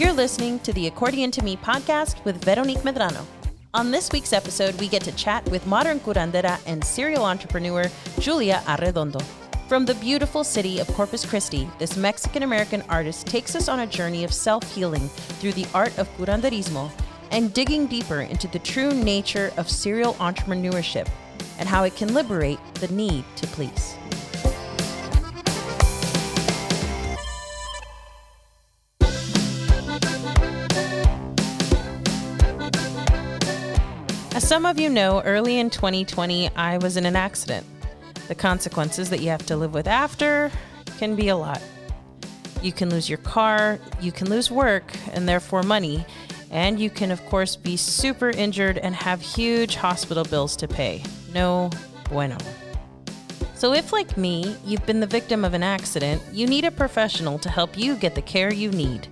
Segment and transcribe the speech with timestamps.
[0.00, 3.22] You're listening to the Accordion to Me podcast with Veronique Medrano.
[3.74, 7.84] On this week's episode, we get to chat with modern curandera and serial entrepreneur
[8.18, 9.22] Julia Arredondo.
[9.68, 13.86] From the beautiful city of Corpus Christi, this Mexican American artist takes us on a
[13.86, 15.06] journey of self healing
[15.38, 16.90] through the art of curanderismo
[17.30, 21.10] and digging deeper into the true nature of serial entrepreneurship
[21.58, 23.96] and how it can liberate the need to please.
[34.40, 37.66] As some of you know, early in 2020, I was in an accident.
[38.26, 40.50] The consequences that you have to live with after
[40.96, 41.60] can be a lot.
[42.62, 46.06] You can lose your car, you can lose work, and therefore money,
[46.50, 51.02] and you can, of course, be super injured and have huge hospital bills to pay.
[51.34, 51.68] No
[52.08, 52.38] bueno.
[53.56, 57.38] So, if like me, you've been the victim of an accident, you need a professional
[57.40, 59.06] to help you get the care you need.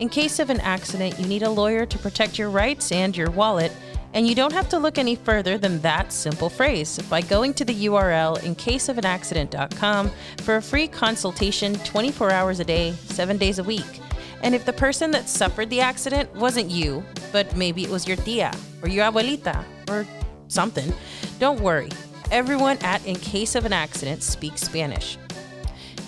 [0.00, 3.30] In case of an accident, you need a lawyer to protect your rights and your
[3.30, 3.72] wallet
[4.14, 7.64] and you don't have to look any further than that simple phrase by going to
[7.64, 14.00] the URL incaseofanaccident.com for a free consultation 24 hours a day, 7 days a week.
[14.42, 18.16] And if the person that suffered the accident wasn't you, but maybe it was your
[18.18, 20.06] tia or your abuelita or
[20.48, 20.92] something,
[21.38, 21.90] don't worry.
[22.30, 25.16] Everyone at In Case of an Accident speaks Spanish.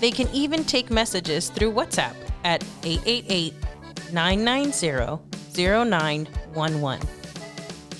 [0.00, 3.54] They can even take messages through WhatsApp at 888
[4.12, 5.22] 990
[5.54, 7.17] 0911.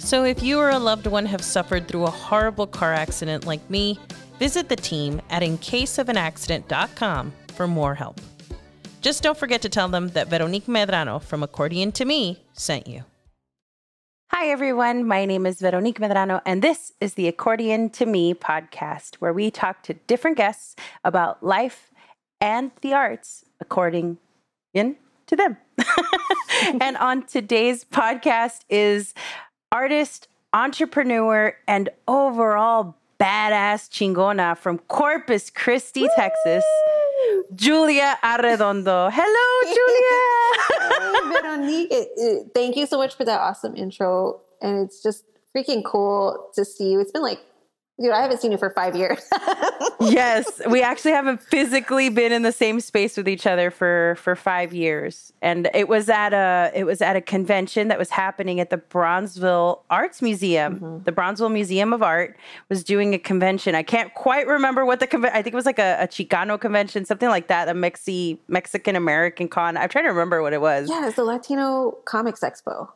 [0.08, 3.68] So, if you or a loved one have suffered through a horrible car accident like
[3.68, 3.98] me,
[4.38, 8.18] visit the team at incaseofanaccident.com for more help.
[9.02, 13.04] Just don't forget to tell them that Veronique Medrano from Accordion to Me sent you.
[14.30, 15.06] Hi, everyone.
[15.06, 19.50] My name is Veronique Medrano, and this is the Accordion to Me podcast, where we
[19.50, 21.90] talk to different guests about life
[22.40, 24.16] and the arts according
[24.72, 25.58] in to them.
[26.80, 29.12] and on today's podcast is
[29.72, 36.10] artist, entrepreneur, and overall badass chingona from Corpus Christi, Woo!
[36.16, 36.64] Texas,
[37.54, 39.10] Julia Arredondo.
[39.12, 41.32] Hello, Julia.
[41.42, 44.40] Veronique, thank you so much for that awesome intro.
[44.62, 45.24] And it's just
[45.54, 47.00] freaking cool to see you.
[47.00, 47.40] It's been like
[48.00, 49.28] Dude, I haven't seen you for five years.
[50.00, 54.36] yes, we actually haven't physically been in the same space with each other for for
[54.36, 58.60] five years, and it was at a it was at a convention that was happening
[58.60, 60.76] at the Bronzeville Arts Museum.
[60.76, 61.04] Mm-hmm.
[61.04, 62.36] The Bronzeville Museum of Art
[62.68, 63.74] was doing a convention.
[63.74, 65.36] I can't quite remember what the convention.
[65.36, 68.94] I think it was like a, a Chicano convention, something like that, a Mexi Mexican
[68.94, 69.76] American con.
[69.76, 70.88] I'm trying to remember what it was.
[70.88, 72.90] Yeah, it's the Latino Comics Expo.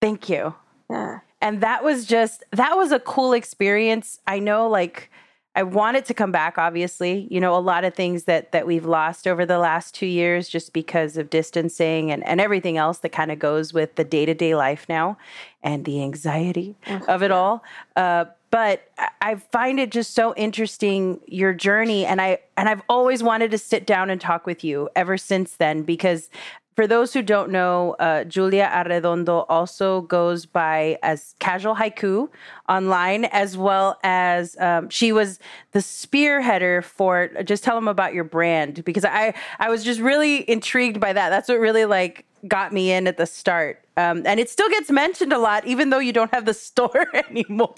[0.00, 0.54] Thank you.
[0.88, 5.10] Yeah and that was just that was a cool experience i know like
[5.54, 8.86] i wanted to come back obviously you know a lot of things that that we've
[8.86, 13.10] lost over the last two years just because of distancing and and everything else that
[13.10, 15.16] kind of goes with the day-to-day life now
[15.62, 17.08] and the anxiety mm-hmm.
[17.08, 17.62] of it all
[17.96, 23.22] uh, but I find it just so interesting your journey and I and I've always
[23.22, 26.30] wanted to sit down and talk with you ever since then because
[26.78, 32.28] for those who don't know, uh, Julia Arredondo also goes by as Casual Haiku
[32.68, 35.40] online, as well as um, she was
[35.72, 37.30] the spearheader for.
[37.42, 41.30] Just tell them about your brand because I I was just really intrigued by that.
[41.30, 43.84] That's what really like got me in at the start.
[43.96, 47.08] Um, and it still gets mentioned a lot, even though you don't have the store
[47.28, 47.74] anymore.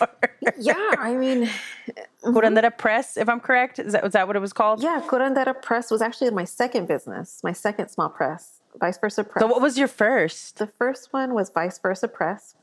[0.59, 1.47] yeah, I mean,
[1.89, 2.37] mm-hmm.
[2.37, 4.83] Curandera Press, if I'm correct, is that was that what it was called?
[4.83, 8.60] Yeah, Curandera Press was actually my second business, my second small press.
[8.79, 9.43] Vice Versa Press.
[9.43, 10.59] So, what was your first?
[10.59, 12.55] The first one was Vice Versa Press.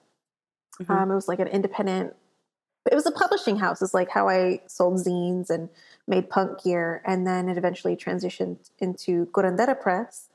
[0.81, 0.91] Mm-hmm.
[0.91, 2.13] Um, it was like an independent.
[2.90, 3.81] It was a publishing house.
[3.81, 5.69] It's like how I sold zines and
[6.07, 10.29] made punk gear, and then it eventually transitioned into Curandera Press,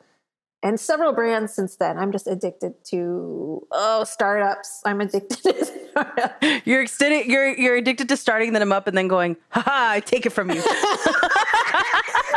[0.63, 1.99] and several brands since then.
[1.99, 4.83] I'm just addicted to oh startups.
[4.85, 6.67] I'm addicted to startups.
[6.67, 10.01] You're extended, you're you're addicted to starting them up and then going, ha ha, I
[10.01, 10.63] take it from you.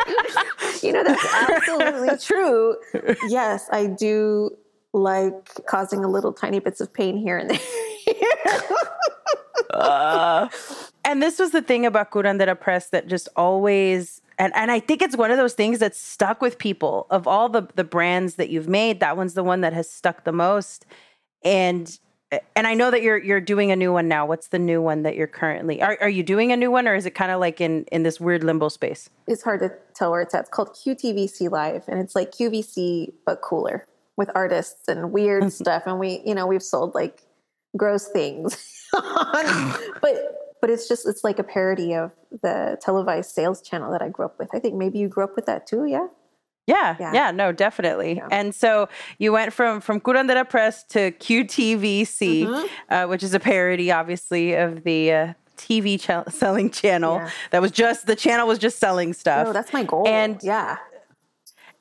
[0.83, 2.77] you know, that's absolutely true.
[3.27, 4.51] Yes, I do
[4.93, 7.49] like causing a little tiny bits of pain here and
[8.05, 8.61] there.
[9.71, 10.47] uh,
[11.03, 15.01] and this was the thing about Curandera Press that just always and and I think
[15.01, 18.49] it's one of those things that's stuck with people of all the the brands that
[18.49, 18.99] you've made.
[18.99, 20.85] That one's the one that has stuck the most.
[21.43, 21.97] And
[22.31, 24.25] and I know that you're you're doing a new one now.
[24.25, 25.81] What's the new one that you're currently?
[25.81, 28.03] Are are you doing a new one, or is it kind of like in in
[28.03, 29.09] this weird limbo space?
[29.27, 30.41] It's hard to tell where it's at.
[30.41, 33.85] It's called QTVC Live, and it's like QVC but cooler
[34.17, 35.49] with artists and weird mm-hmm.
[35.49, 35.83] stuff.
[35.85, 37.21] And we, you know, we've sold like
[37.77, 38.57] gross things,
[38.91, 40.15] but
[40.61, 42.11] but it's just it's like a parody of
[42.41, 44.49] the televised sales channel that I grew up with.
[44.53, 46.07] I think maybe you grew up with that too, yeah.
[46.67, 48.15] Yeah, yeah, yeah, no, definitely.
[48.15, 48.27] Yeah.
[48.31, 48.89] And so
[49.19, 52.93] you went from from Curandera Press to QTVC, mm-hmm.
[52.93, 57.17] uh, which is a parody, obviously, of the uh, TV ch- selling channel.
[57.17, 57.29] Yeah.
[57.51, 59.47] That was just the channel was just selling stuff.
[59.47, 60.07] No, that's my goal.
[60.07, 60.77] And yeah,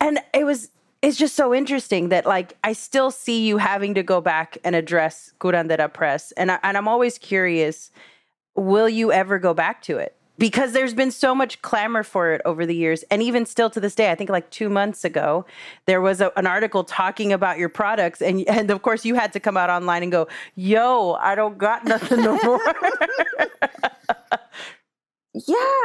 [0.01, 0.71] and it was
[1.01, 4.75] it's just so interesting that like I still see you having to go back and
[4.75, 7.91] address Curandera Press, and I, and I'm always curious,
[8.55, 10.15] will you ever go back to it?
[10.37, 13.79] Because there's been so much clamor for it over the years, and even still to
[13.79, 15.47] this day, I think like two months ago,
[15.87, 19.33] there was a, an article talking about your products, and and of course you had
[19.35, 20.27] to come out online and go,
[20.57, 22.61] "Yo, I don't got nothing no more."
[25.35, 25.85] yeah.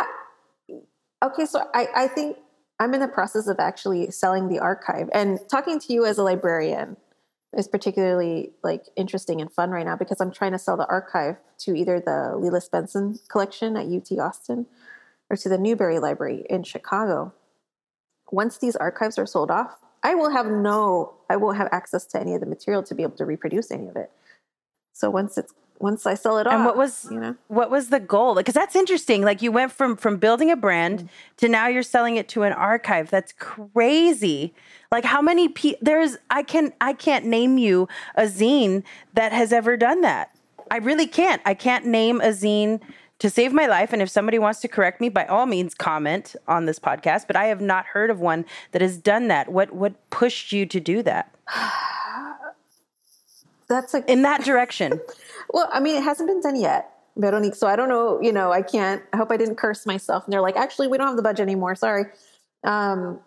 [1.23, 2.37] Okay, so I I think
[2.79, 6.23] I'm in the process of actually selling the archive and talking to you as a
[6.23, 6.97] librarian
[7.57, 11.37] is particularly like interesting and fun right now because I'm trying to sell the archive
[11.59, 14.67] to either the Nettie Lee Benson collection at UT Austin
[15.29, 17.33] or to the Newberry Library in Chicago.
[18.31, 22.19] Once these archives are sold off, I will have no, I won't have access to
[22.19, 24.11] any of the material to be able to reproduce any of it.
[24.93, 26.53] So once it's once I sell it off.
[26.53, 28.35] And what was you know what was the goal?
[28.35, 29.23] Because that's interesting.
[29.23, 31.07] Like you went from from building a brand mm-hmm.
[31.37, 33.09] to now you're selling it to an archive.
[33.09, 34.53] That's crazy.
[34.91, 38.83] Like how many people there's I can I can't name you a zine
[39.13, 40.35] that has ever done that.
[40.69, 41.41] I really can't.
[41.45, 42.79] I can't name a zine
[43.19, 43.91] to save my life.
[43.93, 47.27] And if somebody wants to correct me, by all means, comment on this podcast.
[47.27, 49.49] But I have not heard of one that has done that.
[49.49, 51.33] What what pushed you to do that?
[53.69, 54.99] That's like in that direction.
[55.49, 56.91] well, I mean, it hasn't been done yet.
[57.17, 57.55] Veronique.
[57.55, 60.23] So I don't know, you know, I can't, I hope I didn't curse myself.
[60.25, 61.75] And they're like, actually, we don't have the budget anymore.
[61.75, 62.05] Sorry.
[62.63, 63.19] Um,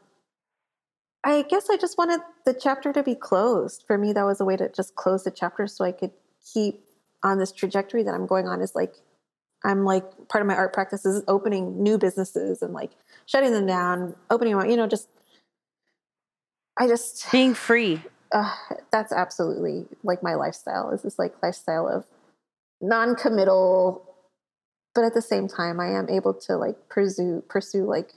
[1.24, 3.84] I guess I just wanted the chapter to be closed.
[3.86, 6.12] For me, that was a way to just close the chapter so I could
[6.52, 6.84] keep
[7.22, 8.94] on this trajectory that I'm going on is like,
[9.64, 12.92] I'm like, part of my art practice is opening new businesses and like
[13.26, 15.08] shutting them down, opening them, you know, just,
[16.76, 17.30] I just.
[17.30, 18.54] Being free uh,
[18.90, 22.04] that's absolutely like my lifestyle is this like lifestyle of
[22.80, 24.02] non-committal
[24.94, 28.14] but at the same time i am able to like pursue pursue like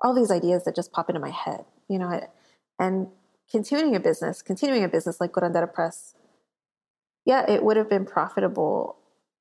[0.00, 2.20] all these ideas that just pop into my head you know
[2.78, 3.06] and
[3.50, 6.14] continuing a business continuing a business like Curandera press
[7.24, 8.96] yeah it would have been profitable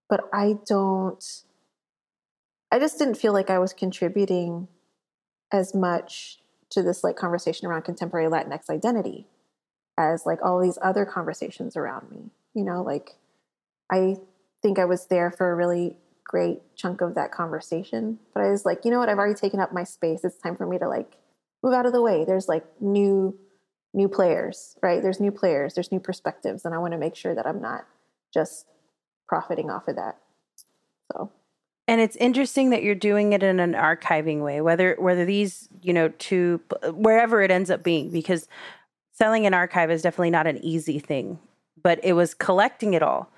[0.07, 1.41] but i don't
[2.71, 4.67] i just didn't feel like i was contributing
[5.51, 6.39] as much
[6.69, 9.27] to this like conversation around contemporary latinx identity
[9.97, 12.31] as like all these other conversations around me.
[12.53, 13.15] You know, like
[13.91, 14.17] I
[14.61, 18.65] think I was there for a really great chunk of that conversation, but I was
[18.65, 20.23] like, you know what, I've already taken up my space.
[20.23, 21.17] It's time for me to like
[21.63, 22.25] move out of the way.
[22.25, 23.38] There's like new
[23.93, 25.01] new players, right?
[25.01, 27.85] There's new players, there's new perspectives, and I want to make sure that I'm not
[28.33, 28.65] just
[29.27, 30.17] profiting off of that.
[31.11, 31.31] So
[31.91, 35.91] and it's interesting that you're doing it in an archiving way, whether whether these, you
[35.91, 36.61] know, to
[36.93, 38.47] wherever it ends up being, because
[39.21, 41.38] selling an archive is definitely not an easy thing,
[41.83, 43.31] but it was collecting it all.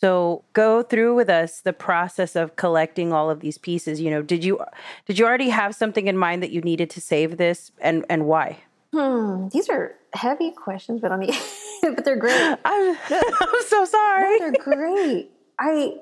[0.00, 4.00] So go through with us the process of collecting all of these pieces.
[4.00, 4.58] You know, did you
[5.04, 8.24] did you already have something in mind that you needed to save this, and and
[8.24, 8.60] why?
[8.94, 11.28] Hmm, these are heavy questions, but on the
[11.82, 12.56] but they're great.
[12.64, 14.38] I'm, I'm so sorry.
[14.38, 15.30] No, they're great.
[15.58, 15.96] I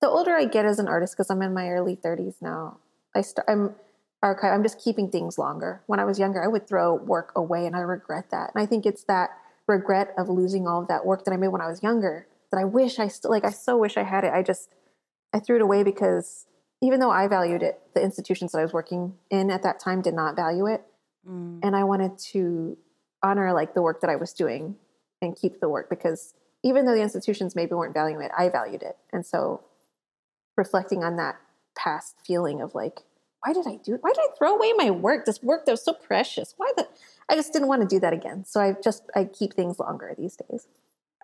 [0.00, 2.78] the older I get as an artist, because I'm in my early 30s now,
[3.12, 3.48] I start.
[3.50, 3.74] I'm
[4.22, 4.52] archive.
[4.52, 5.82] I'm just keeping things longer.
[5.86, 8.50] When I was younger, I would throw work away and I regret that.
[8.54, 9.30] And I think it's that
[9.66, 12.58] regret of losing all of that work that I made when I was younger that
[12.58, 14.32] I wish I still like I so wish I had it.
[14.32, 14.70] I just
[15.32, 16.46] I threw it away because
[16.80, 20.00] even though I valued it, the institutions that I was working in at that time
[20.00, 20.82] did not value it.
[21.28, 21.60] Mm.
[21.62, 22.78] And I wanted to
[23.22, 24.76] honor like the work that I was doing
[25.20, 28.82] and keep the work because even though the institutions maybe weren't valuing it, I valued
[28.82, 28.96] it.
[29.12, 29.62] And so
[30.56, 31.36] reflecting on that
[31.76, 33.00] past feeling of like
[33.48, 34.02] why did I do it?
[34.02, 35.24] Why did I throw away my work?
[35.24, 36.54] This work that was so precious.
[36.58, 36.86] Why the
[37.30, 38.44] I just didn't want to do that again.
[38.44, 40.66] So I just I keep things longer these days.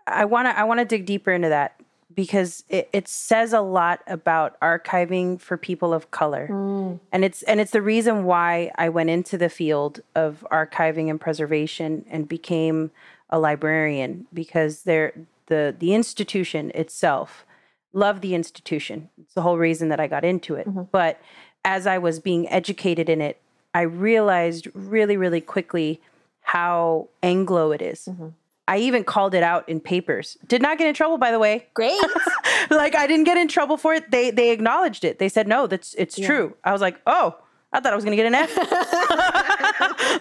[0.07, 1.79] I wanna I wanna dig deeper into that
[2.15, 6.49] because it, it says a lot about archiving for people of color.
[6.51, 7.01] Mm.
[7.13, 11.21] And it's and it's the reason why I went into the field of archiving and
[11.21, 12.91] preservation and became
[13.29, 15.13] a librarian because there
[15.47, 17.45] the the institution itself
[17.93, 19.11] love the institution.
[19.21, 20.67] It's the whole reason that I got into it.
[20.67, 20.83] Mm-hmm.
[20.91, 21.21] But
[21.65, 23.41] as I was being educated in it,
[23.75, 26.01] I realized really, really quickly
[26.43, 28.07] how Anglo it is.
[28.07, 28.29] Mm-hmm.
[28.67, 30.39] I even called it out in papers.
[30.47, 31.67] Did not get in trouble, by the way.
[31.75, 32.01] Great.
[32.71, 34.11] like I didn't get in trouble for it.
[34.11, 35.19] They they acknowledged it.
[35.19, 36.27] They said no, that's it's yeah.
[36.27, 36.57] true.
[36.65, 37.37] I was like, oh,
[37.75, 38.57] I thought I was gonna get an F.
[38.57, 38.69] like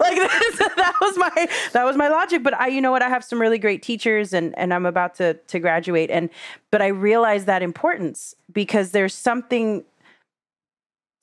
[0.76, 2.42] that was my that was my logic.
[2.42, 5.14] But I, you know what, I have some really great teachers, and and I'm about
[5.16, 6.28] to to graduate, and
[6.70, 9.84] but I realized that importance because there's something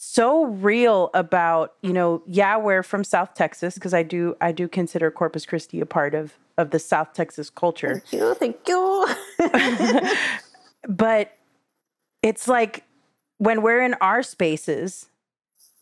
[0.03, 4.67] so real about you know yeah we're from south texas because i do i do
[4.67, 8.01] consider corpus christi a part of of the south texas culture.
[8.09, 9.07] Thank you thank you.
[10.87, 11.37] But
[12.23, 12.83] it's like
[13.37, 15.05] when we're in our spaces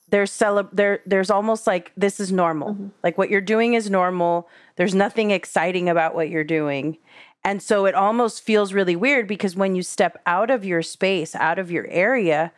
[0.10, 2.74] there's cele- there there's almost like this is normal.
[2.74, 2.88] Mm-hmm.
[3.04, 4.50] like what you're doing is normal.
[4.76, 6.98] There's nothing exciting about what you're doing.
[7.46, 11.36] And so it almost feels really weird because when you step out of your space
[11.36, 12.52] out of your area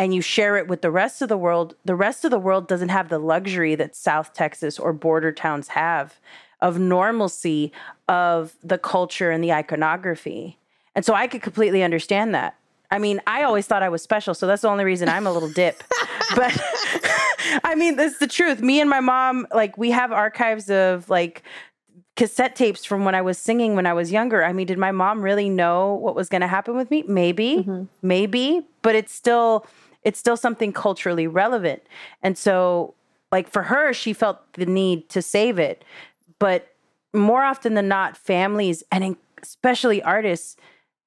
[0.00, 2.66] and you share it with the rest of the world, the rest of the world
[2.66, 6.18] doesn't have the luxury that South Texas or border towns have
[6.62, 7.70] of normalcy
[8.08, 10.56] of the culture and the iconography.
[10.94, 12.56] And so I could completely understand that.
[12.90, 15.32] I mean, I always thought I was special, so that's the only reason I'm a
[15.32, 15.84] little dip.
[16.34, 16.58] but
[17.62, 18.62] I mean, that's the truth.
[18.62, 21.42] Me and my mom, like, we have archives of like
[22.16, 24.42] cassette tapes from when I was singing when I was younger.
[24.42, 27.04] I mean, did my mom really know what was going to happen with me?
[27.06, 27.84] Maybe, mm-hmm.
[28.00, 29.66] maybe, but it's still
[30.02, 31.82] it's still something culturally relevant.
[32.22, 32.94] And so,
[33.32, 35.84] like for her, she felt the need to save it.
[36.38, 36.74] But
[37.12, 40.56] more often than not, families and especially artists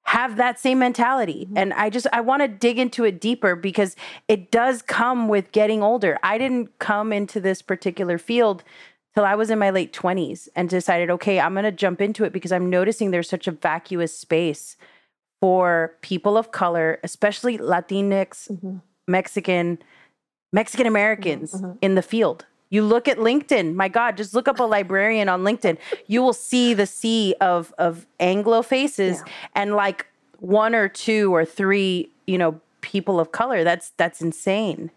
[0.05, 1.45] have that same mentality.
[1.45, 1.57] Mm-hmm.
[1.57, 3.95] And I just I want to dig into it deeper because
[4.27, 6.19] it does come with getting older.
[6.23, 8.63] I didn't come into this particular field
[9.13, 12.23] till I was in my late 20s and decided, okay, I'm going to jump into
[12.23, 14.75] it because I'm noticing there's such a vacuous space
[15.43, 18.77] for people of color, especially Latinx, mm-hmm.
[19.09, 19.77] Mexican,
[20.53, 21.65] Mexican Americans mm-hmm.
[21.65, 21.77] mm-hmm.
[21.81, 22.45] in the field.
[22.69, 23.75] You look at LinkedIn.
[23.75, 25.77] My God, just look up a librarian on LinkedIn.
[26.07, 29.33] You will see the sea of of Anglo faces yeah.
[29.53, 30.07] and like
[30.39, 33.65] one or two or three, you know, people of color.
[33.65, 34.91] That's that's insane.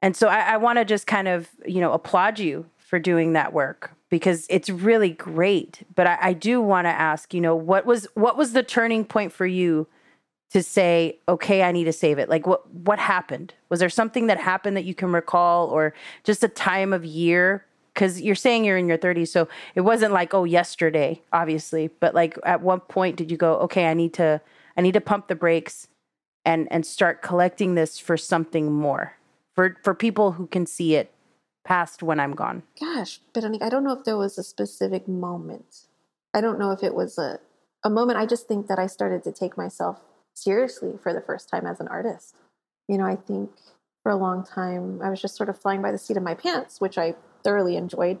[0.00, 3.34] And so I, I want to just kind of, you know, applaud you for doing
[3.34, 5.86] that work because it's really great.
[5.94, 9.04] But I, I do want to ask, you know, what was what was the turning
[9.04, 9.86] point for you
[10.50, 12.28] to say, okay, I need to save it?
[12.28, 13.54] Like what what happened?
[13.68, 15.94] Was there something that happened that you can recall or
[16.24, 17.64] just a time of year?
[17.94, 21.88] Because you're saying you're in your 30s, so it wasn't like, oh, yesterday, obviously.
[22.00, 24.40] But like at what point did you go, okay, I need to
[24.76, 25.86] I need to pump the brakes
[26.44, 29.14] and and start collecting this for something more?
[29.54, 31.14] For for people who can see it
[31.64, 32.62] past when I'm gone?
[32.78, 35.86] Gosh, but I don't know if there was a specific moment.
[36.34, 37.40] I don't know if it was a,
[37.84, 38.18] a moment.
[38.18, 40.00] I just think that I started to take myself
[40.34, 42.34] seriously for the first time as an artist.
[42.88, 43.50] You know, I think
[44.02, 46.34] for a long time I was just sort of flying by the seat of my
[46.34, 48.18] pants, which I thoroughly enjoyed.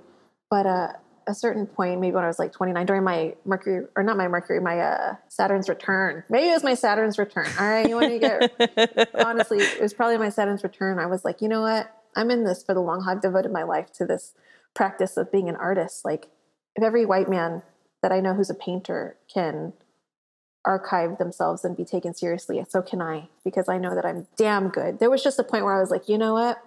[0.50, 0.92] But uh,
[1.26, 4.28] a certain point, maybe when I was like 29, during my Mercury, or not my
[4.28, 6.24] Mercury, my uh, Saturn's return.
[6.28, 7.46] Maybe it was my Saturn's return.
[7.58, 10.98] All right, you want to get honestly, it was probably my Saturn's return.
[10.98, 11.94] I was like, you know what?
[12.16, 13.14] I'm in this for the long haul.
[13.14, 14.34] I've devoted my life to this
[14.74, 16.04] practice of being an artist.
[16.04, 16.28] Like,
[16.76, 17.62] if every white man
[18.02, 19.72] that I know who's a painter can
[20.64, 24.68] archive themselves and be taken seriously, so can I, because I know that I'm damn
[24.68, 24.98] good.
[24.98, 26.62] There was just a point where I was like, you know what?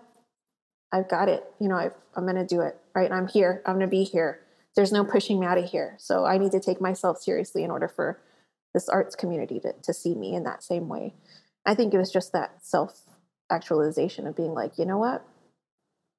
[0.92, 1.44] I've got it.
[1.60, 3.12] You know, i am going to do it, right?
[3.12, 3.62] I'm here.
[3.66, 4.40] I'm going to be here.
[4.76, 5.96] There's no pushing me out of here.
[6.00, 8.20] So I need to take myself seriously in order for
[8.74, 11.14] this arts community to, to see me in that same way.
[11.66, 13.02] I think it was just that self
[13.50, 15.26] actualization of being like, you know what?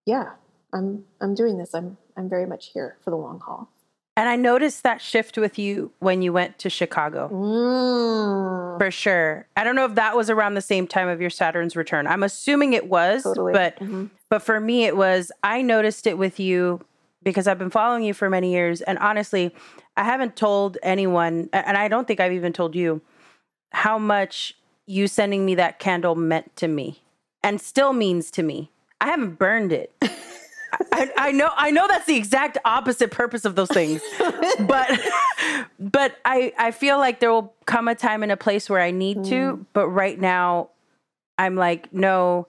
[0.06, 0.30] Yeah,
[0.72, 1.74] I'm I'm doing this.
[1.74, 3.70] I'm I'm very much here for the long haul.
[4.16, 7.28] And I noticed that shift with you when you went to Chicago.
[7.32, 8.78] Mm.
[8.78, 9.48] For sure.
[9.56, 12.06] I don't know if that was around the same time of your Saturn's return.
[12.06, 13.52] I'm assuming it was, totally.
[13.52, 14.06] but mm-hmm.
[14.30, 16.80] but for me it was I noticed it with you
[17.22, 19.54] because I've been following you for many years and honestly,
[19.96, 23.00] I haven't told anyone and I don't think I've even told you
[23.72, 24.54] how much
[24.86, 27.02] you sending me that candle meant to me
[27.42, 28.70] and still means to me.
[29.04, 29.92] I haven't burned it.
[30.90, 34.00] I, I, know I know that's the exact opposite purpose of those things.
[34.60, 34.98] but
[35.78, 38.92] but I I feel like there will come a time and a place where I
[38.92, 39.28] need mm.
[39.28, 40.70] to, but right now
[41.36, 42.46] I'm like no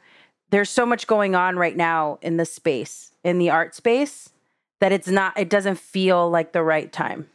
[0.51, 4.29] there's so much going on right now in the space, in the art space
[4.79, 7.27] that it's not it doesn't feel like the right time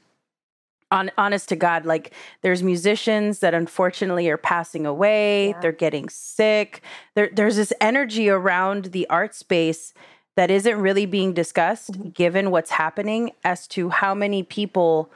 [0.91, 5.61] on, honest to God, like there's musicians that unfortunately are passing away, yeah.
[5.61, 6.83] they're getting sick.
[7.15, 9.95] There, there's this energy around the art space
[10.37, 12.09] that isn't really being discussed mm-hmm.
[12.11, 15.11] given what's happening as to how many people,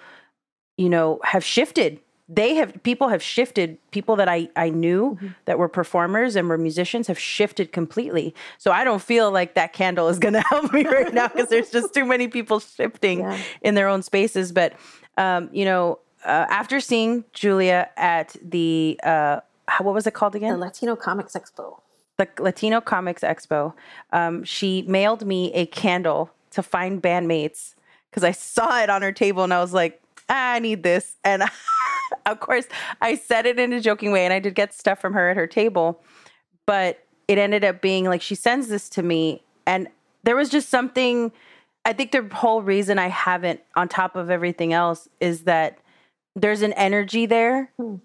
[0.77, 2.01] you know, have shifted.
[2.29, 3.79] They have people have shifted.
[3.91, 5.29] People that I I knew mm-hmm.
[5.45, 8.35] that were performers and were musicians have shifted completely.
[8.59, 11.49] So I don't feel like that candle is going to help me right now because
[11.49, 13.39] there's just too many people shifting yeah.
[13.61, 14.53] in their own spaces.
[14.53, 14.73] But
[15.17, 19.41] um, you know, uh, after seeing Julia at the uh,
[19.81, 20.53] what was it called again?
[20.53, 21.81] The Latino Comics Expo.
[22.17, 23.75] The Latino Comics Expo.
[24.13, 27.75] Um, she mailed me a candle to find bandmates
[28.11, 31.17] because I saw it on her table and I was like, ah, I need this.
[31.25, 31.43] And
[32.27, 32.67] of course,
[33.01, 35.37] I said it in a joking way, and I did get stuff from her at
[35.37, 36.01] her table.
[36.67, 39.89] But it ended up being like she sends this to me and
[40.25, 41.33] there was just something
[41.85, 45.79] I think the whole reason I haven't on top of everything else is that
[46.35, 47.97] there's an energy there hmm.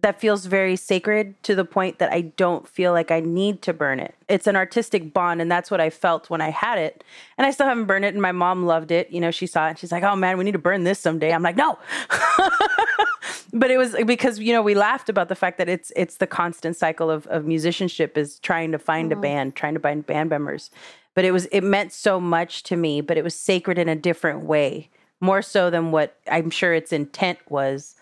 [0.00, 3.72] that feels very sacred to the point that I don't feel like I need to
[3.72, 4.14] burn it.
[4.28, 7.04] It's an artistic bond, and that's what I felt when I had it.
[7.38, 9.10] And I still haven't burned it, and my mom loved it.
[9.10, 10.98] You know, she saw it and she's like, oh man, we need to burn this
[10.98, 11.32] someday.
[11.32, 11.78] I'm like, no.
[13.52, 16.26] but it was because, you know, we laughed about the fact that it's it's the
[16.26, 19.18] constant cycle of, of musicianship is trying to find mm-hmm.
[19.20, 20.70] a band, trying to find band members.
[21.14, 23.96] But it was it meant so much to me, but it was sacred in a
[23.96, 24.88] different way
[25.20, 27.94] more so than what I'm sure its intent was,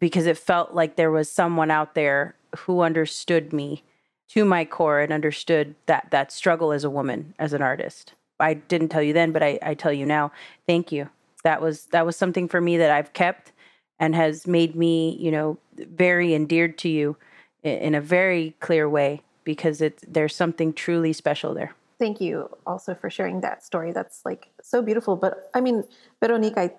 [0.00, 3.84] because it felt like there was someone out there who understood me
[4.30, 8.14] to my core and understood that that struggle as a woman, as an artist.
[8.40, 10.32] I didn't tell you then, but I, I tell you now.
[10.66, 11.08] Thank you.
[11.44, 13.52] That was that was something for me that I've kept
[14.00, 17.16] and has made me, you know, very endeared to you
[17.62, 22.48] in, in a very clear way because it's there's something truly special there thank you
[22.66, 23.92] also for sharing that story.
[23.92, 25.16] That's like so beautiful.
[25.16, 25.84] But I mean,
[26.20, 26.74] Veronique, I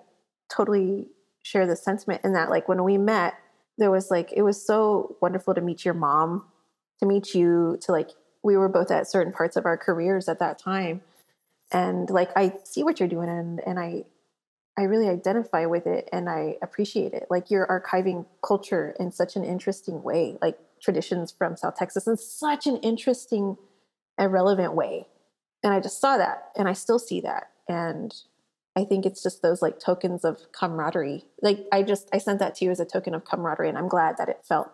[0.49, 1.07] totally
[1.43, 3.35] share the sentiment in that, like, when we met,
[3.77, 6.45] there was like, it was so wonderful to meet your mom,
[6.99, 8.09] to meet you, to like,
[8.43, 11.01] we were both at certain parts of our careers at that time.
[11.71, 14.05] And like, I see what you're doing and, and I,
[14.77, 17.27] I really identify with it and I appreciate it.
[17.29, 22.17] Like you're archiving culture in such an interesting way, like traditions from South Texas in
[22.17, 23.57] such an interesting
[24.19, 25.07] a relevant way.
[25.63, 27.49] And I just saw that and I still see that.
[27.67, 28.13] And
[28.75, 31.25] I think it's just those like tokens of camaraderie.
[31.41, 33.87] Like I just I sent that to you as a token of camaraderie and I'm
[33.87, 34.71] glad that it felt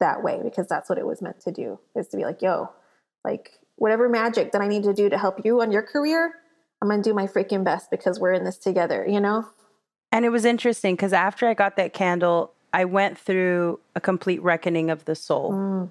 [0.00, 2.70] that way because that's what it was meant to do is to be like, yo,
[3.24, 6.34] like whatever magic that I need to do to help you on your career,
[6.82, 9.46] I'm gonna do my freaking best because we're in this together, you know?
[10.12, 14.42] And it was interesting because after I got that candle, I went through a complete
[14.42, 15.52] reckoning of the soul.
[15.52, 15.90] Mm.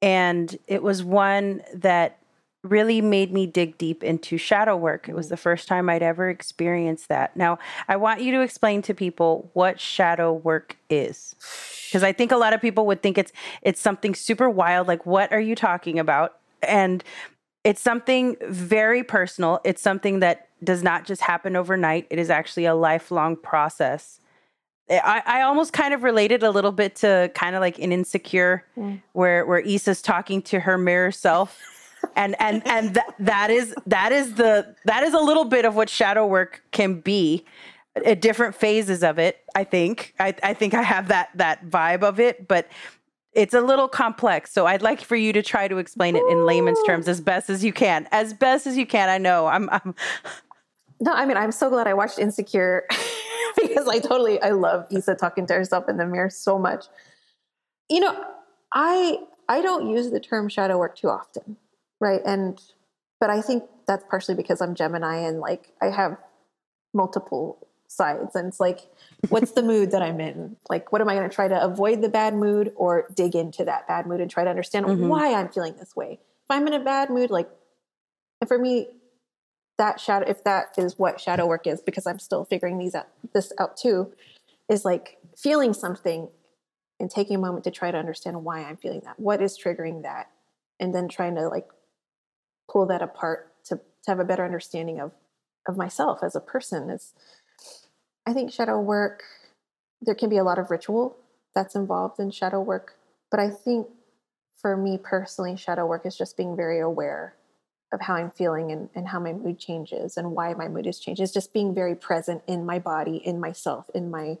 [0.00, 2.18] And it was one that
[2.64, 5.08] really made me dig deep into shadow work.
[5.08, 7.36] It was the first time I'd ever experienced that.
[7.36, 11.34] Now, I want you to explain to people what shadow work is.
[11.86, 15.06] Because I think a lot of people would think it's it's something super wild like
[15.06, 16.36] what are you talking about?
[16.62, 17.02] And
[17.64, 19.60] it's something very personal.
[19.64, 22.06] It's something that does not just happen overnight.
[22.10, 24.20] It is actually a lifelong process.
[24.90, 28.64] I, I almost kind of related a little bit to kind of like an insecure
[28.76, 29.00] mm.
[29.12, 31.60] where where Issa's talking to her mirror self.
[32.16, 35.74] and and and th- that is that is the that is a little bit of
[35.74, 37.44] what shadow work can be
[38.06, 42.02] at different phases of it i think i i think i have that that vibe
[42.02, 42.68] of it but
[43.32, 46.46] it's a little complex so i'd like for you to try to explain it in
[46.46, 49.68] layman's terms as best as you can as best as you can i know i'm,
[49.70, 49.94] I'm
[51.00, 52.86] no i mean i'm so glad i watched insecure
[53.60, 56.86] because I totally I love Issa talking to herself in the mirror so much.
[57.88, 58.24] You know,
[58.72, 61.56] I I don't use the term shadow work too often,
[62.00, 62.20] right?
[62.24, 62.60] And
[63.20, 66.16] but I think that's partially because I'm Gemini and like I have
[66.94, 68.80] multiple sides and it's like
[69.30, 70.56] what's the mood that I'm in?
[70.68, 73.64] Like what am I going to try to avoid the bad mood or dig into
[73.64, 75.08] that bad mood and try to understand mm-hmm.
[75.08, 76.12] why I'm feeling this way?
[76.12, 77.48] If I'm in a bad mood like
[78.40, 78.88] and for me
[79.78, 83.08] that shadow if that is what shadow work is because i'm still figuring these out
[83.32, 84.12] this out too
[84.68, 86.28] is like feeling something
[87.00, 90.02] and taking a moment to try to understand why i'm feeling that what is triggering
[90.02, 90.30] that
[90.80, 91.68] and then trying to like
[92.70, 95.12] pull that apart to, to have a better understanding of
[95.66, 96.90] of myself as a person.
[96.90, 97.12] Is
[98.26, 99.22] i think shadow work
[100.00, 101.16] there can be a lot of ritual
[101.54, 102.94] that's involved in shadow work
[103.30, 103.88] but i think
[104.60, 107.34] for me personally shadow work is just being very aware
[107.92, 110.98] of how I'm feeling and, and how my mood changes and why my mood is
[110.98, 111.20] changed.
[111.20, 114.38] It's just being very present in my body, in myself, in my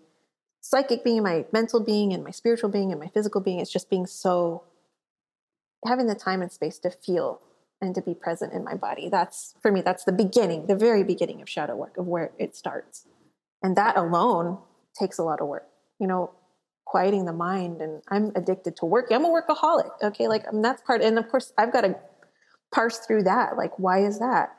[0.60, 3.58] psychic being, my mental being, and my spiritual being, and my physical being.
[3.60, 4.64] It's just being so
[5.86, 7.40] having the time and space to feel
[7.80, 9.08] and to be present in my body.
[9.08, 12.56] That's for me, that's the beginning, the very beginning of shadow work, of where it
[12.56, 13.06] starts.
[13.62, 14.58] And that alone
[14.98, 15.66] takes a lot of work.
[15.98, 16.32] You know,
[16.84, 19.08] quieting the mind and I'm addicted to work.
[19.10, 19.90] I'm a workaholic.
[20.02, 20.26] Okay.
[20.26, 21.02] Like mean, that's part.
[21.02, 21.96] And of course I've got to
[22.72, 23.56] parse through that.
[23.56, 24.56] Like, why is that?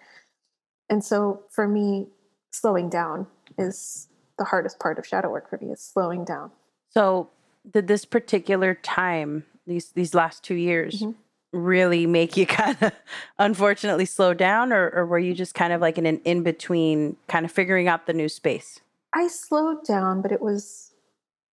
[0.89, 2.07] And so for me,
[2.51, 6.51] slowing down is the hardest part of shadow work for me is slowing down.
[6.89, 7.29] So
[7.69, 11.57] did this particular time, these these last two years, mm-hmm.
[11.57, 12.93] really make you kind of
[13.37, 17.45] unfortunately slow down or, or were you just kind of like in an in-between kind
[17.45, 18.79] of figuring out the new space?
[19.13, 20.93] I slowed down, but it was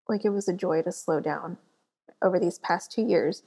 [0.09, 1.59] like it was a joy to slow down
[2.23, 3.43] over these past two years.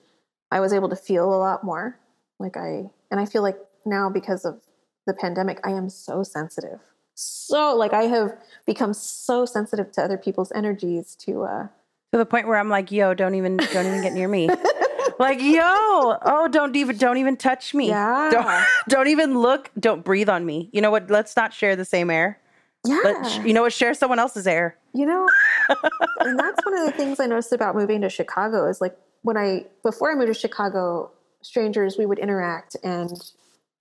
[0.51, 1.97] I was able to feel a lot more.
[2.39, 4.61] Like I and I feel like now because of
[5.07, 6.79] the pandemic, I am so sensitive.
[7.15, 11.67] So like I have become so sensitive to other people's energies to uh
[12.11, 14.49] to the point where I'm like, yo, don't even don't even get near me.
[15.19, 17.89] like, yo, oh, don't even don't even touch me.
[17.89, 18.29] Yeah.
[18.31, 19.69] Don't, don't even look.
[19.79, 20.69] Don't breathe on me.
[20.71, 21.09] You know what?
[21.09, 22.39] Let's not share the same air.
[22.87, 22.99] Yeah.
[23.03, 23.73] Let, you know what?
[23.73, 24.77] Share someone else's air.
[24.93, 25.27] You know,
[26.21, 29.37] and that's one of the things I noticed about moving to Chicago is like when
[29.37, 33.31] I before I moved to Chicago, strangers we would interact and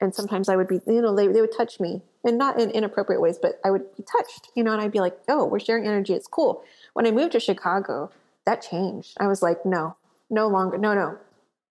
[0.01, 2.71] and sometimes I would be you know they they would touch me and not in
[2.71, 5.61] inappropriate ways, but I would be touched, you know, and I'd be like, oh, we're
[5.61, 6.62] sharing energy, it's cool.
[6.92, 8.11] When I moved to Chicago,
[8.44, 9.16] that changed.
[9.18, 9.97] I was like, no,
[10.31, 11.18] no longer, no, no,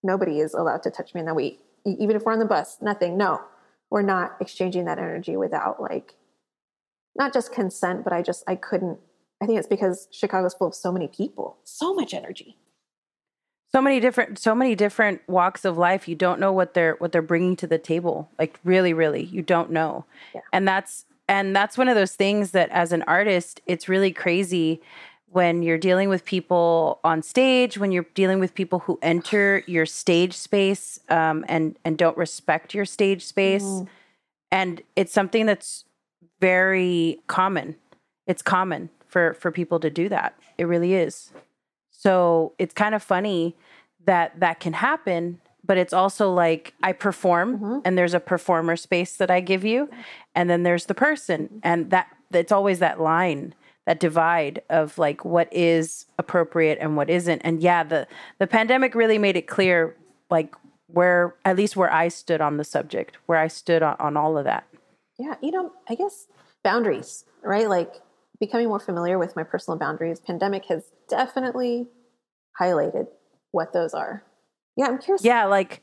[0.04, 1.58] nobody is allowed to touch me in that way.
[1.86, 3.18] Even if we're on the bus, nothing.
[3.18, 3.42] No,
[3.90, 6.16] we're not exchanging that energy without like
[7.16, 9.00] not just consent, but I just I couldn't.
[9.42, 12.58] I think it's because Chicago's full of so many people, so much energy,
[13.72, 16.08] so many different, so many different walks of life.
[16.08, 18.30] You don't know what they're what they're bringing to the table.
[18.40, 20.06] Like really, really, you don't know.
[20.34, 20.42] Yeah.
[20.54, 24.82] And that's and that's one of those things that as an artist, it's really crazy
[25.30, 29.86] when you're dealing with people on stage, when you're dealing with people who enter your
[29.86, 33.88] stage space um, and and don't respect your stage space, Mm.
[34.52, 35.84] and it's something that's
[36.40, 37.76] very common.
[38.26, 40.34] It's common for for people to do that.
[40.58, 41.32] It really is.
[42.08, 43.58] So it's kind of funny
[44.06, 47.82] that that can happen, but it's also like I perform Mhm.
[47.84, 49.90] and there's a performer space that I give you,
[50.34, 53.54] and then there's the person, and that it's always that line
[53.86, 58.06] that divide of like what is appropriate and what isn't and yeah the
[58.38, 59.96] the pandemic really made it clear
[60.30, 60.54] like
[60.88, 64.38] where at least where i stood on the subject where i stood on, on all
[64.38, 64.66] of that
[65.18, 66.28] Yeah, you know, I guess
[66.64, 67.70] boundaries, right?
[67.70, 67.94] Like
[68.40, 70.20] becoming more familiar with my personal boundaries.
[70.20, 71.88] Pandemic has definitely
[72.60, 73.08] highlighted
[73.52, 74.24] what those are.
[74.76, 75.24] Yeah, I'm curious.
[75.24, 75.82] yeah like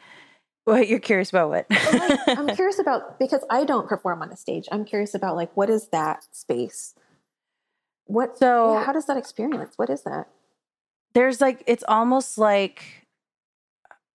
[0.64, 4.36] what you're curious about what like, I'm curious about because I don't perform on a
[4.36, 4.66] stage.
[4.72, 6.94] I'm curious about like what is that space?
[8.06, 9.74] What So- yeah, how does that experience?
[9.76, 10.28] What is that?
[11.14, 13.06] there's like it's almost like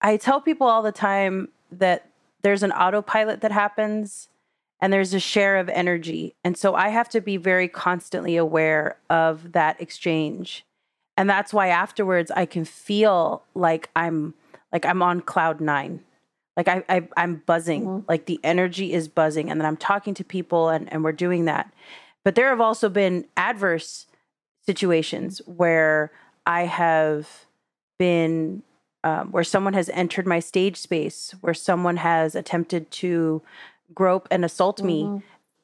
[0.01, 2.09] I tell people all the time that
[2.41, 4.27] there's an autopilot that happens
[4.81, 6.35] and there's a share of energy.
[6.43, 10.65] And so I have to be very constantly aware of that exchange.
[11.19, 14.33] And that's why afterwards I can feel like I'm
[14.71, 15.99] like I'm on cloud 9.
[16.55, 17.85] Like I, I I'm buzzing.
[17.85, 18.03] Mhm.
[18.07, 21.43] Like the energy is buzzing and then I'm talking to people and and we're doing
[21.45, 21.73] that.
[22.23, 24.05] But there have also been adverse
[24.65, 26.11] situations where
[26.45, 27.45] I have
[27.97, 28.63] been
[29.03, 33.41] um, where someone has entered my stage space, where someone has attempted to
[33.93, 35.23] grope and assault me Mhm.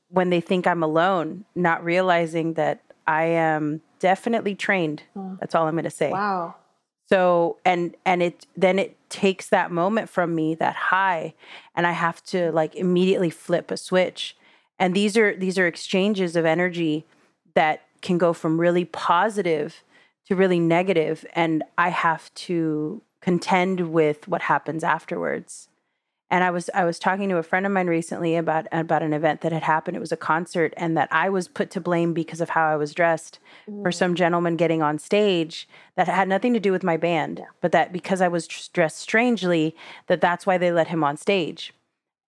[0.10, 5.04] when they think I'm alone, not realizing that I am definitely trained.
[5.16, 5.40] Mm.
[5.40, 6.12] That's all I'm going to say.
[6.12, 6.56] Wow.
[7.08, 11.36] So and and it then it takes that moment from me, that high,
[11.76, 14.36] and I have to like immediately flip a switch.
[14.80, 17.06] And these are these are exchanges of energy
[17.54, 19.84] that can go from really positive
[20.28, 25.70] to really negative, and I have to contend with what happens afterwards.
[26.32, 29.14] And I was I was talking to a friend of mine recently about about an
[29.14, 29.96] event that had happened.
[29.96, 32.76] It was a concert, and that I was put to blame because of how I
[32.76, 33.40] was dressed
[33.84, 37.72] for some gentleman getting on stage that had nothing to do with my band, but
[37.74, 39.76] that because I was dressed strangely,
[40.08, 41.74] that that's why they let him on stage,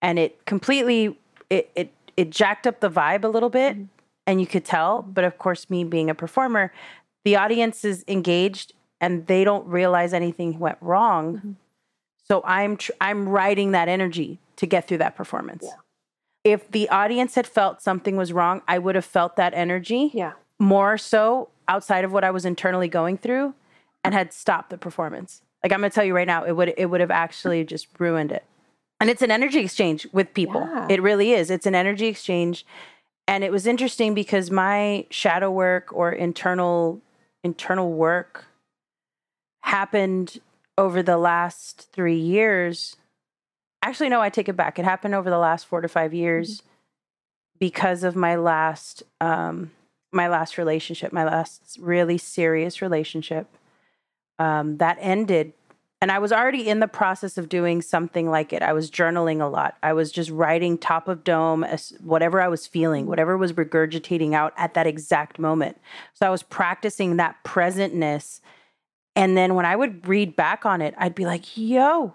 [0.00, 1.18] and it completely
[1.50, 3.84] it it it jacked up the vibe a little bit, mm-hmm.
[4.28, 5.02] and you could tell.
[5.02, 6.72] But of course, me being a performer,
[7.24, 11.36] the audience is engaged and they don't realize anything went wrong.
[11.36, 11.52] Mm-hmm.
[12.30, 15.64] So I'm tr- I'm riding that energy to get through that performance.
[15.66, 15.72] Yeah.
[16.44, 20.32] If the audience had felt something was wrong, I would have felt that energy Yeah.
[20.58, 23.54] more so outside of what I was internally going through
[24.04, 25.42] and had stopped the performance.
[25.62, 28.30] Like I'm gonna tell you right now, it would it would have actually just ruined
[28.32, 28.44] it.
[29.00, 30.60] And it's an energy exchange with people.
[30.60, 30.86] Yeah.
[30.90, 31.50] It really is.
[31.50, 32.66] It's an energy exchange.
[33.26, 37.00] And it was interesting because my shadow work or internal
[37.44, 38.46] internal work
[39.62, 40.40] happened
[40.78, 42.96] over the last three years.
[43.82, 44.78] Actually, no, I take it back.
[44.78, 46.62] It happened over the last four to five years
[47.58, 49.72] because of my last um,
[50.12, 53.46] my last relationship, my last really serious relationship
[54.38, 55.52] um, that ended.
[56.00, 58.62] And I was already in the process of doing something like it.
[58.62, 59.76] I was journaling a lot.
[59.82, 64.32] I was just writing top of dome, as whatever I was feeling, whatever was regurgitating
[64.32, 65.76] out at that exact moment.
[66.14, 68.40] So I was practicing that presentness.
[69.18, 72.14] And then when I would read back on it, I'd be like, yo,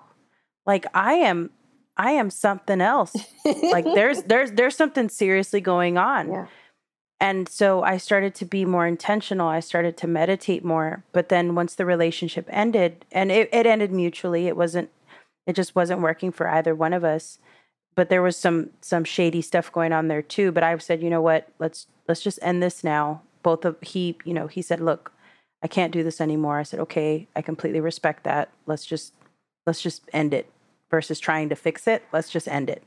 [0.66, 1.50] like I am,
[1.98, 3.14] I am something else.
[3.46, 6.32] like there's, there's, there's something seriously going on.
[6.32, 6.46] Yeah.
[7.20, 9.50] And so I started to be more intentional.
[9.50, 11.04] I started to meditate more.
[11.12, 14.90] But then once the relationship ended, and it, it ended mutually, it wasn't,
[15.46, 17.38] it just wasn't working for either one of us.
[17.96, 20.52] But there was some some shady stuff going on there too.
[20.52, 23.22] But I said, you know what, let's let's just end this now.
[23.44, 25.12] Both of he, you know, he said, look,
[25.64, 26.60] I can't do this anymore.
[26.60, 28.50] I said, okay, I completely respect that.
[28.66, 29.14] Let's just
[29.66, 30.52] let's just end it
[30.92, 32.04] versus trying to fix it.
[32.12, 32.84] Let's just end it.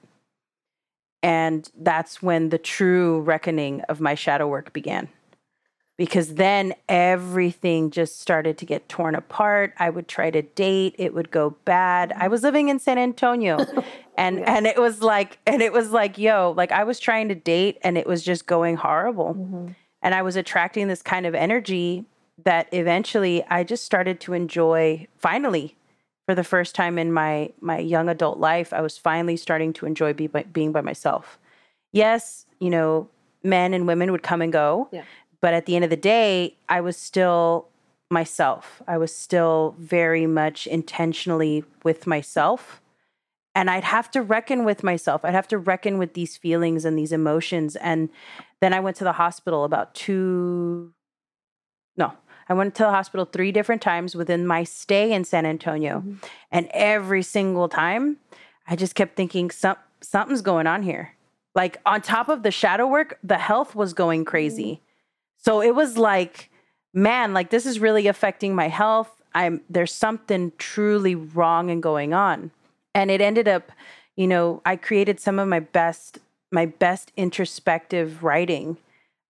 [1.23, 5.09] And that's when the true reckoning of my shadow work began.
[5.97, 9.73] Because then everything just started to get torn apart.
[9.79, 12.13] I would try to date, it would go bad.
[12.15, 13.57] I was living in San Antonio
[14.19, 14.55] and Yeah.
[14.55, 17.79] and it was like and it was like, yo, like I was trying to date
[17.83, 19.35] and it was just going horrible.
[19.35, 19.75] Mhm.
[20.03, 22.05] And I was attracting this kind of energy
[22.45, 25.77] that eventually I just started to enjoy finally
[26.27, 29.87] for the first time in my my young adult life i was finally starting to
[29.87, 31.39] enjoy be by, being by myself.
[31.93, 33.09] Yes you know
[33.43, 35.05] men and women would come and go Yeah.
[35.41, 37.69] but at the end of the day i was still
[38.11, 38.83] myself.
[38.87, 42.81] I was still very much intentionally with myself
[43.55, 45.25] and i'd have to reckon with myself.
[45.25, 48.09] I'd have to reckon with these feelings and these emotions and
[48.61, 50.93] then i went to the hospital about two
[51.97, 52.13] no
[52.49, 56.01] I went to the hospital three different times within my stay in San Antonio.
[56.01, 56.25] Mhm.
[56.53, 58.19] And every single time,
[58.69, 61.15] I just kept thinking, Some, something's going on here.
[61.55, 64.83] Like, on top of the shadow work, the health was going crazy.
[65.39, 66.51] So it was like,
[66.93, 69.11] man, like, this is really affecting my health.
[69.35, 72.51] I'm, there's something truly wrong and going on.
[72.95, 73.73] And it ended up,
[74.17, 76.19] you know, I created some of my best,
[76.51, 78.79] my best introspective writing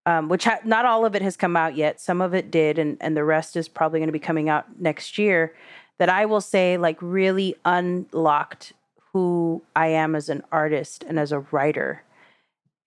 [0.06, 2.00] um, which ha- not all of it has come out yet.
[2.00, 4.80] Some of it did, and and the rest is probably going to be coming out
[4.80, 5.54] next year.
[5.98, 8.72] That I will say, like, really unlocked
[9.12, 12.02] who I am as an artist and as a writer,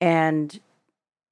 [0.01, 0.60] and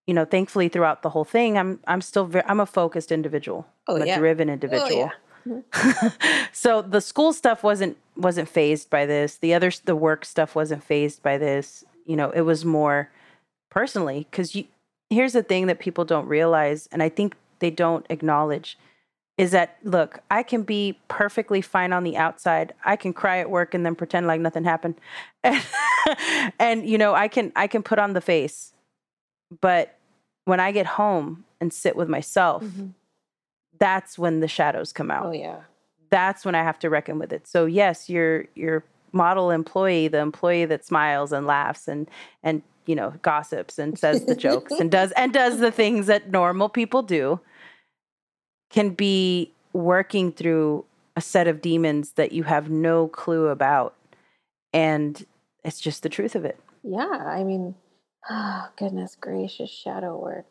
[0.08, 3.68] you know, thankfully throughout the whole thing, I'm I'm still very, I'm a focused individual,
[3.88, 4.90] Oh, I'm a driven individual.
[4.92, 5.12] yeah.
[6.52, 9.38] so the school stuff wasn't wasn't phased by this.
[9.38, 11.84] The other the work stuff wasn't phased by this.
[12.06, 13.10] You know, it was more
[13.70, 14.66] personally because you.
[15.10, 18.78] Here's the thing that people don't realize, and I think they don't acknowledge,
[19.38, 22.74] is that look, I can be perfectly fine on the outside.
[22.84, 24.96] I can cry at work and then pretend like nothing happened,
[25.44, 25.64] and,
[26.60, 28.74] and you know, I can I can put on the face,
[29.62, 29.98] but
[30.46, 32.94] when I get home and sit with myself, Mhm.
[33.80, 35.62] that's when the shadows come out Oh yeah.
[36.10, 37.48] that's when I have to reckon with it.
[37.48, 42.10] So yes, your your model employee, the employee that smiles and laughs and
[42.44, 46.32] and you know gossips and says the jokes and does and does the things that
[46.32, 47.40] normal people do,
[48.70, 53.96] can be working through a set of demons that you have no clue about,
[54.74, 55.26] and
[55.64, 56.60] it's just the truth of it.
[56.84, 57.76] Yeah, I mean,
[58.30, 60.46] oh, goodness gracious, shadow work.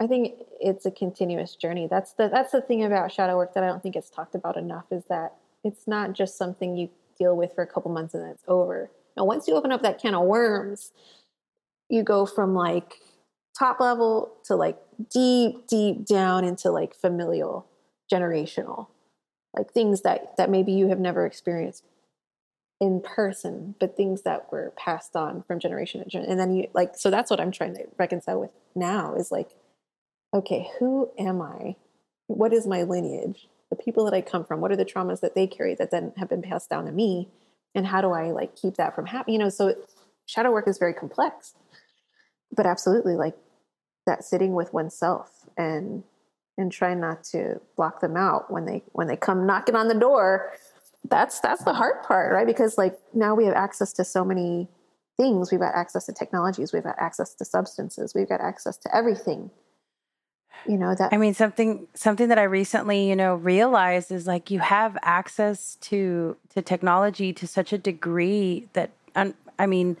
[0.00, 1.88] I think it's a continuous journey.
[1.90, 4.56] That's the that's the thing about shadow work that I don't think it's talked about
[4.56, 8.22] enough is that it's not just something you deal with for a couple months and
[8.22, 8.90] then it's over.
[9.16, 10.92] Now, once you open up that can of worms,
[11.88, 13.00] you go from like
[13.58, 14.78] top level to like
[15.10, 17.66] deep, deep down into like familial,
[18.12, 18.88] generational,
[19.56, 21.84] like things that that maybe you have never experienced
[22.80, 26.30] in person, but things that were passed on from generation to generation.
[26.30, 29.50] And then you like, so that's what I'm trying to reconcile with now is like,
[30.32, 31.76] okay, who am I?
[32.28, 33.48] What is my lineage?
[33.70, 36.12] The people that I come from, what are the traumas that they carry that then
[36.16, 37.28] have been passed down to me?
[37.74, 39.34] And how do I like keep that from happening?
[39.34, 39.74] You know, so
[40.26, 41.54] shadow work is very complex,
[42.54, 43.36] but absolutely like
[44.06, 46.02] that sitting with oneself and
[46.56, 49.94] and trying not to block them out when they when they come knocking on the
[49.94, 50.52] door.
[51.08, 52.46] That's that's the hard part right?
[52.46, 54.68] Because like now we have access to so many
[55.16, 55.50] things.
[55.50, 56.72] We've got access to technologies.
[56.72, 58.14] We've got access to substances.
[58.14, 59.50] We've got access to everything.
[60.66, 64.50] You know that I mean, something something that I recently, you know, realized is like
[64.50, 68.90] you have access to to technology to such a degree that,
[69.58, 69.96] I mean,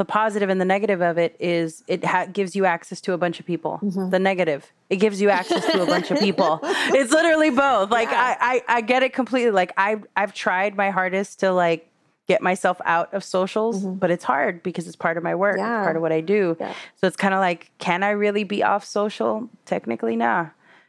[0.00, 3.18] the positive and the negative of it is it ha- gives you access to a
[3.18, 3.78] bunch of people.
[3.82, 4.10] Mhm.
[4.10, 6.52] The negative, it gives you access to a bunch of people.
[6.98, 7.90] It's literally both.
[7.90, 8.36] Like Yeah.
[8.40, 9.50] I, I, I get it completely.
[9.50, 11.86] Like I, I've tried my hardest to like
[12.28, 13.98] get myself out of socials, Mhm.
[14.00, 15.58] but it's hard because it's part of my work.
[15.58, 15.80] Yeah.
[15.80, 16.56] It's part of what I do.
[16.58, 16.72] Yeah.
[16.96, 19.50] So it's kind of like, can I really be off social?
[19.66, 20.46] Technically, nah.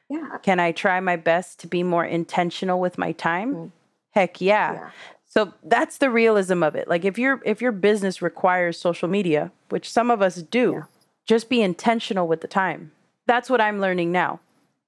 [0.10, 3.50] yeah Can I try my best to be more intentional with my time?
[3.56, 3.71] Mm.
[4.12, 4.89] Heck yeah.
[5.31, 6.89] So that's the realism of it.
[6.89, 10.81] Like if your if your business requires social media, which some of us do, Yeah.
[11.25, 12.91] just be intentional with the time.
[13.27, 14.41] That's what I'm learning now.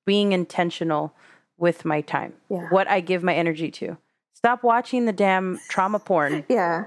[0.06, 1.14] Being intentional
[1.58, 2.34] with my time.
[2.50, 2.68] Yeah.
[2.72, 3.98] What I give my energy to.
[4.34, 6.44] Stop watching the damn trauma porn.
[6.50, 6.86] yeah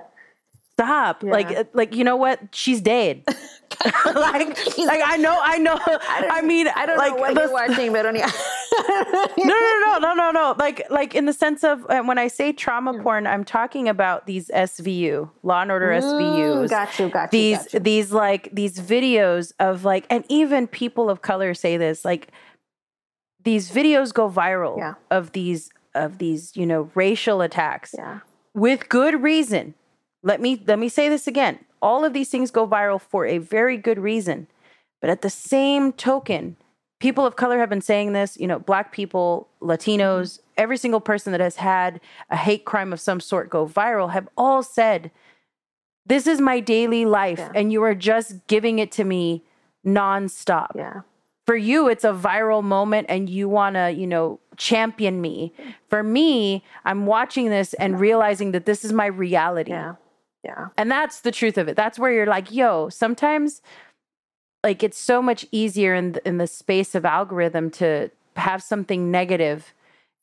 [0.79, 1.23] Stop.
[1.23, 1.61] Like Yeah.
[1.61, 2.39] uh, like you know what?
[2.53, 3.23] She's dead.
[4.15, 7.53] like like I know I know I, mean i don't like know what the- you're
[7.53, 10.55] watching but only no, no, no, no, no, no.
[10.59, 14.27] Like, like in the sense of uh, when I say trauma porn, I'm talking about
[14.27, 16.67] these SVU, Law and Order SVUs.
[16.67, 17.81] Mm, got you got you these, got you.
[17.81, 22.05] these like these videos of like, and even people of color say this.
[22.05, 22.29] Like,
[23.45, 24.95] these videos go viral Yeah.
[25.11, 28.21] of these of these you know racial attacks yeah
[28.55, 29.75] with good reason.
[30.27, 31.61] Let me let me say this again.
[31.81, 34.49] All of these things go viral for a very good reason.
[35.01, 36.57] But at the same token,
[36.99, 40.43] people of color have been saying this, you know, black people, Latinos, mm-hmm.
[40.57, 44.29] every single person that has had a hate crime of some sort go viral have
[44.37, 45.13] all said,
[46.05, 47.53] This is my daily life, Yeah.
[47.55, 49.45] and you are just giving it to me
[49.87, 50.71] nonstop.
[50.75, 51.03] Yeah.
[51.45, 55.53] For you, it's a viral moment and you wanna, you know, champion me.
[55.57, 55.75] Mm.
[55.89, 59.71] For me, I'm watching this and realizing that this is my reality.
[59.71, 59.95] Yeah.
[60.47, 60.69] Yeah.
[60.77, 61.75] And that's the truth of it.
[61.77, 63.63] That's where you're like, yo, sometimes
[64.63, 69.11] like it's so much easier in the, in the space of algorithm to have something
[69.11, 69.75] negative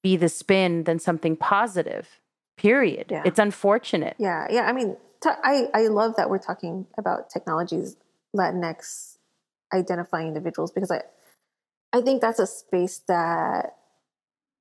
[0.01, 2.19] be the spin than something positive.
[2.57, 3.07] Period.
[3.09, 3.23] Yeah.
[3.25, 4.15] It's unfortunate.
[4.17, 4.63] Yeah, yeah.
[4.63, 7.97] I mean, t- I I love that we're talking about technologies
[8.35, 9.17] Latinx
[9.73, 11.01] identifying individuals because I
[11.91, 13.75] I think that's a space that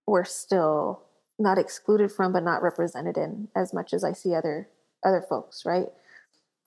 [0.07, 1.03] we're still
[1.39, 4.69] not excluded from, but not represented in as much as I see other
[5.05, 5.87] other folks, right?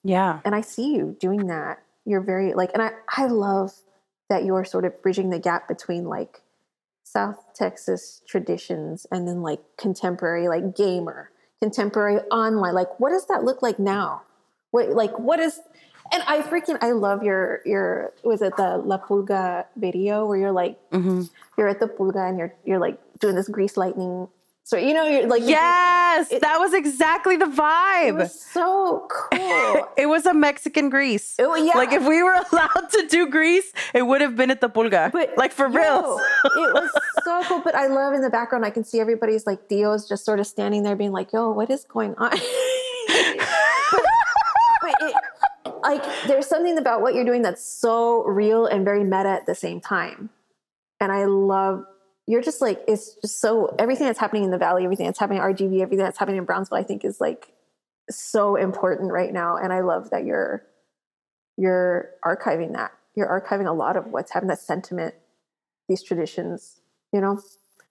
[0.04, 0.40] Yeah.
[0.44, 1.82] And I see you doing that.
[2.04, 3.72] You're very like, and I I love
[4.28, 6.42] that you're sort of bridging the gap between like
[7.02, 12.74] South Texas traditions and then like contemporary, like gamer, contemporary online.
[12.74, 14.22] Like, what does that look like now?
[14.70, 15.60] What like what is?
[16.12, 20.52] And I freaking I love your your was it the La Pulga video where you're
[20.52, 21.22] like mm-hmm.
[21.56, 24.28] you're at the Pulga and you're you're like doing this grease lightning.
[24.66, 28.16] So you know you're like Yes, it- that was exactly the It vibe.
[28.18, 29.88] was so cool.
[29.96, 31.36] It was a Mexican grease.
[31.38, 31.78] Oh, yeah.
[31.78, 35.12] Like if we were allowed to do grease, it would have been at the pulga.
[35.12, 36.18] But like for real.
[36.44, 36.90] it was
[37.24, 37.60] so cool.
[37.60, 40.46] But I love in the background, I can see everybody's like Dio's just sort of
[40.48, 42.30] standing there being like, yo, what is going on?
[43.92, 44.04] but
[44.82, 45.14] but it,
[45.82, 49.54] like there's something about what you're doing that's so real and very meta at the
[49.54, 50.30] same time.
[51.00, 51.84] And I love
[52.26, 55.40] you're just like it's just so everything that's happening in the valley, everything that's happening
[55.40, 57.52] in RGV, everything that's happening in Brownsville, I think is like
[58.10, 59.56] so important right now.
[59.56, 60.64] And I love that you're
[61.56, 62.92] you're archiving that.
[63.14, 65.14] You're archiving a lot of what's happening, that sentiment,
[65.88, 66.80] these traditions,
[67.12, 67.40] you know?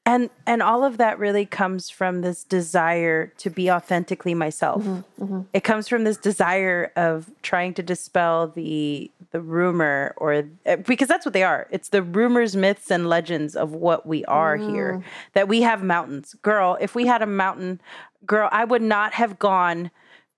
[0.06, 4.84] And and all of that really comes from this desire to be authentically myself.
[4.84, 10.76] Mm-hmm, it comes from this desire of trying to dispel the the rumor or uh,
[10.78, 11.68] because that's what they are.
[11.72, 15.04] It's the rumors myths and legends of what we are here.
[15.34, 16.36] That we have mountains.
[16.42, 17.80] Girl if we had a mountain
[18.26, 19.92] girl i would not have gone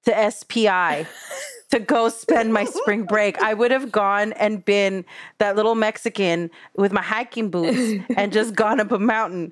[0.08, 1.06] to SPI
[1.72, 3.38] to go spend my spring break.
[3.42, 5.06] I would have gone and been
[5.38, 9.52] that little Mexican with my hiking boots and just gone up a mountain.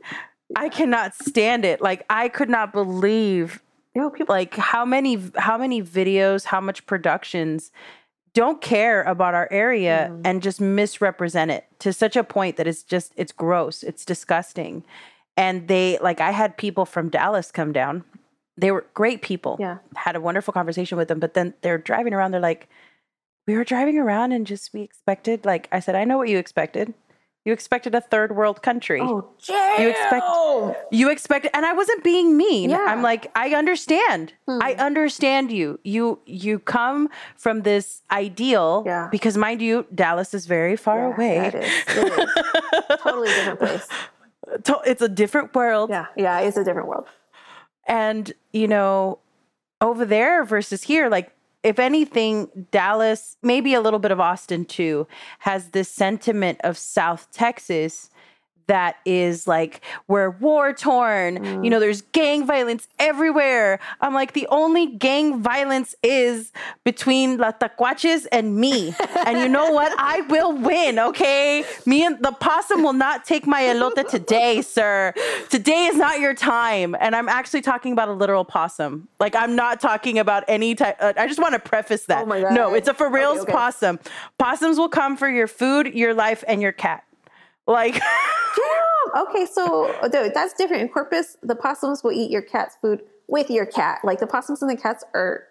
[0.56, 1.82] I cannot stand it.
[1.82, 3.62] Like I could not believe
[3.94, 7.72] You know, people like how many how many videos, how much productions
[8.34, 10.22] don't care about our area Mm.
[10.26, 14.84] and just misrepresent it to such a point that it's just it's gross, it's disgusting.
[15.38, 18.04] And they like I had people from Dallas come down.
[18.58, 19.58] They were great people.
[19.60, 19.78] Yeah.
[19.96, 22.68] Had a wonderful conversation with them, but then they're driving around they're like
[23.48, 26.38] we were driving around and just we expected like I said I know what you
[26.38, 26.94] expected.
[27.44, 29.00] You expected a third world country.
[29.00, 29.80] Oh, damn.
[29.84, 30.26] You expect-
[30.92, 32.72] You expect and I wasn't being mean.
[32.72, 32.84] Yeah.
[32.88, 34.34] I'm like I understand.
[34.48, 34.60] Hmm.
[34.64, 35.80] I understand you.
[35.84, 39.10] You you come from this ideal Yeah.
[39.12, 41.38] because mind you Dallas is very far Yeah, away.
[41.48, 41.72] It is.
[41.90, 42.98] It is.
[43.04, 43.88] totally different place.
[44.88, 46.06] It's a different world Yeah.
[46.16, 46.40] Yeah.
[46.40, 47.06] It's a different world.
[47.86, 49.20] And you know
[49.82, 51.32] over there versus here like
[51.64, 55.08] if anything Dallas maybe a little bit of Austin too
[55.40, 58.10] has this sentiment of South Texas
[58.68, 63.80] that is like we're war torn you know there's gang violence everywhere.
[64.02, 66.52] I'm like the only gang violence is
[66.84, 68.96] between la tacuaches and me.
[69.26, 69.94] And you know what?
[69.98, 71.64] I will win okay?
[71.86, 75.14] Me and the possum will not take my elote today sir.
[75.50, 76.96] Today is not your time.
[77.00, 79.08] And i'm actually talking about a literal possum.
[79.20, 82.24] Like i'm not talking about any type uh, i just want to preface that.
[82.24, 83.52] Oh my no it's a for reals okay.
[83.52, 84.00] possum.
[84.38, 87.04] Possums will come for your food your life and your cat
[87.68, 87.94] like
[88.56, 89.28] Damn.
[89.28, 89.46] Okay.
[89.46, 90.84] So dude, that's different.
[90.84, 94.00] In Corpus, the possums will eat your cat's food with your cat.
[94.04, 95.44] Like the possums and the cats are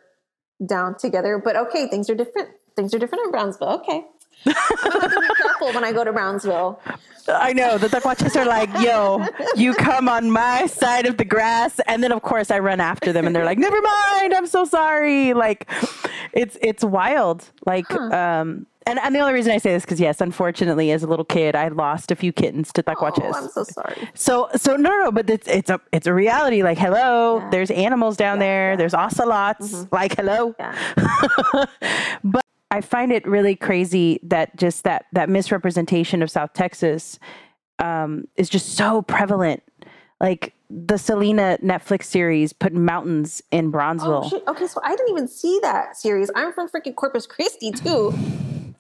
[0.65, 1.41] down together.
[1.43, 2.51] But okay, things are different.
[2.77, 3.69] Things are different in Brownsville.
[3.81, 4.05] Okay.
[4.47, 6.81] I'm gonna be careful when I go to Brownsville.
[7.29, 9.25] I know the Taquaches are like, yo,
[9.57, 13.12] you come on my side of the grass, and then of course I run after
[13.12, 15.33] them, and they're like, never mind, I'm so sorry.
[15.33, 15.71] Like,
[16.33, 17.51] it's it's wild.
[17.65, 21.07] Like, um, and and the only reason I say this because yes, unfortunately, as a
[21.07, 23.32] little kid, I lost a few kittens to Taquaches.
[23.35, 24.09] Oh, I'm so sorry.
[24.14, 26.62] So so no no, but it's it's a it's a reality.
[26.62, 27.51] Like hello, Yeah.
[27.51, 28.70] there's animals down there.
[28.72, 28.76] yeah.
[28.76, 29.87] There's ocelots.
[29.93, 30.55] Like hello.
[30.59, 30.74] Yeah.
[32.24, 37.18] but I find it really crazy that just that that misrepresentation of South Texas
[37.78, 39.62] um, is just so prevalent.
[40.20, 44.30] Like the Selena Netflix series put mountains in Brownsville.
[44.32, 44.43] Oh.
[44.53, 46.30] Okay, so I didn't even see that series.
[46.35, 48.12] I'm from freaking Corpus Christi too,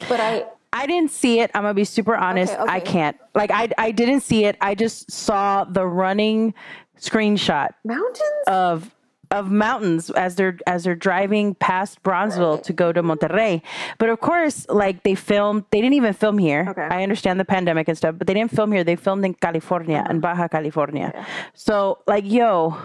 [0.08, 1.50] but I I didn't see it.
[1.54, 2.52] I'm gonna be super honest.
[2.52, 2.72] Okay, okay.
[2.72, 3.16] I can't.
[3.34, 4.56] Like I I didn't see it.
[4.60, 6.54] I just saw the running
[6.98, 8.44] screenshot mountains.
[8.46, 8.94] of
[9.30, 13.62] of mountains as they're as they're driving past Brownsville to go to Monterrey.
[13.98, 16.66] But of course, like they filmed, they didn't even film here.
[16.68, 16.88] Okay.
[16.90, 18.84] I understand the pandemic and stuff, but they didn't film here.
[18.84, 20.34] They filmed in California, in uh-huh.
[20.34, 21.12] Baja California.
[21.14, 21.24] Yeah.
[21.54, 22.76] So like, yo,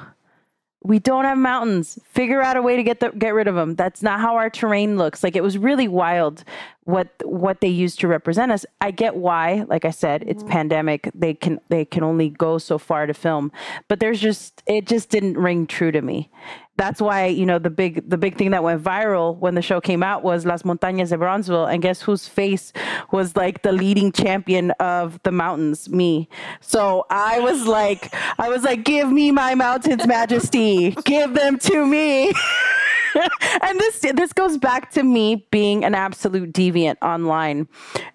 [0.81, 1.99] we don't have mountains.
[2.05, 3.75] Figure out a way to get the, get rid of them.
[3.75, 5.23] That's not how our terrain looks.
[5.23, 6.43] Like it was really wild
[6.85, 8.65] what what they used to represent us.
[8.79, 9.65] I get why.
[9.67, 10.51] Like I said, it's mm-hmm.
[10.51, 11.11] pandemic.
[11.13, 13.51] They can they can only go so far to film.
[13.89, 16.31] But there's just it just didn't ring true to me.
[16.79, 19.81] That's why you know the big the big thing that went viral when the show
[19.81, 22.71] came out was Las Montañas de Brownsville, and guess whose face
[23.11, 25.89] was like the leading champion of the mountains?
[25.89, 26.29] Me.
[26.61, 31.85] So I was like, I was like, give me my mountains, Majesty, give them to
[31.85, 32.27] me.
[33.61, 37.67] and this this goes back to me being an absolute deviant online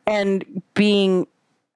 [0.06, 1.26] and being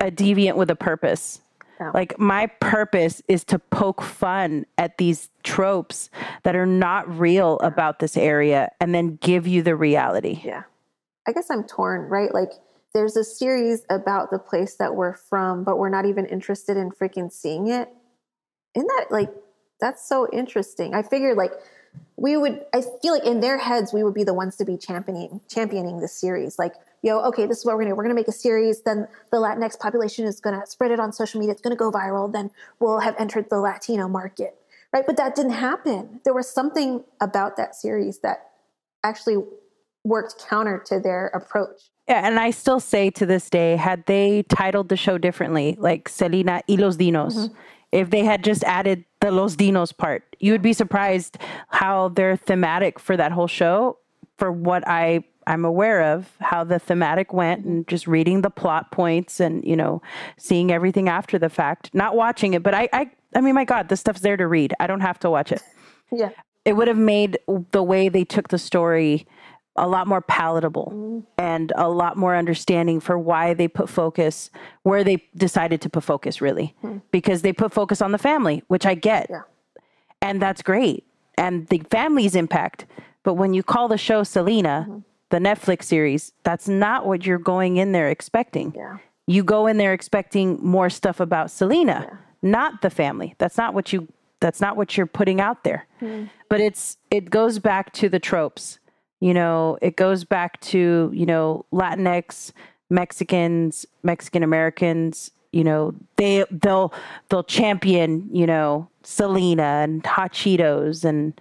[0.01, 1.43] a deviant with a purpose.
[1.80, 1.90] Yeah.
[1.94, 6.10] Like my purpose is to poke fun at these tropes
[6.42, 10.40] that are not real about this area and then give you the reality.
[10.44, 10.64] Yeah.
[11.26, 12.32] I guess I'm torn, right?
[12.32, 12.50] Like
[12.94, 16.90] there's a series about the place that we're from, but we're not even interested in
[16.90, 17.88] freaking seeing it.
[18.74, 19.30] Isn't that like
[19.80, 20.94] that's so interesting?
[20.94, 21.52] I figured like
[22.16, 24.76] we would I feel like in their heads we would be the ones to be
[24.76, 26.59] championing championing this series.
[26.59, 27.96] Like, yo, okay, this is what we're gonna do.
[27.96, 31.40] We're gonna make a series, then the Latinx population is gonna spread it on social
[31.40, 34.57] media, it's gonna go viral, then we'll have entered the Latino market.
[34.92, 35.05] Right?
[35.07, 36.20] But that didn't happen.
[36.24, 38.51] There was something about that series that
[39.05, 39.44] actually
[40.05, 41.90] worked counter to their approach.
[42.09, 46.09] Yeah, and I still say to this day, had they titled the show differently, like
[46.09, 47.55] Selena y los Dinos, mm-hmm.
[47.93, 52.36] If they had just added the Los Dinos part, you would be surprised how they're
[52.36, 53.99] thematic for that whole show.
[54.36, 58.93] For what I I'm aware of, how the thematic went, and just reading the plot
[58.93, 60.01] points, and you know,
[60.36, 63.89] seeing everything after the fact, not watching it, but I I I mean, my God,
[63.89, 64.74] this stuff's there to read.
[64.80, 65.62] I don't have to watch it
[66.12, 66.30] Yeah.
[66.64, 67.39] it would have made
[67.72, 69.26] the way they took the story
[69.84, 71.24] a lot more palatable mm.
[71.38, 74.50] and a lot more understanding for why they put focus
[74.82, 76.98] where they decided to put focus really hmm.
[77.10, 79.42] because they put focus on the family which i get Yeah.
[80.20, 81.04] and that's great
[81.36, 82.86] and the family's impact
[83.22, 84.98] but when you call the show selena mm-hmm.
[85.30, 88.98] the netflix series that's not what you're going in there expecting Yeah.
[89.26, 93.34] you go in there expecting more stuff about Selena, not the family.
[93.38, 94.08] That's not what you
[94.40, 95.86] that's not what you're putting out there.
[96.00, 96.24] Hmm.
[96.48, 98.77] But it's it goes back to the tropes.
[99.20, 102.52] You know, it goes back to, you know, Latinx,
[102.90, 106.92] Mexicans, Mexican Americans, you know, they they'll
[107.28, 111.38] they'll champion, you know, Selena and hot Cheetos and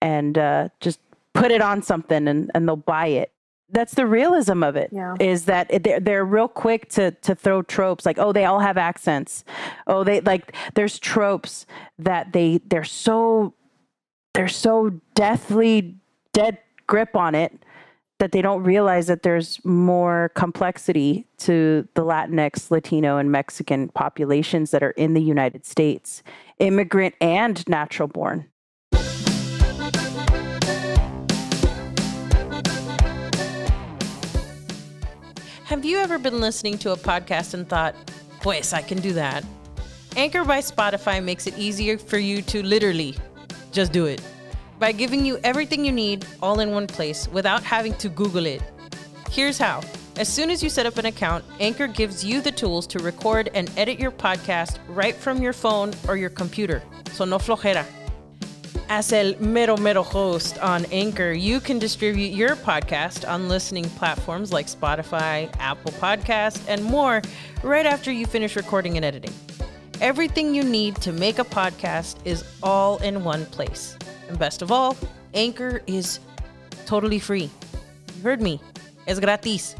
[0.00, 1.00] and uh, just
[1.34, 3.32] put it on something and, and they'll buy it.
[3.70, 4.90] That's the realism of it.
[4.92, 5.14] Yeah.
[5.18, 8.76] Is that they're they're real quick to to throw tropes like oh they all have
[8.76, 9.44] accents,
[9.86, 11.66] oh they like there's tropes
[11.98, 13.54] that they they're so
[14.34, 15.96] they're so deathly
[16.32, 16.58] dead
[16.92, 17.64] grip on it
[18.18, 24.72] that they don't realize that there's more complexity to the Latinx, Latino, and Mexican populations
[24.72, 26.22] that are in the United States,
[26.58, 28.44] immigrant and natural born.
[35.64, 37.94] Have you ever been listening to a podcast and thought,
[38.42, 39.42] pues, I can do that?
[40.14, 43.16] Anchor by Spotify makes it easier for you to literally
[43.72, 44.20] just do it
[44.82, 48.60] by giving you everything you need all in one place without having to Google it.
[49.30, 49.80] Here's how.
[50.16, 53.48] As soon as you set up an account, Anchor gives you the tools to record
[53.54, 56.82] and edit your podcast right from your phone or your computer.
[57.12, 57.86] So no flojera.
[58.88, 64.52] As el mero mero host on Anchor, you can distribute your podcast on listening platforms
[64.52, 67.22] like Spotify, Apple Podcast, and more
[67.62, 69.32] right after you finish recording and editing.
[70.00, 73.96] Everything you need to make a podcast is all in one place.
[74.32, 74.96] And best of all,
[75.34, 76.18] Anchor is
[76.86, 77.50] totally free.
[78.16, 78.62] You heard me.
[79.06, 79.76] Es gratis.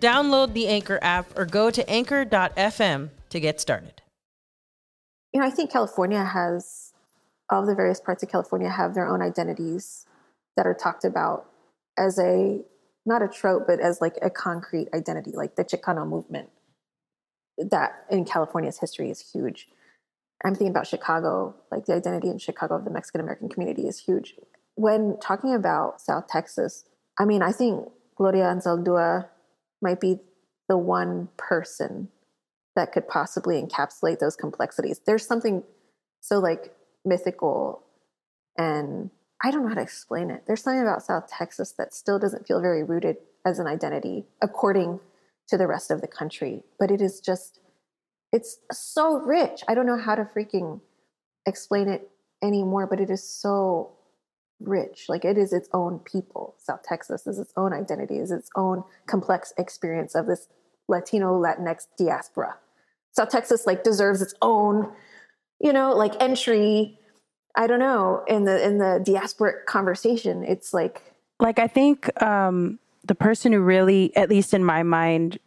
[0.00, 4.02] Download the Anchor app or go to anchor.fm to get started.
[5.32, 6.92] You know, I think California has
[7.50, 10.06] all the various parts of California have their own identities
[10.56, 11.50] that are talked about
[11.98, 12.60] as a
[13.04, 16.50] not a trope, but as like a concrete identity, like the Chicano movement.
[17.58, 19.66] That in California's history is huge.
[20.44, 24.00] I'm thinking about Chicago, like the identity in Chicago of the Mexican American community is
[24.00, 24.34] huge.
[24.74, 26.84] When talking about South Texas,
[27.18, 29.28] I mean, I think Gloria Anzaldúa
[29.80, 30.20] might be
[30.68, 32.08] the one person
[32.74, 35.00] that could possibly encapsulate those complexities.
[35.06, 35.62] There's something
[36.20, 36.74] so like
[37.04, 37.82] mythical
[38.58, 39.10] and
[39.42, 40.44] I don't know how to explain it.
[40.46, 45.00] There's something about South Texas that still doesn't feel very rooted as an identity according
[45.48, 47.60] to the rest of the country, but it is just
[48.36, 49.62] it's so rich.
[49.66, 50.82] I don't know how to freaking
[51.46, 52.10] explain it
[52.42, 53.92] anymore, but it is so
[54.60, 55.06] rich.
[55.08, 56.54] Like it is its own people.
[56.58, 60.48] South Texas is its own identity, is its own complex experience of this
[60.86, 62.56] Latino Latinx diaspora.
[63.12, 64.92] South Texas like deserves its own,
[65.58, 66.98] you know, like entry.
[67.56, 70.44] I don't know in the in the diasporic conversation.
[70.44, 71.02] It's like
[71.40, 75.38] like I think um, the person who really, at least in my mind,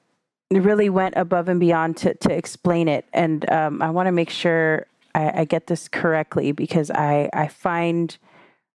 [0.51, 4.29] really went above and beyond to to explain it, and um, I want to make
[4.29, 8.17] sure I, I, get this correctly because I I find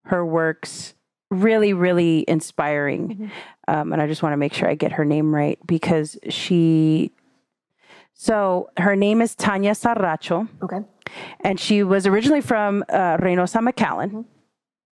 [0.05, 0.93] her works
[1.31, 3.27] really really inspiring, mm-hmm.
[3.67, 7.11] um, and I just want to make sure I get her name right because she
[8.13, 10.47] so her name is Tanya Saracho.
[10.61, 10.79] Okay.
[11.41, 14.07] And she was originally from uh, Reynosa McAllen.
[14.07, 14.21] Mm-hmm.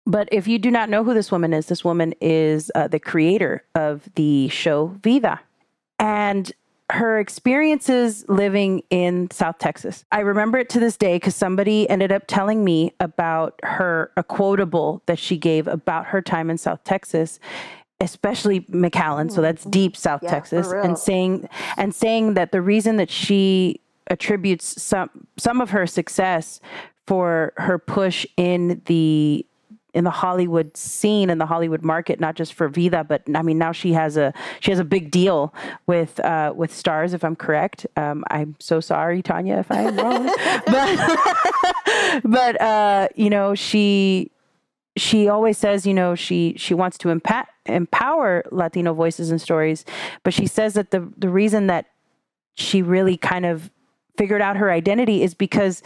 [0.08, 3.00] But if you do not know who this woman is, this woman is uh, the
[3.00, 5.40] creator of the show Vida.
[6.00, 6.52] And
[6.92, 10.04] her experiences living in South Texas.
[10.12, 14.24] I remember it to this day because somebody ended up telling me about her, a
[14.24, 17.40] quotable that she gave about her time in South Texas
[18.02, 19.70] especially McAllen, so that's mm-hmm.
[19.70, 25.10] deep South yeah, Texas, and saying and saying that the reason that she attributes some
[25.38, 26.60] some of her success
[27.06, 29.46] for her push in the
[29.94, 33.58] in the Hollywood scene in the Hollywood market, not just for Vida, but I mean
[33.58, 35.54] now she has a she has a big deal
[35.88, 37.14] with uh, with Starz.
[37.14, 40.26] If I'm correct, um, I'm so sorry, Tanya, if I am wrong.
[40.66, 44.32] but but uh, you know she
[44.98, 49.86] she always says, you know, she she wants to empa- empower Latino voices and stories,
[50.24, 51.88] but she says that the the reason that
[52.56, 53.72] she really kind of
[54.18, 55.82] figured out her identity is because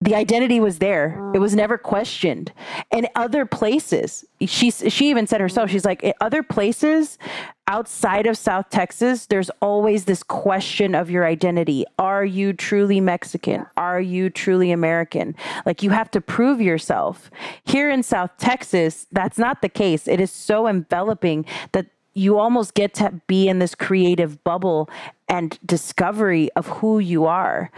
[0.00, 1.32] the identity was there.
[1.34, 1.58] It was mm.
[1.58, 2.52] never questioned.
[2.90, 7.18] And other places, she she even said herself, she's like, other places
[7.66, 11.84] outside of South Texas, there's always this question of your identity.
[11.98, 13.66] Are you truly Mexican?
[13.76, 15.34] Are you truly American?
[15.64, 17.30] Like you have to prove yourself.
[17.64, 20.06] Here in South Texas, that's not the case.
[20.06, 24.88] It is so enveloping that you almost get to be in this creative bubble
[25.28, 27.70] and discovery of who you are.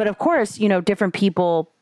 [0.00, 1.74] But of course, you know, different people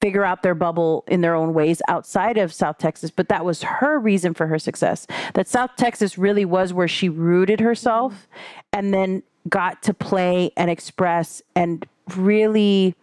[0.00, 3.62] figure out their bubble in their own ways outside of South Texas, but that was
[3.64, 5.06] her reason for her success.
[5.34, 8.28] That South Texas really was where she rooted herself
[8.72, 12.94] and then got to play and express and really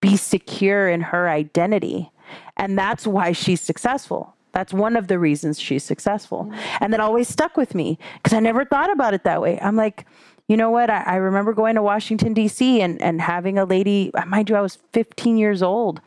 [0.00, 2.10] be secure in her identity.
[2.56, 4.34] And that's why she's successful.
[4.52, 6.50] That's one of the reasons she's successful.
[6.80, 9.58] And that always stuck with me because I never thought about it that way.
[9.60, 10.06] I'm like,
[10.48, 10.90] you know what?
[10.90, 12.80] I, I, remember going to Washington D.C.
[12.80, 14.12] and and having a lady.
[14.14, 16.00] Uh, mind you, I was 15 years old,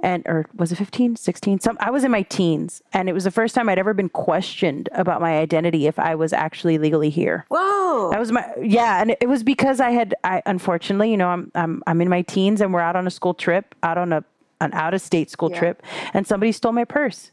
[0.00, 1.60] and or was it 15, 16?
[1.60, 4.08] Some I was in my teens, and it was the first time I'd ever been
[4.08, 7.46] questioned about my identity if I was actually legally here.
[7.48, 8.10] Whoa!
[8.10, 11.52] That was my yeah, and it was because I had I unfortunately, you know, I'm
[11.54, 14.24] I'm I'm in my teens, and we're out on a school trip, out on a
[14.60, 15.58] an out of state school yeah.
[15.60, 15.82] trip,
[16.12, 17.30] and somebody stole my purse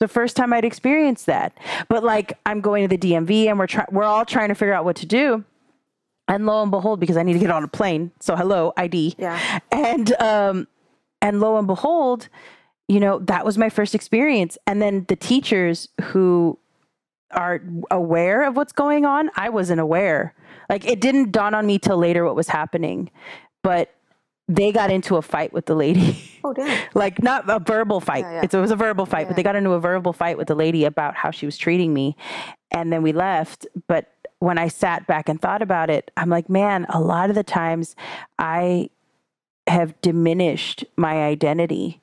[0.00, 1.56] the first time I'd experienced that.
[1.88, 4.74] But like I'm going to the DMV and we're trying we're all trying to figure
[4.74, 5.44] out what to do.
[6.26, 8.10] And lo and behold, because I need to get on a plane.
[8.20, 9.16] So hello, ID.
[9.18, 9.60] Yeah.
[9.70, 10.68] And um
[11.20, 12.28] and lo and behold,
[12.88, 14.56] you know, that was my first experience.
[14.66, 16.58] And then the teachers who
[17.30, 20.34] are aware of what's going on, I wasn't aware.
[20.70, 23.10] Like it didn't dawn on me till later what was happening.
[23.62, 23.94] But
[24.48, 26.20] they got into a fight with the lady.
[26.44, 26.86] Oh, damn.
[26.94, 28.24] like not a verbal fight.
[28.24, 28.42] Yeah, yeah.
[28.42, 29.28] it was a verbal fight, yeah.
[29.28, 31.94] but they got into a verbal fight with the lady about how she was treating
[31.94, 32.16] me.
[32.70, 33.66] And then we left.
[33.88, 37.36] But when I sat back and thought about it, I'm like, man, a lot of
[37.36, 37.96] the times
[38.38, 38.90] I
[39.66, 42.00] have diminished my identity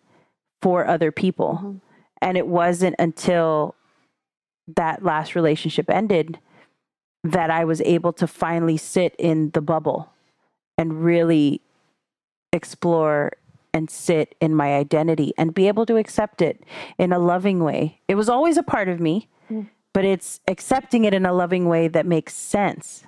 [0.62, 1.60] for other people.
[1.62, 1.78] Mm-hmm.
[2.22, 3.76] And it wasn't until
[4.76, 6.40] that last relationship ended
[7.24, 10.12] that I was able to finally sit in the bubble
[10.78, 11.62] and really
[12.54, 13.34] explore
[13.74, 16.64] and sit in my identity and be able to accept it
[16.98, 18.00] in a loving way.
[18.08, 19.70] It was always a part of me, mm.
[19.94, 23.06] But it's accepting it in a loving way that makes sense.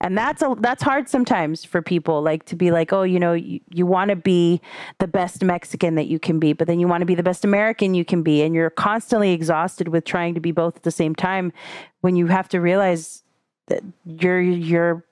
[0.00, 3.34] And that's a that's hard sometimes for people like to be like, "Oh, you know,
[3.34, 4.60] you, you want to be
[4.98, 7.44] the best Mexican that you can be, but then you want to be the best
[7.44, 10.90] American you can be, and you're constantly exhausted with trying to be both at the
[10.90, 11.52] same time
[12.00, 13.22] when you have to realize
[13.68, 15.04] that you're you're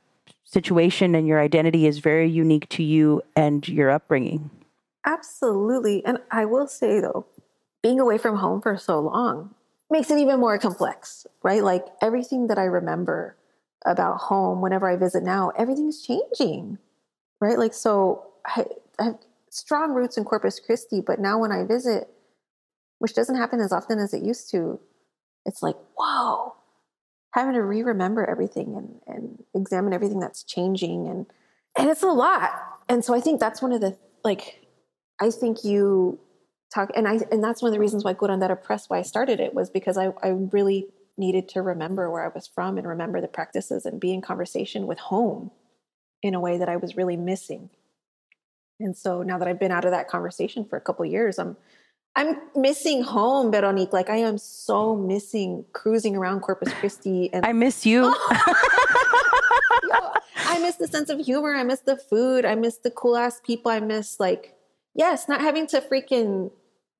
[0.42, 4.50] situation and your identity is very unique to you and your upbringing.
[5.06, 6.04] Absolutely.
[6.04, 7.26] And I will say though,
[7.80, 9.54] being away from home for so long
[9.90, 11.62] makes it even more complex, right?
[11.62, 13.36] Like everything that I remember
[13.84, 16.78] about home whenever I visit now, everything's changing,
[17.40, 17.58] right?
[17.58, 18.66] Like, so I,
[18.98, 19.12] I
[19.50, 22.08] strong roots in Corpus Christi, but now when I visit,
[22.98, 24.78] which doesn't happen as often as it used to,
[25.46, 26.54] it's like, whoa,
[27.32, 31.26] having to re-remember everything and, and examine everything that's changing and
[31.78, 32.50] and it's a lot.
[32.88, 34.66] And so I think that's one of the like
[35.20, 36.18] I think you
[36.72, 39.40] talk and I and that's one of the reasons why Curandera Press why I started
[39.40, 43.20] it was because I, I really needed to remember where I was from and remember
[43.20, 45.50] the practices and be in conversation with home
[46.22, 47.70] in a way that I was really missing.
[48.78, 51.56] And so now that I've been out of that conversation for a couple years, I'm
[52.16, 53.92] I'm missing home, Veronique.
[53.92, 57.32] Like I am so missing cruising around Corpus Christi.
[57.32, 58.04] And I miss you.
[58.04, 58.12] Yo,
[60.36, 61.54] I miss the sense of humor.
[61.54, 62.44] I miss the food.
[62.44, 63.70] I miss the cool ass people.
[63.70, 64.54] I miss like,
[64.94, 66.50] yes, not having to freaking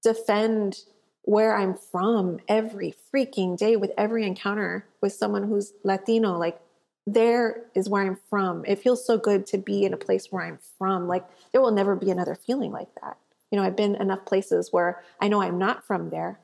[0.02, 0.84] defend
[1.22, 6.38] where I'm from every freaking day with every encounter with someone who's Latino.
[6.38, 6.60] Like
[7.06, 8.64] there is where I'm from.
[8.66, 11.06] It feels so good to be in a place where I'm from.
[11.06, 13.16] Like there will never be another feeling like that.
[13.50, 16.38] You know, I've been enough places where I know I'm not from there,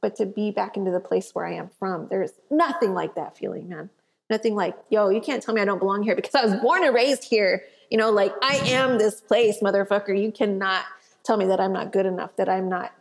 [0.00, 3.36] but to be back into the place where I am from, there's nothing like that
[3.36, 3.90] feeling, man.
[4.28, 6.84] Nothing like, yo, you can't tell me I don't belong here because I was born
[6.84, 7.64] and raised here.
[7.90, 10.18] You know, like I am this place, motherfucker.
[10.18, 10.84] You cannot
[11.24, 12.92] tell me that I'm not good enough, that I'm not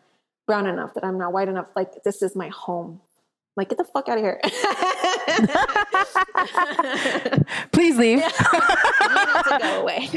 [0.48, 1.68] brown enough, that I'm not white enough.
[1.76, 3.02] Like this is my home.
[3.58, 4.40] Like, get the fuck out of here.
[7.72, 8.20] Please leave.
[8.20, 8.32] Yeah.
[9.60, 10.10] go away.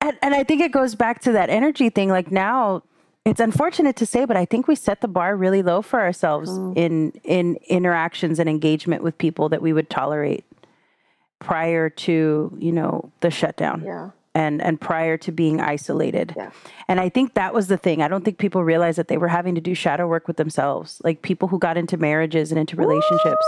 [0.00, 2.08] and, and I think it goes back to that energy thing.
[2.08, 2.82] Like now,
[3.24, 6.50] it's unfortunate to say, but I think we set the bar really low for ourselves
[6.50, 6.76] mm.
[6.76, 10.44] in in interactions and engagement with people that we would tolerate
[11.38, 13.82] prior to you know the shutdown.
[13.84, 16.34] Yeah and and prior to being isolated.
[16.36, 16.50] Yeah.
[16.88, 18.02] And I think that was the thing.
[18.02, 21.00] I don't think people realized that they were having to do shadow work with themselves.
[21.04, 23.46] Like people who got into marriages and into relationships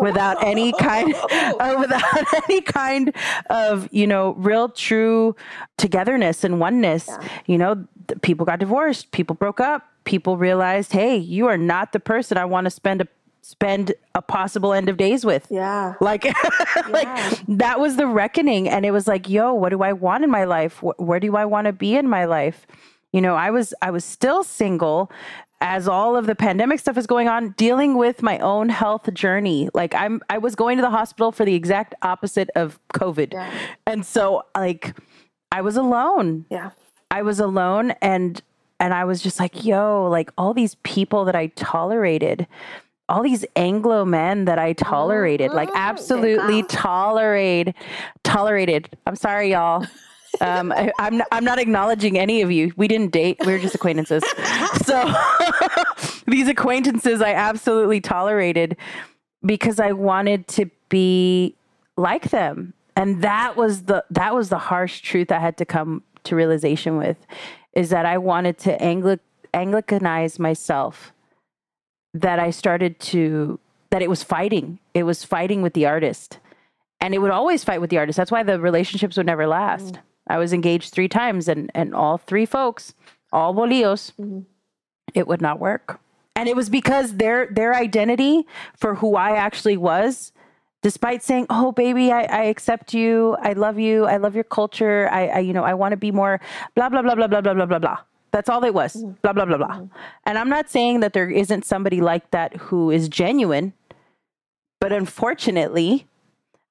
[0.00, 3.14] without any kind uh, without any kind
[3.48, 5.36] of, you know, real true
[5.78, 7.06] togetherness and oneness.
[7.08, 7.28] Yeah.
[7.46, 7.86] You know,
[8.22, 12.44] people got divorced, people broke up, people realized, "Hey, you are not the person I
[12.44, 13.08] want to spend a
[13.42, 15.46] spend a possible end of days with.
[15.50, 15.94] Yeah.
[16.00, 16.24] Like,
[16.90, 18.68] like that was the reckoning.
[18.68, 20.82] And it was like, yo, what do I want in my life?
[20.82, 22.66] Where do I want to be in my life?
[23.12, 25.10] You know, I was, I was still single
[25.60, 29.68] as all of the pandemic stuff is going on, dealing with my own health journey.
[29.74, 33.32] Like I'm, I was going to the hospital for the exact opposite of COVID.
[33.32, 33.52] Yeah.
[33.86, 34.96] And so like,
[35.52, 36.46] I was alone.
[36.50, 36.70] Yeah.
[37.10, 38.40] I was alone and,
[38.78, 42.46] and I was just like, yo, like all these people that I tolerated,
[43.10, 45.78] all these Anglo men that I tolerated, like mm-hmm.
[45.78, 47.74] absolutely tolerated,
[48.22, 48.96] tolerated.
[49.06, 49.86] I'm sorry, y'all.
[50.40, 52.72] Um, I, am not, I'm not acknowledging any of you.
[52.76, 53.38] We didn't date.
[53.44, 54.22] We were just acquaintances.
[54.84, 55.12] so
[56.26, 58.76] these acquaintances I absolutely tolerated
[59.44, 61.56] because I wanted to be
[61.96, 62.74] like them.
[62.94, 66.96] And that was the that was the harsh truth I had to come to realization
[66.96, 67.16] with
[67.72, 69.18] is that I wanted to Angli-
[69.52, 71.12] Anglicanize myself
[72.14, 73.58] that I started to
[73.90, 74.78] that it was fighting.
[74.94, 76.38] It was fighting with the artist.
[77.00, 78.16] And it would always fight with the artist.
[78.16, 79.94] That's why the relationships would never last.
[79.94, 80.00] Mm.
[80.28, 82.94] I was engaged three times and and all three folks,
[83.32, 84.40] all bolillos, mm-hmm.
[85.14, 86.00] it would not work.
[86.36, 88.46] And it was because their their identity
[88.76, 90.32] for who I actually was,
[90.82, 93.36] despite saying, "Oh, baby, I, I accept you.
[93.40, 94.06] I love you.
[94.06, 95.08] I love your culture.
[95.10, 96.40] I, I you know, I want to be more
[96.76, 97.98] blah blah blah blah blah blah blah blah blah."
[98.32, 98.94] That's all it was.
[98.94, 99.12] Mm-hmm.
[99.22, 99.66] Blah, blah, blah, blah.
[99.68, 99.96] Mm-hmm.
[100.24, 103.72] And I'm not saying that there isn't somebody like that who is genuine,
[104.80, 106.06] but unfortunately,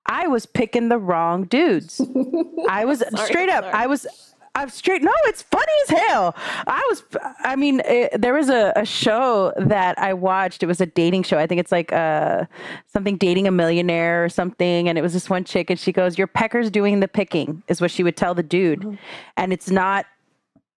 [0.06, 2.02] I was picking the wrong dudes.
[2.70, 3.76] I was sorry, straight up, sorry.
[3.76, 4.08] I was.
[4.56, 5.04] I'm straight.
[5.04, 6.36] No, it's funny as hell.
[6.66, 7.04] I was.
[7.42, 10.64] I mean, it, there was a, a, show that I watched.
[10.64, 11.38] It was a dating show.
[11.38, 12.46] I think it's like uh,
[12.88, 14.90] something dating a millionaire or something.
[14.90, 17.80] And it was this one chick, and she goes, "Your pecker's doing the picking," is
[17.80, 18.80] what she would tell the dude.
[18.80, 18.96] Mm-hmm.
[19.38, 20.08] And it's not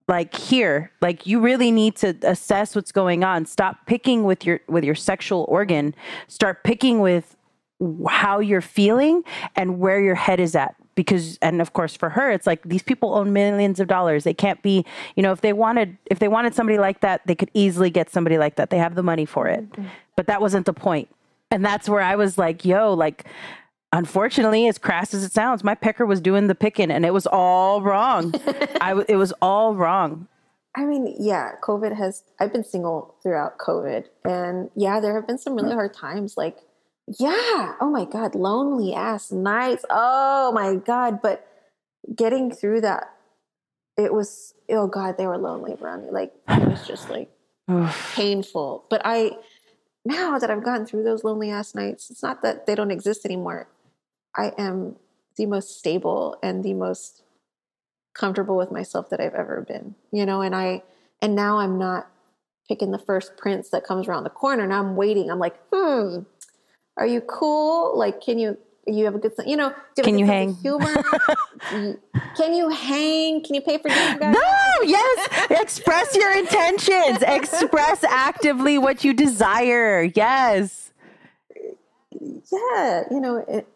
[0.09, 3.46] like here like you really need to assess what's going on.
[3.46, 5.94] Stop picking with your with your sexual organ.
[6.28, 7.36] Start picking with
[8.09, 9.22] how you're feeling
[9.57, 10.74] and where your head is at.
[10.94, 14.24] Because and of course for her it's like these people own millions of dollars.
[14.24, 14.84] They can't be
[15.16, 18.11] you know if they wanted if they wanted somebody like that they could easily get
[18.11, 18.70] somebody like that.
[18.70, 19.70] They have the money for it.
[19.70, 19.86] Mm-hmm.
[20.16, 21.09] but that wasn't the point.
[21.50, 23.26] And that's where i was like yo like
[23.93, 27.26] unfortunately, as crass as it sounds, my pecker was doing the picking and it was
[27.26, 28.34] all wrong.
[28.80, 30.28] I it was all wrong.
[30.74, 34.07] I mean, yeah, COVID has, I've been single throughout COVID.
[34.24, 36.36] And yeah, there have been some really hard times.
[36.36, 36.57] Like,
[37.18, 39.84] yeah, oh my God, lonely ass nights.
[39.90, 41.20] Oh my God.
[41.20, 41.47] But
[42.14, 43.12] getting through that,
[43.99, 46.11] it was, oh God, they were lonely around me.
[46.11, 47.30] Like, it was just like
[48.14, 48.86] painful.
[48.88, 49.32] But I,
[50.07, 53.26] now that I've gotten through those lonely ass nights, it's not that they don't exist
[53.26, 53.68] anymore.
[54.37, 54.97] I am
[55.37, 57.22] the most stable and the most
[58.14, 60.83] comfortable with myself that I've ever been, you know, and I,
[61.20, 62.09] and now I'm not
[62.68, 64.66] picking the first prince that comes around the corner.
[64.66, 65.30] Now I'm waiting.
[65.30, 66.20] I'm like, hmm,
[66.97, 67.97] are you cool?
[67.97, 70.55] Like, can you, you have a good, you know, can you hang?
[70.57, 71.03] Humor?
[72.37, 73.43] can you hang?
[73.43, 74.33] Can you pay for dinner?
[74.33, 75.51] No, yes.
[75.51, 77.22] Express your intentions.
[77.22, 80.03] Express actively what you desire.
[80.03, 80.93] Yes.
[82.20, 83.66] Yeah, you know, it,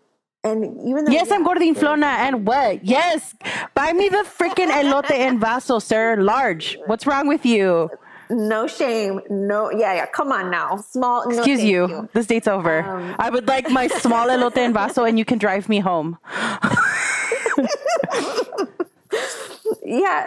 [0.47, 2.05] and even though, yes, I'm gordinflona.
[2.05, 2.84] And what?
[2.84, 3.34] Yes,
[3.74, 6.16] buy me the freaking elote en vaso, sir.
[6.16, 6.78] Large.
[6.86, 7.90] What's wrong with you?
[8.30, 9.20] No shame.
[9.30, 10.07] No, yeah, yeah.
[10.07, 10.76] Come on now.
[10.78, 11.28] Small.
[11.28, 11.88] No, Excuse you.
[11.88, 12.09] you.
[12.12, 12.82] This date's over.
[12.82, 16.18] Um, I would like my small elote en vaso, and you can drive me home.
[19.84, 20.26] yeah,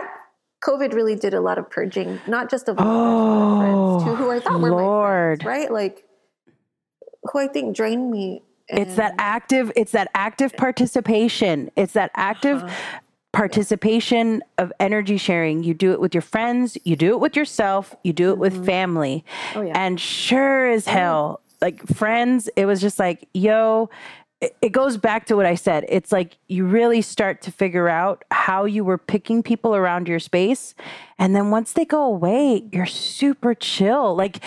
[0.63, 4.39] COVID really did a lot of purging, not just of oh, friends, too, who I
[4.39, 5.39] thought were Lord.
[5.39, 5.71] my friends, right?
[5.71, 6.05] Like,
[7.23, 8.43] who I think drained me.
[8.69, 9.71] It's that active.
[9.75, 11.71] It's that active participation.
[11.75, 12.63] It's that active.
[12.63, 12.99] Uh-huh
[13.31, 15.63] participation of energy sharing.
[15.63, 18.41] You do it with your friends, you do it with yourself, you do it mm-hmm.
[18.41, 19.23] with family.
[19.55, 19.73] Oh, yeah.
[19.75, 23.89] And sure as oh, hell, like friends, it was just like, yo,
[24.61, 25.85] it goes back to what I said.
[25.89, 30.19] It's like you really start to figure out how you were picking people around your
[30.19, 30.75] space.
[31.17, 34.15] And then once they go away, you're super chill.
[34.15, 34.39] Like,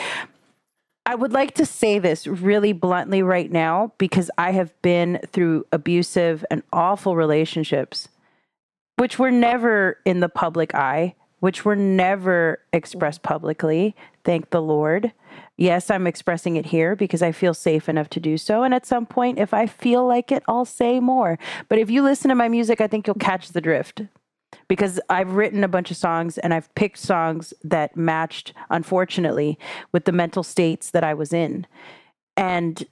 [1.04, 5.66] I would like to say this really bluntly right now because I have been through
[5.72, 8.08] abusive and awful relationships
[8.96, 13.96] which were never in the public eye, which were never expressed publicly.
[14.22, 15.12] Thank the Lord.
[15.56, 18.62] Yes, I'm expressing it here because I feel safe enough to do so.
[18.62, 21.38] And at some point, if I feel like it, I'll say more.
[21.68, 24.02] But if you listen to my music, I think you'll catch the drift
[24.72, 29.58] because I've written a bunch of songs and I've picked songs that matched, unfortunately,
[29.92, 31.66] with the mental states that I was in.
[32.38, 32.82] And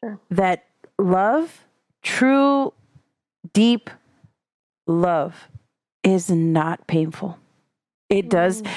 [0.00, 0.18] sure.
[0.32, 0.64] that
[0.98, 1.66] love,
[2.02, 2.72] true,
[3.52, 3.90] deep
[4.88, 5.46] love
[6.02, 7.38] is not painful.
[8.08, 8.62] It does.
[8.62, 8.70] Mm.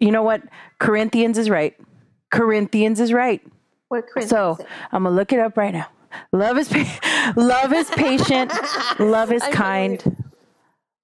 [0.00, 0.42] You know what?
[0.80, 1.76] Corinthians is right.
[2.32, 3.40] Corinthians is right.
[3.90, 4.30] What Corinthians?
[4.30, 4.58] So
[4.90, 5.86] I'm gonna look it up right now.
[6.32, 8.52] Love is pa- love is patient.
[8.98, 10.21] love is kind.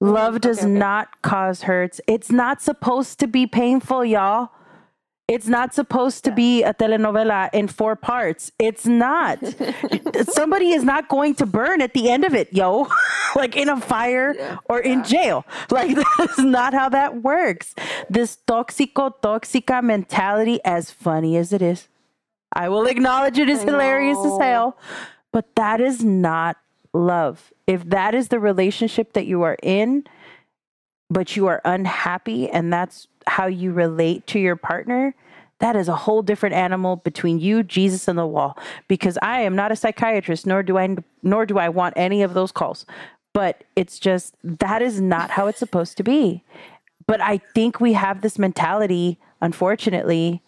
[0.00, 0.78] Love does okay, okay.
[0.78, 2.00] not cause hurts.
[2.06, 4.50] It's not supposed to be painful, y'all.
[5.28, 8.50] It's not supposed to be a telenovela in four parts.
[8.58, 9.38] It's not.
[10.32, 12.88] Somebody is not going to burn at the end of it, yo,
[13.36, 14.56] like in a fire yeah.
[14.70, 15.44] or in jail.
[15.70, 17.74] Like, that's not how that works.
[18.08, 21.88] This toxico, toxica mentality, as funny as it is,
[22.54, 24.78] I will acknowledge it is hilarious as hell,
[25.30, 26.56] but that is not
[26.92, 27.52] love.
[27.66, 30.04] If that is the relationship that you are in,
[31.10, 35.14] but you are unhappy and that's how you relate to your partner,
[35.60, 38.56] that is a whole different animal between you, Jesus, and the wall.
[38.86, 42.34] Because I am not a psychiatrist, nor do I nor do I want any of
[42.34, 42.86] those calls.
[43.34, 46.44] But it's just that is not how it's supposed to be.
[47.06, 50.42] But I think we have this mentality, unfortunately,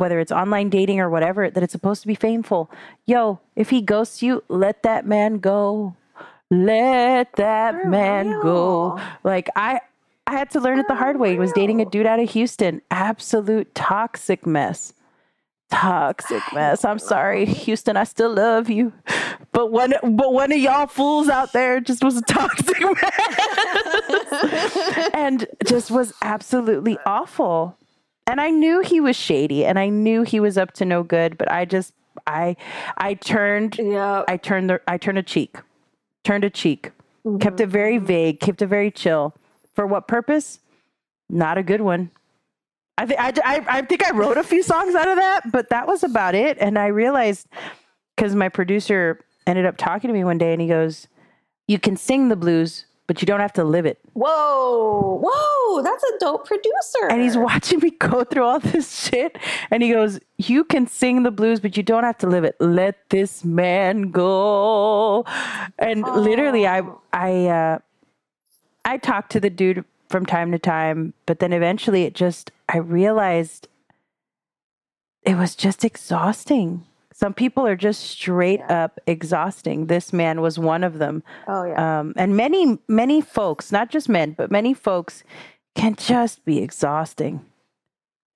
[0.00, 2.70] whether it's online dating or whatever, that it's supposed to be painful.
[3.04, 5.94] Yo, if he ghosts you, let that man go.
[6.50, 8.42] Let that For man real.
[8.42, 9.00] go.
[9.22, 9.80] Like I
[10.26, 11.34] I had to learn it the hard way.
[11.34, 12.80] I was dating a dude out of Houston.
[12.90, 14.94] Absolute toxic mess.
[15.70, 16.84] Toxic mess.
[16.84, 17.96] I'm sorry, Houston.
[17.96, 18.92] I still love you,
[19.52, 25.46] but one, but one of y'all fools out there just was a toxic mess, and
[25.66, 27.76] just was absolutely awful.
[28.30, 31.36] And I knew he was shady, and I knew he was up to no good.
[31.36, 31.92] But I just,
[32.26, 32.56] I,
[32.96, 35.56] I turned, yeah, I turned the, I turned a cheek,
[36.22, 36.92] turned a cheek,
[37.26, 37.38] mm-hmm.
[37.38, 39.34] kept it very vague, kept it very chill
[39.74, 40.60] for what purpose?
[41.28, 42.10] Not a good one.
[42.98, 45.70] I, th- I, I, I think I wrote a few songs out of that, but
[45.70, 46.58] that was about it.
[46.60, 47.48] And I realized
[48.14, 51.08] because my producer ended up talking to me one day and he goes,
[51.66, 53.98] You can sing the blues, but you don't have to live it.
[54.12, 57.08] Whoa, whoa, that's a dope producer.
[57.10, 59.36] And he's watching me go through all this shit.
[59.72, 62.54] And he goes, You can sing the blues, but you don't have to live it.
[62.60, 65.24] Let this man go.
[65.76, 66.20] And oh.
[66.20, 66.82] literally, I,
[67.12, 67.78] I, uh,
[68.84, 72.76] I talked to the dude from time to time, but then eventually it just, I
[72.78, 73.66] realized
[75.22, 76.86] it was just exhausting.
[77.20, 78.84] Some people are just straight yeah.
[78.84, 79.86] up exhausting.
[79.88, 81.22] This man was one of them.
[81.46, 82.00] Oh, yeah.
[82.00, 85.22] Um, and many, many folks, not just men, but many folks
[85.74, 87.44] can just be exhausting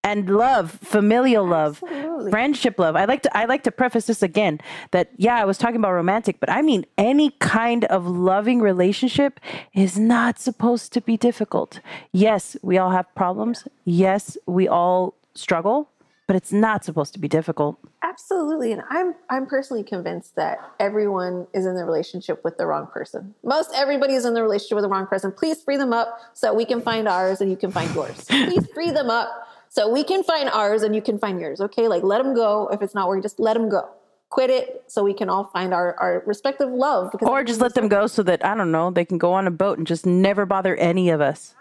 [0.04, 2.30] and love, familial love, Absolutely.
[2.30, 2.94] friendship love.
[2.94, 4.60] I like to I like to preface this again
[4.90, 9.40] that yeah, I was talking about romantic, but I mean any kind of loving relationship
[9.72, 11.80] is not supposed to be difficult.
[12.12, 13.66] Yes, we all have problems.
[13.86, 15.88] Yes, we all struggle.
[16.26, 17.78] But it's not supposed to be difficult.
[18.02, 18.72] Absolutely.
[18.72, 23.34] And I'm I'm personally convinced that everyone is in the relationship with the wrong person.
[23.42, 25.32] Most everybody is in the relationship with the wrong person.
[25.32, 28.24] Please free them up so we can find ours and you can find yours.
[28.28, 31.60] Please free them up so we can find ours and you can find yours.
[31.60, 31.88] Okay?
[31.88, 32.68] Like let them go.
[32.72, 33.90] If it's not working, just let them go.
[34.30, 37.14] Quit it so we can all find our, our respective love.
[37.20, 39.50] Or just let them go so that, I don't know, they can go on a
[39.50, 41.54] boat and just never bother any of us.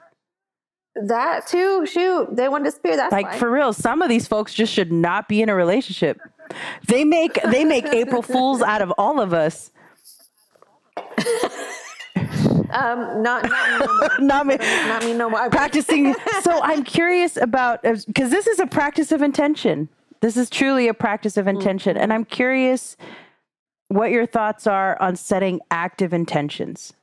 [0.95, 2.95] That too, shoot, they want to disappear.
[2.95, 3.73] That's like for real.
[3.73, 6.19] Some of these folks just should not be in a relationship.
[6.87, 9.71] They make they make April fools out of all of us.
[12.69, 14.57] Um, not not me no not me.
[14.57, 15.49] Not me no more.
[15.49, 16.13] Practicing.
[16.41, 19.89] so I'm curious about because this is a practice of intention.
[20.21, 22.97] This is truly a practice of intention, and I'm curious
[23.87, 26.93] what your thoughts are on setting active intentions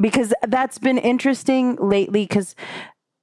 [0.00, 2.54] because that's been interesting lately because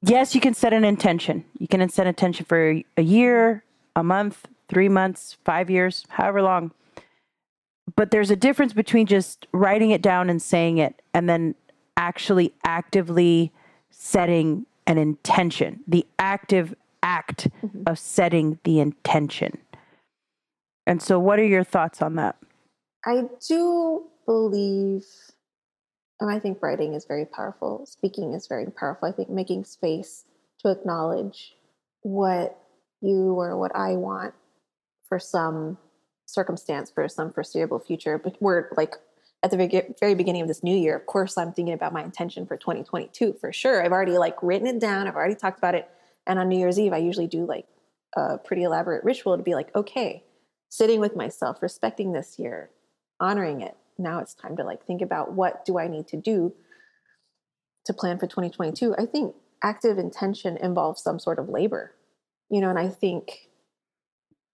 [0.01, 1.45] yes you can set an intention.
[1.57, 3.63] You can set an intention for a year
[3.95, 6.71] a month three months five years however long.
[7.95, 11.55] But there's a difference between just writing it down and saying it and then
[11.95, 13.51] actually actively
[13.89, 17.83] setting an intention the active act mm-hmm.
[17.87, 19.57] of setting the intention.
[20.85, 22.35] And so what are your thoughts on that?
[23.05, 25.05] I do believe
[26.19, 27.85] and I think writing is very powerful.
[27.85, 29.07] Speaking is very powerful.
[29.07, 30.25] I think making space
[30.59, 31.55] to acknowledge
[32.01, 32.59] what
[33.01, 34.33] you or what I want
[35.07, 35.77] for some
[36.25, 38.17] circumstance, for some foreseeable future.
[38.17, 38.95] But we're like
[39.43, 42.47] at the very beginning of this new year, of course, I'm thinking about my intention
[42.47, 43.83] for 2022 for sure.
[43.83, 45.87] I've already like written it down, I've already talked about it.
[46.25, 47.67] And on New Year's Eve, I usually do like
[48.15, 50.23] a pretty elaborate ritual to be like, okay,
[50.69, 52.71] sitting with myself, respecting this year,
[53.19, 56.53] honoring it, now it's time to like think about what do I need to do
[57.85, 58.95] to plan for 2022.
[58.97, 61.93] I think active intention involves some sort of labor,
[62.49, 63.49] you know, and I think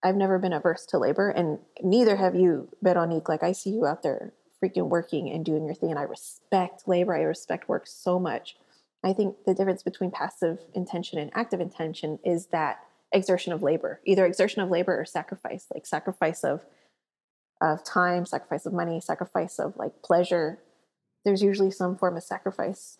[0.03, 3.29] I've never been averse to labor, and neither have you, Veronique.
[3.29, 6.87] Like I see you out there freaking working and doing your thing, and I respect
[6.87, 7.15] labor.
[7.15, 8.55] I respect work so much.
[9.03, 12.79] I think the difference between passive intention and active intention is that
[13.11, 16.65] exertion of labor, either exertion of labor or sacrifice, like sacrifice of
[17.63, 20.59] of time, sacrifice of money, sacrifice of like pleasure.
[21.23, 22.97] There's usually some form of sacrifice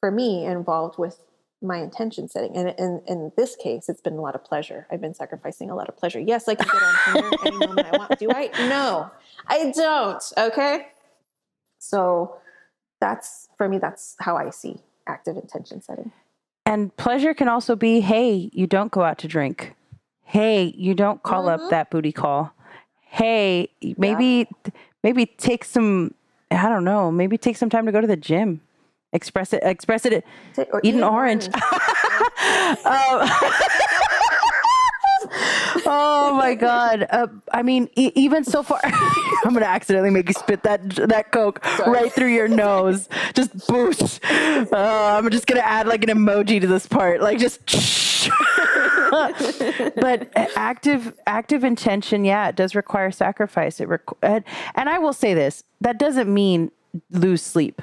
[0.00, 1.20] for me involved with
[1.62, 2.54] my intention setting.
[2.54, 4.86] And in, in this case, it's been a lot of pleasure.
[4.90, 6.20] I've been sacrificing a lot of pleasure.
[6.20, 8.18] Yes, I can get on Tinder any moment I want.
[8.18, 8.50] Do I?
[8.68, 9.10] No,
[9.46, 10.22] I don't.
[10.36, 10.88] Okay.
[11.78, 12.36] So
[13.00, 16.12] that's for me, that's how I see active intention setting.
[16.66, 19.74] And pleasure can also be hey, you don't go out to drink.
[20.24, 21.64] Hey, you don't call mm-hmm.
[21.64, 22.52] up that booty call
[23.06, 24.72] hey, maybe yeah.
[25.02, 26.14] maybe take some
[26.50, 28.60] I don't know, maybe take some time to go to the gym.
[29.12, 30.24] Express it express it
[30.58, 31.46] or eat, eat an orange.
[31.54, 31.60] um,
[35.86, 37.06] oh my god!
[37.10, 41.32] Uh, I mean, e- even so far, I'm gonna accidentally make you spit that that
[41.32, 41.90] coke Sorry.
[41.90, 43.08] right through your nose.
[43.34, 44.20] Just boost.
[44.24, 47.66] Uh, I'm just gonna add like an emoji to this part, like just.
[49.96, 53.80] but active active intention, yeah, it does require sacrifice.
[53.80, 56.70] It requ- and, and I will say this: that doesn't mean
[57.10, 57.82] lose sleep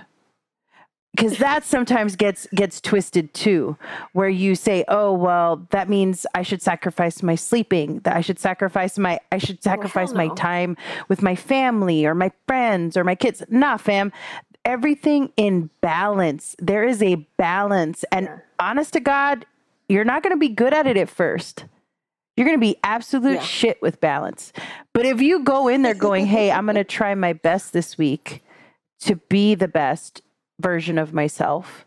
[1.16, 3.78] because that sometimes gets gets twisted too
[4.14, 8.40] where you say oh well that means i should sacrifice my sleeping that i should
[8.40, 10.30] sacrifice my i should sacrifice well, no.
[10.30, 10.76] my time
[11.08, 14.12] with my family or my friends or my kids nah fam
[14.66, 18.38] everything in balance there is a balance and yeah.
[18.60, 19.46] honest to god
[19.90, 21.66] you're not going to be good at it at first.
[22.36, 23.42] You're going to be absolute yeah.
[23.42, 24.52] shit with balance.
[24.94, 27.98] But if you go in there going, hey, I'm going to try my best this
[27.98, 28.44] week
[29.02, 30.22] to be the best
[30.60, 31.86] version of myself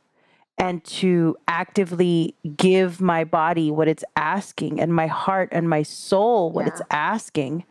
[0.59, 6.51] and to actively give my body what it's asking and my heart and my soul
[6.53, 6.73] what yeah.
[6.73, 7.65] it's asking,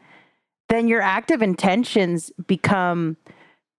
[0.70, 3.18] then your active intentions become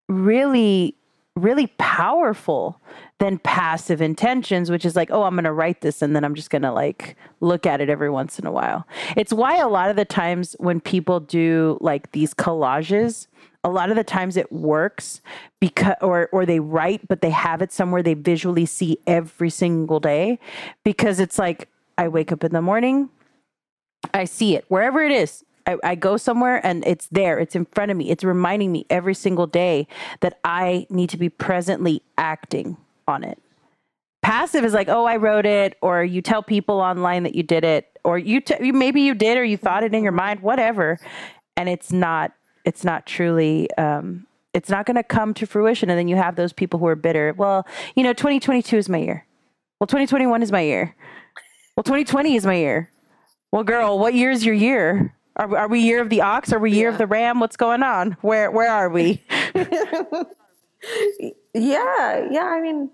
[0.08, 0.96] really
[1.36, 2.80] really powerful
[3.18, 6.34] than passive intentions, which is like, oh, I'm going to write this and then I'm
[6.34, 8.86] just going to like look at it every once in a while.
[9.16, 13.26] It's why a lot of the times when people do like these collages,
[13.64, 15.22] a lot of the times it works
[15.60, 19.98] because or or they write but they have it somewhere they visually see every single
[19.98, 20.38] day
[20.84, 23.08] because it's like I wake up in the morning,
[24.14, 25.42] I see it wherever it is.
[25.66, 28.86] I, I go somewhere and it's there, it's in front of me, it's reminding me
[28.88, 29.88] every single day
[30.20, 32.76] that I need to be presently acting
[33.08, 33.38] on it.
[34.22, 37.64] Passive is like, oh, I wrote it, or you tell people online that you did
[37.64, 40.98] it, or you t- maybe you did, or you thought it in your mind, whatever,
[41.56, 42.32] and it's not
[42.64, 45.90] it's not truly um, it's not going to come to fruition.
[45.90, 47.34] And then you have those people who are bitter.
[47.36, 49.26] Well, you know, 2022 is my year.
[49.78, 50.96] Well, 2021 is my year.
[51.76, 52.90] Well, 2020 is my year.
[53.52, 55.14] Well, girl, what year is your year?
[55.36, 56.52] Are, are we year of the ox?
[56.52, 56.94] Are we year yeah.
[56.94, 57.38] of the ram?
[57.38, 58.16] What's going on?
[58.22, 59.22] Where where are we?
[61.54, 62.44] yeah, yeah.
[62.44, 62.90] I mean,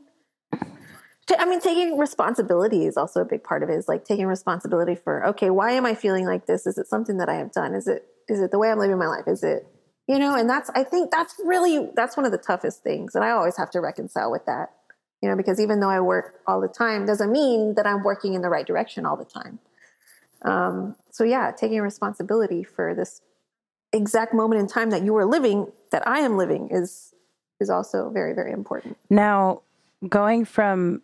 [1.38, 3.74] I mean, taking responsibility is also a big part of it.
[3.74, 6.66] Is like taking responsibility for okay, why am I feeling like this?
[6.66, 7.74] Is it something that I have done?
[7.74, 9.26] Is it is it the way I'm living my life?
[9.26, 9.66] Is it
[10.08, 10.34] you know?
[10.34, 13.56] And that's I think that's really that's one of the toughest things, and I always
[13.56, 14.72] have to reconcile with that.
[15.20, 18.34] You know, because even though I work all the time, doesn't mean that I'm working
[18.34, 19.60] in the right direction all the time.
[20.44, 23.22] Um, so yeah, taking responsibility for this
[23.92, 27.11] exact moment in time that you are living, that I am living, is
[27.62, 28.98] is also very very important.
[29.08, 29.62] Now,
[30.08, 31.00] going from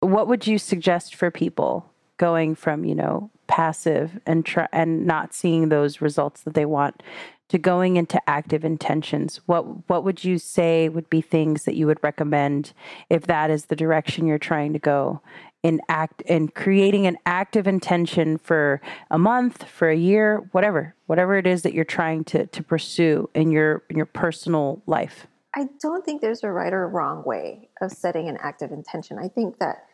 [0.00, 1.86] what would you suggest for people
[2.18, 7.02] going from you know passive and try and not seeing those results that they want
[7.48, 11.86] to going into active intentions what what would you say would be things that you
[11.86, 12.72] would recommend
[13.10, 15.20] if that is the direction you're trying to go
[15.62, 18.80] in act in creating an active intention for
[19.10, 23.28] a month for a year whatever whatever it is that you're trying to to pursue
[23.34, 27.68] in your in your personal life i don't think there's a right or wrong way
[27.80, 29.18] of setting an active intention.
[29.18, 29.84] I think that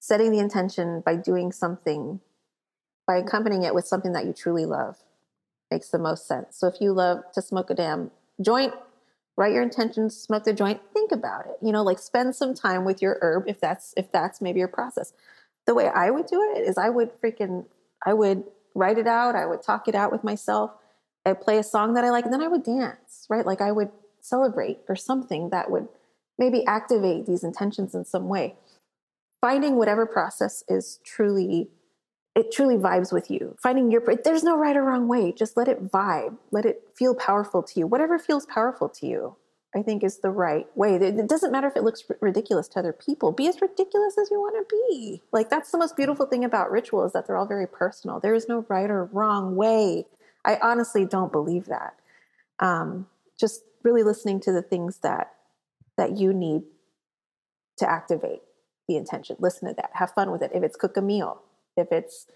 [0.00, 2.20] setting the intention by doing something
[3.06, 4.96] by accompanying it with something that you truly love
[5.70, 6.56] makes the most sense.
[6.56, 8.10] So if you love to smoke a damn
[8.40, 8.74] joint
[9.36, 11.56] write your intentions smoke the joint think about it.
[11.62, 14.68] You know like spend some time with your herb if that's if that's maybe your
[14.68, 15.12] process.
[15.66, 17.66] The way i would do it is i would freaking
[18.04, 18.44] i would
[18.74, 20.72] write it out i would talk it out with myself.
[21.26, 23.46] I'd play a song that i like and then i would dance right?
[23.46, 23.90] Like i would
[24.24, 25.88] celebrate or something that would
[26.38, 28.54] maybe activate these intentions in some way
[29.44, 31.68] finding whatever process is truly
[32.34, 33.54] it truly vibes with you.
[33.62, 35.32] Finding your there's no right or wrong way.
[35.32, 36.38] Just let it vibe.
[36.50, 37.86] Let it feel powerful to you.
[37.86, 39.36] Whatever feels powerful to you,
[39.76, 40.94] I think is the right way.
[40.94, 43.32] It doesn't matter if it looks ridiculous to other people.
[43.32, 45.20] Be as ridiculous as you want to be.
[45.30, 48.20] Like that's the most beautiful thing about ritual is that they're all very personal.
[48.20, 50.06] There is no right or wrong way.
[50.42, 51.96] I honestly don't believe that.
[52.60, 53.08] Um,
[53.38, 55.32] just really listening to the things that
[55.96, 56.62] that you need
[57.78, 58.40] to activate
[58.88, 59.36] the intention.
[59.38, 59.90] Listen to that.
[59.94, 60.50] Have fun with it.
[60.52, 61.42] If it's cook a meal,
[61.76, 62.26] if it's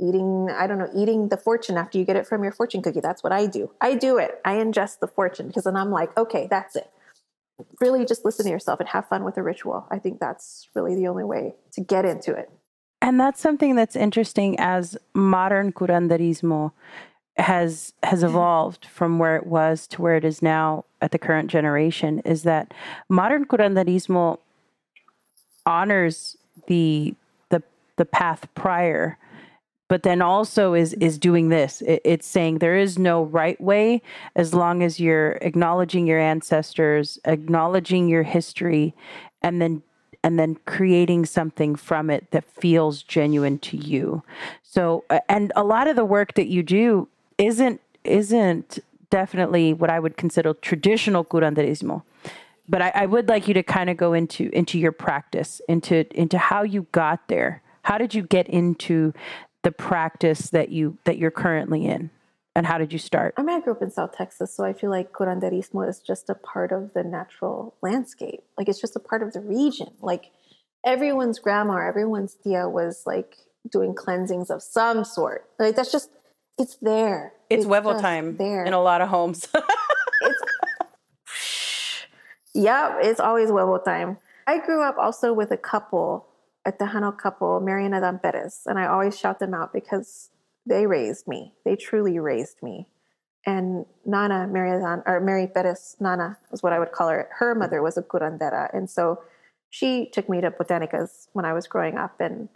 [0.00, 3.00] eating i don't know eating the fortune after you get it from your fortune cookie
[3.00, 6.16] that's what i do i do it i ingest the fortune because then i'm like
[6.16, 6.90] okay that's it
[7.80, 10.96] really just listen to yourself and have fun with the ritual i think that's really
[10.96, 12.50] the only way to get into it
[13.00, 16.72] and that's something that's interesting as modern curanderismo
[17.36, 18.28] has has mm-hmm.
[18.28, 22.44] evolved from where it was to where it is now at the current generation is
[22.44, 22.72] that
[23.08, 24.38] modern curanderismo
[25.66, 26.36] honors
[26.68, 27.14] the
[27.96, 29.18] the path prior
[29.88, 31.82] but then also is is doing this.
[31.82, 34.02] It, it's saying there is no right way
[34.34, 38.94] as long as you're acknowledging your ancestors acknowledging your history
[39.42, 39.82] and then
[40.22, 44.22] and then creating something from it that feels genuine to you.
[44.62, 47.06] So and a lot of the work that you do
[47.38, 48.78] isn't isn't
[49.10, 52.02] definitely what i would consider traditional curanderismo
[52.66, 56.06] but I, I would like you to kind of go into into your practice into
[56.18, 59.12] into how you got there how did you get into
[59.64, 62.10] the practice that you that you're currently in?
[62.56, 63.34] And how did you start?
[63.36, 66.30] I mean, I grew up in South Texas, so I feel like curanderismo is just
[66.30, 68.44] a part of the natural landscape.
[68.56, 69.88] Like it's just a part of the region.
[70.00, 70.30] Like
[70.86, 75.48] everyone's grandma, everyone's tia was like doing cleansings of some sort.
[75.58, 76.10] Like that's just
[76.58, 77.32] it's there.
[77.50, 79.48] It's, it's huevo time there in a lot of homes.
[80.20, 80.42] it's
[82.54, 84.18] yeah, it's always huevo time.
[84.46, 86.26] I grew up also with a couple
[86.64, 90.30] a Tejano couple, Adan Perez, and I always shout them out because
[90.66, 91.52] they raised me.
[91.64, 92.88] They truly raised me.
[93.46, 97.28] And Nana, Mary Adan, or Mary Perez, Nana is what I would call her.
[97.38, 98.72] Her mother was a curandera.
[98.72, 99.22] And so
[99.68, 102.48] she took me to botanicas when I was growing up and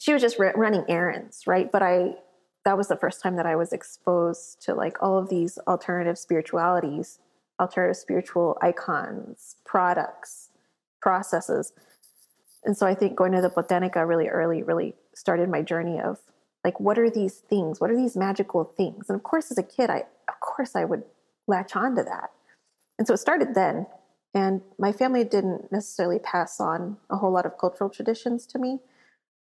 [0.00, 1.70] she was just r- running errands, right?
[1.70, 2.14] But I,
[2.64, 6.18] that was the first time that I was exposed to like all of these alternative
[6.18, 7.18] spiritualities,
[7.60, 10.50] alternative spiritual icons, products,
[11.00, 11.72] processes
[12.64, 16.20] and so I think going to the Botanica really early really started my journey of
[16.64, 17.80] like, what are these things?
[17.80, 19.08] What are these magical things?
[19.08, 21.02] And of course, as a kid, I, of course, I would
[21.48, 22.30] latch on to that.
[22.98, 23.86] And so it started then.
[24.32, 28.78] And my family didn't necessarily pass on a whole lot of cultural traditions to me.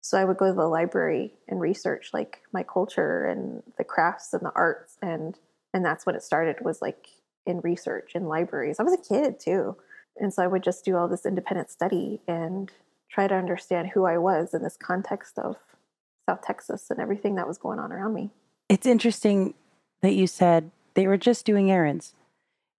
[0.01, 4.33] So I would go to the library and research like my culture and the crafts
[4.33, 4.97] and the arts.
[5.01, 5.37] And,
[5.73, 7.07] and that's when it started was like
[7.45, 8.79] in research in libraries.
[8.79, 9.77] I was a kid too.
[10.17, 12.71] And so I would just do all this independent study and
[13.09, 15.57] try to understand who I was in this context of
[16.27, 18.31] South Texas and everything that was going on around me.
[18.69, 19.53] It's interesting
[20.01, 22.13] that you said they were just doing errands.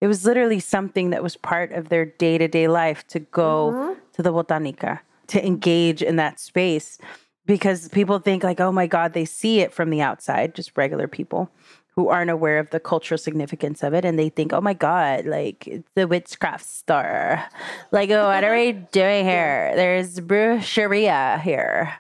[0.01, 3.71] It was literally something that was part of their day to day life to go
[3.71, 4.01] mm-hmm.
[4.15, 5.01] to the botanica,
[5.33, 6.99] to engage in that space.
[7.45, 11.09] because people think like, oh my God, they see it from the outside, just regular
[11.09, 11.51] people
[11.95, 15.27] who aren't aware of the cultural significance of it and they think, oh my God,
[15.27, 17.45] like it's the witchcraft store.
[17.91, 19.73] Like, oh, what are we doing here?
[19.77, 21.93] There's brujeria here.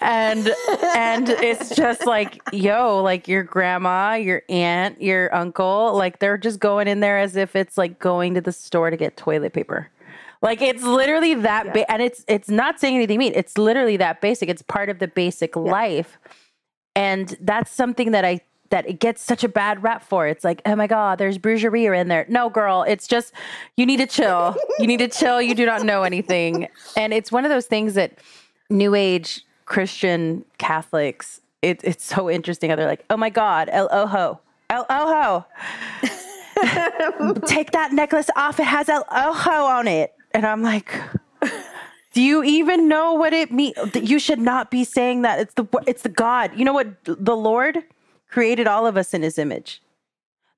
[0.00, 0.50] And
[0.94, 6.60] and it's just like, yo, like your grandma, your aunt, your uncle, like they're just
[6.60, 9.88] going in there as if it's like going to the store to get toilet paper.
[10.42, 11.72] Like it's literally that yeah.
[11.72, 13.32] ba- and it's it's not saying anything mean.
[13.34, 14.48] It's literally that basic.
[14.48, 15.62] It's part of the basic yeah.
[15.62, 16.18] life.
[16.94, 18.40] And that's something that I
[18.70, 20.26] that it gets such a bad rap for.
[20.26, 22.26] It's like, oh my God, there's brujeria in there.
[22.28, 23.32] No, girl, it's just
[23.76, 24.56] you need to chill.
[24.78, 25.40] you need to chill.
[25.40, 26.68] You do not know anything.
[26.96, 28.18] And it's one of those things that
[28.68, 33.88] new age Christian Catholics, it, it's so interesting how they're like, oh my God, El
[33.92, 34.40] Ojo,
[34.70, 35.46] El Ojo.
[37.46, 38.58] Take that necklace off.
[38.58, 40.14] It has El Ojo on it.
[40.34, 40.92] And I'm like,
[42.12, 43.76] do you even know what it means?
[43.94, 45.38] You should not be saying that.
[45.38, 46.52] It's the it's the God.
[46.56, 47.04] You know what?
[47.04, 47.78] The Lord
[48.28, 49.82] created all of us in his image.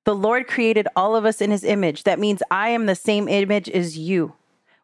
[0.05, 2.03] The Lord created all of us in his image.
[2.03, 4.33] That means I am the same image as you.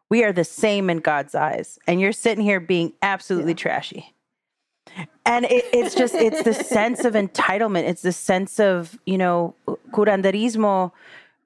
[0.08, 1.78] We are the same in God's eyes.
[1.86, 3.56] And you're sitting here being absolutely yeah.
[3.56, 4.14] trashy.
[5.24, 7.84] And it, it's just, it's the sense of entitlement.
[7.84, 9.54] It's the sense of, you know,
[9.92, 10.92] curanderismo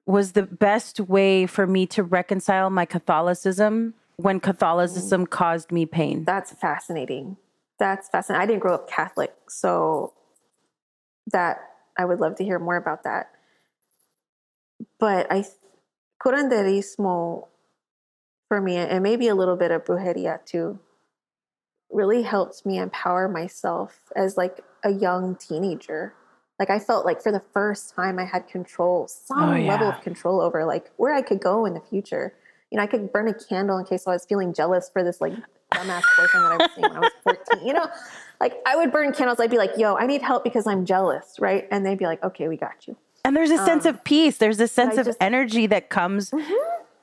[0.07, 5.29] was the best way for me to reconcile my Catholicism when Catholicism mm.
[5.29, 6.23] caused me pain.
[6.23, 7.37] That's fascinating.
[7.77, 8.41] That's fascinating.
[8.41, 10.13] I didn't grow up Catholic, so
[11.31, 11.59] that
[11.97, 13.29] I would love to hear more about that.
[14.97, 15.45] But I
[16.23, 17.47] curanderismo
[18.47, 20.79] for me, and maybe a little bit of brujeria too,
[21.91, 26.13] really helped me empower myself as like a young teenager
[26.59, 29.69] like I felt like for the first time I had control, some oh, yeah.
[29.69, 32.33] level of control over like where I could go in the future.
[32.71, 35.21] You know, I could burn a candle in case I was feeling jealous for this
[35.21, 35.33] like
[35.71, 37.67] dumbass boyfriend that I was seeing when I was 14.
[37.67, 37.87] You know,
[38.41, 39.39] like I would burn candles.
[39.39, 41.67] I'd be like, yo, I need help because I'm jealous, right?
[41.71, 42.97] And they'd be like, okay, we got you.
[43.23, 44.37] And there's a um, sense of peace.
[44.37, 46.31] There's a sense of just, energy that comes.
[46.31, 46.53] Mm-hmm.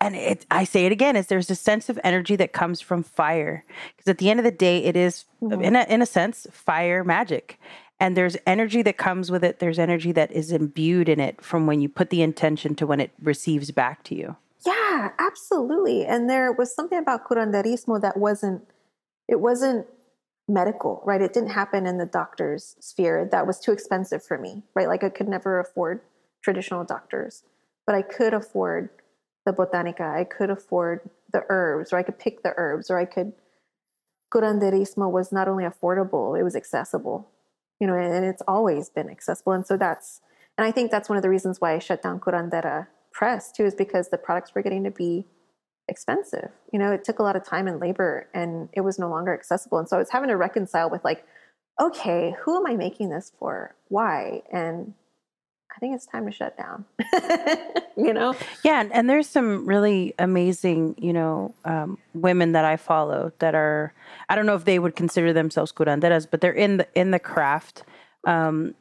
[0.01, 3.03] And it, I say it again, is there's a sense of energy that comes from
[3.03, 3.65] fire.
[3.97, 5.63] Because at the end of the day, it is, mm-hmm.
[5.63, 7.59] in, a, in a sense, fire magic
[8.01, 9.61] and there's energy that comes with it.
[9.61, 13.01] There's energy that is imbued in it from when you put the intention to when
[13.01, 14.37] it receives back to you.
[14.67, 16.05] Yeah absolutely.
[16.05, 18.67] And there was something about curanderismo that wasn't
[19.29, 19.87] it wasn't
[20.49, 21.23] medical right?
[21.23, 23.29] It didn't happen in the doctor's sphere.
[23.31, 24.89] That was too expensive for me right?
[24.89, 26.01] Like i could never afford
[26.43, 27.45] traditional doctors
[27.87, 28.91] but i could afford
[29.47, 30.01] the botanica.
[30.01, 33.33] I could afford the herbs or i could pick the herbs or i could
[34.33, 37.29] curanderismo was not only affordable it was accessible
[37.85, 39.53] you know, and it's always been accessible.
[39.53, 40.23] And so that's,
[40.57, 43.67] and I think that's one of the reasons why I shut down Curandera Press too,
[43.67, 45.27] is because the products were getting to be
[45.87, 46.49] expensive.
[46.73, 49.35] You know, it took a lot of time and labor and it was no longer
[49.35, 49.77] accessible.
[49.77, 51.27] And so I was having to reconcile with like,
[51.79, 53.75] okay, who am I making this for?
[53.89, 54.41] Why?
[54.51, 54.95] And
[55.75, 56.85] I think it's time to shut down.
[57.97, 58.35] you know?
[58.65, 63.55] Yeah, and, and, there's some really amazing, you know, um, women that I follow that
[63.55, 63.93] are
[64.29, 67.19] I don't know if they would consider themselves curanderas, but they're in the in the
[67.19, 67.83] craft.
[68.25, 68.75] Um,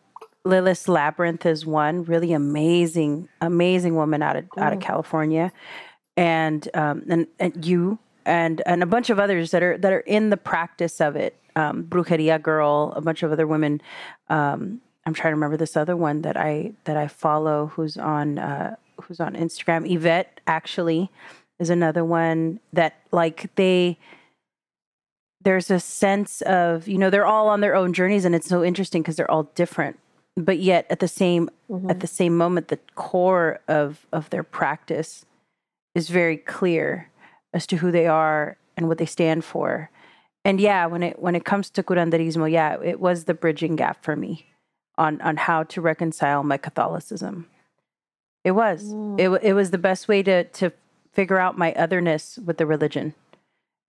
[0.45, 4.83] Lilith Labyrinth is one really amazing, amazing woman out of out of mm.
[4.83, 5.51] California,
[6.15, 10.01] and um, and and you and and a bunch of others that are that are
[10.01, 11.37] in the practice of it.
[11.55, 13.81] Um, Brujeria Girl, a bunch of other women.
[14.29, 18.39] Um, I'm trying to remember this other one that I that I follow who's on
[18.39, 19.89] uh, who's on Instagram.
[19.89, 21.11] Yvette actually
[21.59, 23.97] is another one that like they
[25.41, 28.63] there's a sense of you know they're all on their own journeys and it's so
[28.63, 29.99] interesting because they're all different
[30.35, 31.89] but yet at the same mm-hmm.
[31.89, 35.25] at the same moment the core of of their practice
[35.95, 37.09] is very clear
[37.53, 39.89] as to who they are and what they stand for
[40.45, 44.03] and yeah when it when it comes to curanderismo yeah it was the bridging gap
[44.03, 44.47] for me
[44.97, 47.47] on on how to reconcile my Catholicism.
[48.43, 48.93] It was.
[48.93, 49.19] Mm.
[49.19, 50.71] It it was the best way to to
[51.11, 53.13] figure out my otherness with the religion.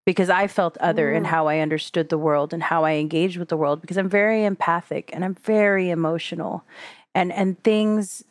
[0.06, 1.16] Because I felt other mm.
[1.16, 4.08] in how I understood the world and how I engaged with the world because I'm
[4.08, 6.64] very empathic and I'm very emotional.
[7.14, 8.24] And and things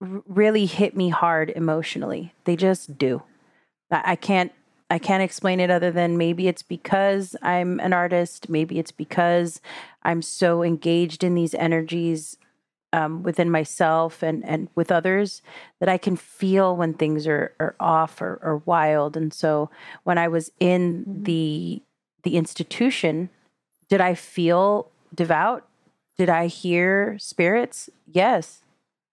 [0.00, 2.34] r- really hit me hard emotionally.
[2.44, 3.22] They just do.
[3.90, 4.52] I, I can't
[4.90, 8.48] I can't explain it other than maybe it's because I'm an artist.
[8.48, 9.60] Maybe it's because
[10.02, 12.36] I'm so engaged in these energies
[12.92, 15.42] um, within myself and, and with others
[15.80, 19.16] that I can feel when things are, are off or, or wild.
[19.16, 19.68] And so
[20.04, 21.22] when I was in mm-hmm.
[21.24, 21.82] the
[22.22, 23.28] the institution,
[23.90, 25.66] did I feel devout?
[26.16, 27.90] Did I hear spirits?
[28.06, 28.62] Yes.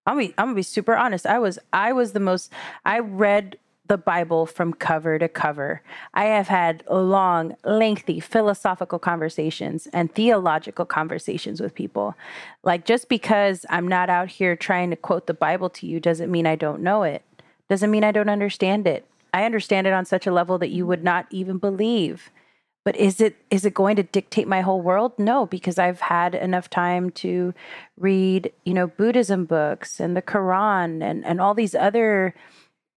[0.06, 1.26] I'm be, I'm gonna be super honest.
[1.26, 2.52] I was I was the most
[2.84, 3.56] I read
[3.86, 5.82] the Bible from cover to cover.
[6.14, 12.14] I have had long, lengthy philosophical conversations and theological conversations with people.
[12.62, 16.30] Like, just because I'm not out here trying to quote the Bible to you doesn't
[16.30, 17.22] mean I don't know it,
[17.68, 19.06] doesn't mean I don't understand it.
[19.34, 22.30] I understand it on such a level that you would not even believe.
[22.84, 25.12] But is it is it going to dictate my whole world?
[25.16, 27.54] No, because I've had enough time to
[27.96, 32.34] read, you know, Buddhism books and the Quran and, and all these other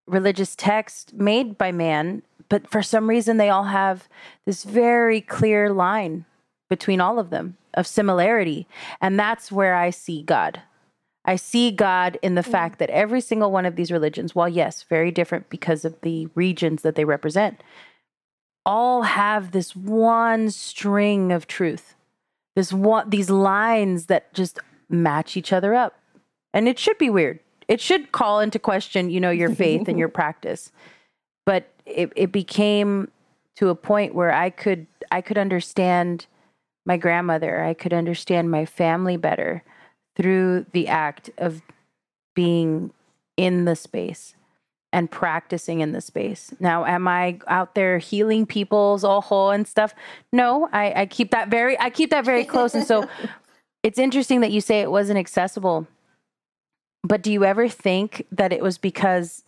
[0.06, 4.08] religious texts made by man, but for some reason they all have
[4.44, 6.24] this very clear line
[6.68, 8.66] between all of them of similarity.
[9.00, 10.62] And that's where I see God.
[11.24, 12.50] I see God in the mm.
[12.50, 16.28] fact that every single one of these religions, while yes, very different because of the
[16.34, 17.62] regions that they represent,
[18.64, 21.94] all have this one string of truth.
[22.54, 24.58] This one these lines that just
[24.88, 26.00] match each other up.
[26.54, 29.98] And it should be weird it should call into question, you know, your faith and
[29.98, 30.70] your practice.
[31.44, 33.10] But it, it became
[33.56, 36.26] to a point where I could I could understand
[36.84, 37.62] my grandmother.
[37.62, 39.62] I could understand my family better
[40.16, 41.62] through the act of
[42.34, 42.92] being
[43.36, 44.34] in the space
[44.92, 46.54] and practicing in the space.
[46.58, 49.94] Now, am I out there healing people's ojo and stuff?
[50.32, 52.74] No, I, I keep that very I keep that very close.
[52.74, 53.08] and so
[53.82, 55.86] it's interesting that you say it wasn't accessible
[57.06, 59.44] but do you ever think that it was because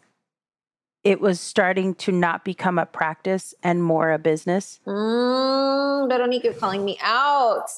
[1.04, 4.80] it was starting to not become a practice and more a business?
[4.86, 7.68] Mm, calling me out.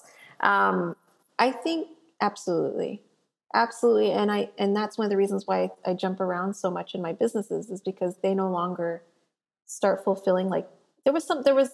[0.40, 0.96] Um,
[1.38, 1.88] I think
[2.20, 3.02] absolutely,
[3.54, 6.70] absolutely, and I and that's one of the reasons why I, I jump around so
[6.70, 9.02] much in my businesses is because they no longer
[9.66, 10.68] start fulfilling like
[11.04, 11.70] there was some there was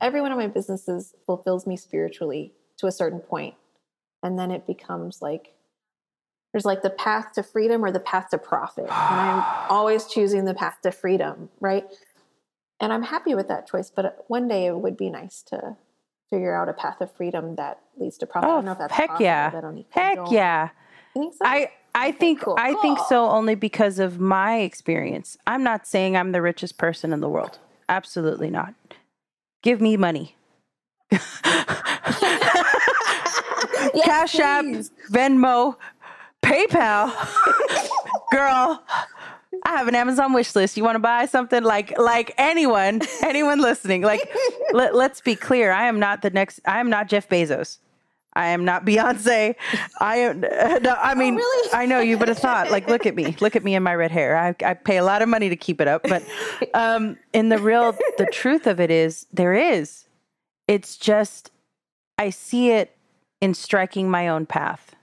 [0.00, 3.54] every one of my businesses fulfills me spiritually to a certain point
[4.22, 5.52] and then it becomes like
[6.52, 8.84] there's like the path to freedom or the path to profit.
[8.84, 11.84] And I'm always choosing the path to freedom, right?
[12.80, 15.76] And I'm happy with that choice, but uh, one day it would be nice to
[16.30, 18.48] figure out a path of freedom that leads to profit.
[18.48, 19.24] Oh, I don't oh, know if that's heck possible.
[19.24, 19.82] yeah.
[19.90, 20.68] heck yeah.
[21.12, 21.40] Think so?
[21.44, 22.56] I I okay, think cool.
[22.58, 22.82] I cool.
[22.82, 25.36] think so only because of my experience.
[25.46, 27.58] I'm not saying I'm the richest person in the world.
[27.88, 28.74] Absolutely not.
[29.62, 30.36] Give me money.
[33.94, 34.90] yes, Cash please.
[34.90, 35.76] App, Venmo,
[36.50, 37.14] PayPal,
[38.32, 38.82] girl.
[39.64, 40.76] I have an Amazon wish list.
[40.76, 44.02] You want to buy something like like anyone, anyone listening.
[44.02, 44.28] Like
[44.72, 45.70] let, let's be clear.
[45.70, 47.78] I am not the next I am not Jeff Bezos.
[48.32, 49.54] I am not Beyonce.
[50.00, 50.40] I am.
[50.82, 51.70] No, I mean, oh, really?
[51.72, 52.70] I know you would have thought.
[52.70, 53.36] Like, look at me.
[53.40, 54.36] Look at me and my red hair.
[54.36, 56.02] I, I pay a lot of money to keep it up.
[56.04, 56.22] But
[56.74, 60.06] um, in the real, the truth of it is, there is.
[60.68, 61.50] It's just,
[62.18, 62.96] I see it
[63.40, 64.94] in striking my own path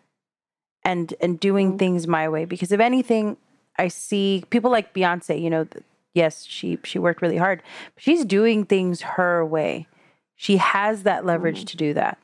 [0.87, 1.77] and and doing mm-hmm.
[1.77, 2.45] things my way.
[2.45, 3.37] Because if anything
[3.79, 5.67] i see people like beyonce you know
[6.15, 7.61] yes she she worked really hard
[7.93, 9.87] but she's doing things her way.
[10.35, 11.65] She has that leverage mm-hmm.
[11.65, 12.17] to do that.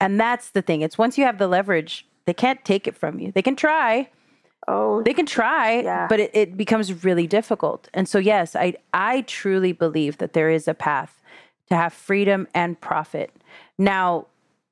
[0.00, 0.80] And that's the thing.
[0.82, 3.32] It's once you have the leverage they can't take it from you.
[3.32, 4.08] They can try.
[4.66, 6.06] Oh they can try yeah.
[6.08, 7.88] but it, it becomes really difficult.
[7.92, 11.22] And so yes i i truly believe that there is a path
[11.68, 13.30] to have freedom and profit.
[13.76, 14.26] Now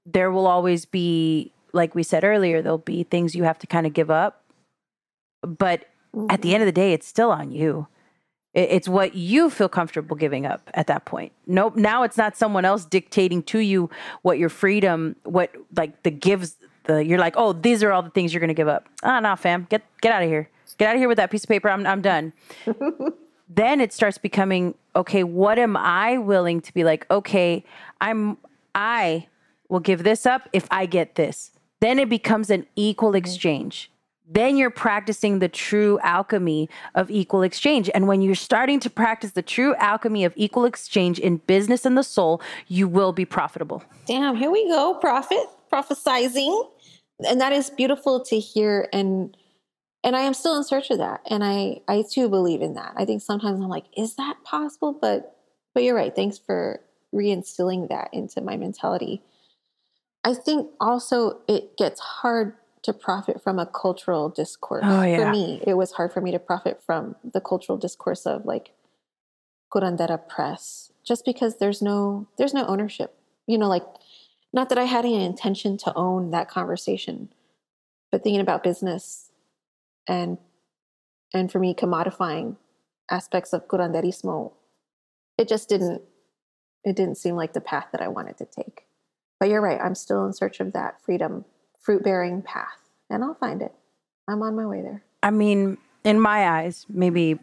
[0.07, 3.87] there will always be like we said earlier, there'll be things you have to kind
[3.87, 4.43] of give up.
[5.43, 5.85] But
[6.15, 6.27] mm-hmm.
[6.31, 7.87] at the end of the day, it's still on you.
[8.55, 11.33] It's what you feel comfortable giving up at that point.
[11.47, 11.77] Nope.
[11.77, 13.91] Now it's not someone else dictating to you
[14.23, 18.11] what your freedom, what like the gives the you're like, oh, these are all the
[18.11, 18.89] things you're gonna give up.
[19.03, 20.49] Ah, nah, fam, get get out of here.
[20.79, 21.69] Get out of here with that piece of paper.
[21.69, 22.33] I'm I'm done.
[23.49, 25.23] then it starts becoming okay.
[25.23, 27.07] What am I willing to be like?
[27.11, 27.63] Okay,
[28.01, 28.39] I'm
[28.75, 29.27] I
[29.69, 31.51] will give this up if I get this
[31.81, 33.17] then it becomes an equal mm-hmm.
[33.17, 33.91] exchange.
[34.29, 37.89] Then you're practicing the true alchemy of equal exchange.
[37.95, 41.97] And when you're starting to practice the true alchemy of equal exchange in business and
[41.97, 43.85] the soul, you will be profitable.
[44.07, 46.69] Damn, here we go, prophet, prophesizing.
[47.29, 49.37] And that is beautiful to hear and
[50.03, 51.21] and I am still in search of that.
[51.29, 52.95] And I I too believe in that.
[52.97, 54.93] I think sometimes I'm like, is that possible?
[54.93, 55.37] But
[55.73, 56.15] but you're right.
[56.15, 56.81] Thanks for
[57.15, 59.23] reinstilling that into my mentality.
[60.27, 64.83] I think also it gets hard to profit from a cultural discourse.
[64.85, 65.19] Oh, yeah.
[65.19, 68.73] For me, it was hard for me to profit from the cultural discourse of like
[69.73, 73.17] curandera press, just because there's no there's no ownership.
[73.47, 73.85] You know, like
[74.53, 77.29] not that I had any intention to own that conversation,
[78.11, 79.31] but thinking about business
[80.09, 80.39] and
[81.33, 82.57] and for me commodifying
[83.09, 84.55] aspects of curanderismo,
[85.39, 86.03] it just didn't
[86.83, 88.87] it didn't seem like the path that I wanted to take.
[89.39, 89.81] But you're right.
[89.81, 91.45] I'm still in search of that freedom,
[91.79, 92.79] fruit bearing path,
[93.11, 93.73] and I'll find it.
[94.29, 95.05] I'm on my way there.
[95.23, 97.39] I mean, in my eyes, maybe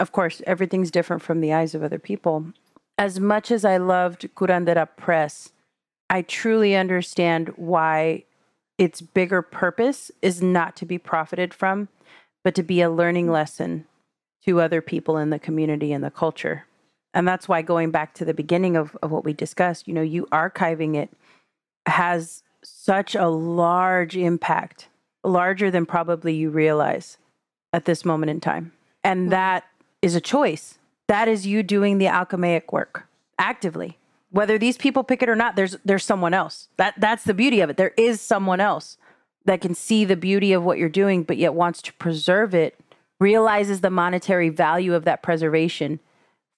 [0.00, 2.46] of course, everything's different from the eyes of other people.
[2.96, 5.50] As much as I loved Curandera Press,
[6.10, 8.24] I truly understand why
[8.76, 11.88] its bigger purpose is not to be profited from,
[12.44, 13.86] but to be a learning lesson
[14.44, 16.64] to other people in the community and the culture.
[17.14, 20.02] And that's why going back to the beginning of, of what we discussed, you know,
[20.02, 21.10] you archiving it
[21.88, 24.88] has such a large impact,
[25.24, 27.18] larger than probably you realize
[27.72, 28.72] at this moment in time.
[29.04, 29.30] And hmm.
[29.30, 29.64] that
[30.02, 30.78] is a choice.
[31.08, 33.06] That is you doing the alchemaic work
[33.38, 33.98] actively.
[34.30, 36.68] Whether these people pick it or not, there's there's someone else.
[36.76, 37.78] That that's the beauty of it.
[37.78, 38.98] There is someone else
[39.46, 42.78] that can see the beauty of what you're doing, but yet wants to preserve it,
[43.18, 46.00] realizes the monetary value of that preservation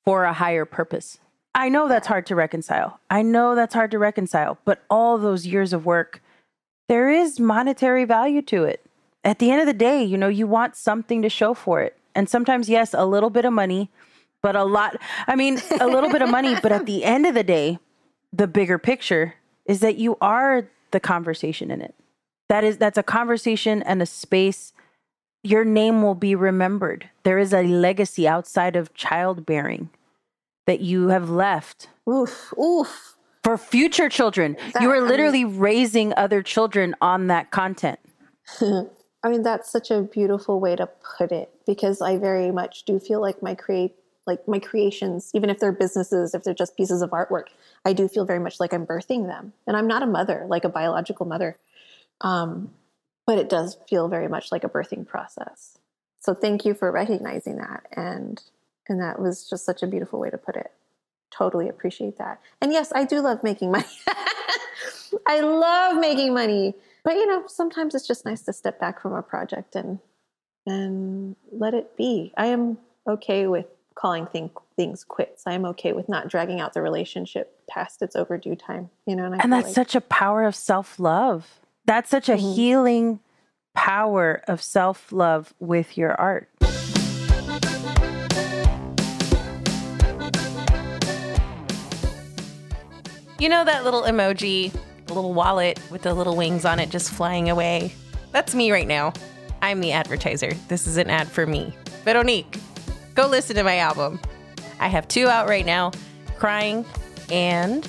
[0.05, 1.19] for a higher purpose.
[1.55, 3.01] I know that's hard to reconcile.
[3.11, 6.23] I know that's hard to reconcile, but all those years of work,
[6.89, 8.85] there is monetary value to it.
[9.25, 11.97] At the end of the day, you know, you want something to show for it.
[12.15, 13.91] And sometimes, yes, a little bit of money,
[14.43, 14.97] but a lot,
[15.27, 17.79] I mean, a little bit of money, but at the end of the day,
[18.33, 19.35] the bigger picture
[19.67, 21.95] is that you are the conversation in it.
[22.49, 24.73] That is, that's a conversation and a space.
[25.43, 27.11] Your name will be remembered.
[27.23, 29.91] There is a legacy outside of childbearing
[30.71, 31.89] that you have left.
[32.09, 33.17] Oof, oof.
[33.43, 34.57] For future children.
[34.73, 37.99] That, you are literally I mean, raising other children on that content.
[38.61, 40.89] I mean, that's such a beautiful way to
[41.19, 43.97] put it because I very much do feel like my create
[44.29, 47.47] like my creations, even if they're businesses, if they're just pieces of artwork,
[47.85, 49.53] I do feel very much like I'm birthing them.
[49.67, 51.57] And I'm not a mother, like a biological mother.
[52.21, 52.71] Um,
[53.27, 55.79] but it does feel very much like a birthing process.
[56.21, 57.89] So thank you for recognizing that.
[57.91, 58.41] And
[58.91, 60.73] and that was just such a beautiful way to put it.
[61.31, 62.41] Totally appreciate that.
[62.61, 63.85] And yes, I do love making money.
[65.27, 66.75] I love making money.
[67.05, 70.01] But you know, sometimes it's just nice to step back from a project and
[70.67, 72.33] and let it be.
[72.37, 75.45] I am okay with calling thing, things quits.
[75.47, 78.91] I am okay with not dragging out the relationship past its overdue time.
[79.07, 81.61] You know, and, and that's like, such a power of self love.
[81.87, 82.55] That's such a mm-hmm.
[82.55, 83.21] healing
[83.75, 86.49] power of self love with your art.
[93.41, 94.71] You know that little emoji
[95.09, 97.91] little wallet with the little wings on it just flying away.
[98.33, 99.15] That's me right now.
[99.63, 100.53] I'm the advertiser.
[100.69, 101.75] This is an ad for me.
[102.05, 102.59] Veronique,
[103.15, 104.21] go listen to my album.
[104.79, 105.93] I have two out right now
[106.37, 106.85] Crying
[107.31, 107.89] and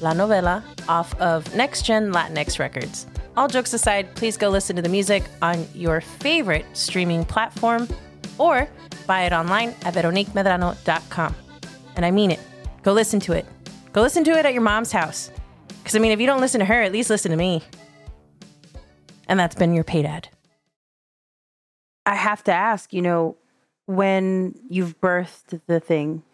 [0.00, 3.08] La Novela off of Next Gen Latinx Records.
[3.36, 7.88] All jokes aside, please go listen to the music on your favorite streaming platform
[8.38, 8.68] or
[9.08, 11.34] buy it online at veroniquemedrano.com.
[11.96, 12.40] And I mean it.
[12.84, 13.46] Go listen to it.
[13.96, 15.30] Go listen to it at your mom's house.
[15.68, 17.62] Because, I mean, if you don't listen to her, at least listen to me.
[19.26, 20.28] And that's been your paid ad.
[22.04, 23.36] I have to ask, you know,
[23.86, 26.24] when you've birthed the thing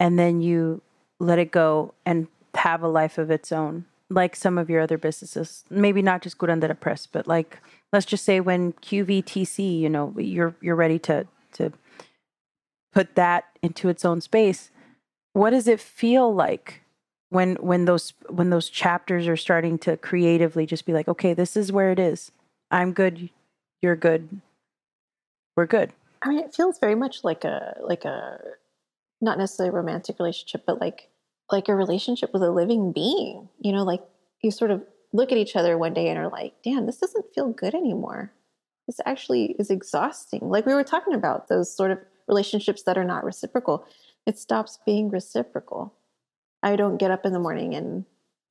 [0.00, 0.82] and then you
[1.20, 2.26] let it go and
[2.56, 6.38] have a life of its own, like some of your other businesses, maybe not just
[6.38, 7.60] Curandera Press, but like
[7.92, 11.72] let's just say when QVTC, you know, you're you're ready to to
[12.92, 14.72] put that into its own space.
[15.32, 16.82] What does it feel like
[17.30, 21.56] when when those when those chapters are starting to creatively just be like okay this
[21.56, 22.32] is where it is.
[22.70, 23.30] I'm good.
[23.82, 24.40] You're good.
[25.56, 25.92] We're good.
[26.22, 28.40] I mean it feels very much like a like a
[29.20, 31.08] not necessarily a romantic relationship but like
[31.50, 34.02] like a relationship with a living being you know like
[34.42, 34.82] you sort of
[35.12, 38.32] look at each other one day and are like damn this doesn't feel good anymore.
[38.86, 40.48] This actually is exhausting.
[40.48, 43.84] Like we were talking about those sort of relationships that are not reciprocal.
[44.26, 45.92] It stops being reciprocal
[46.62, 48.04] I don't get up in the morning and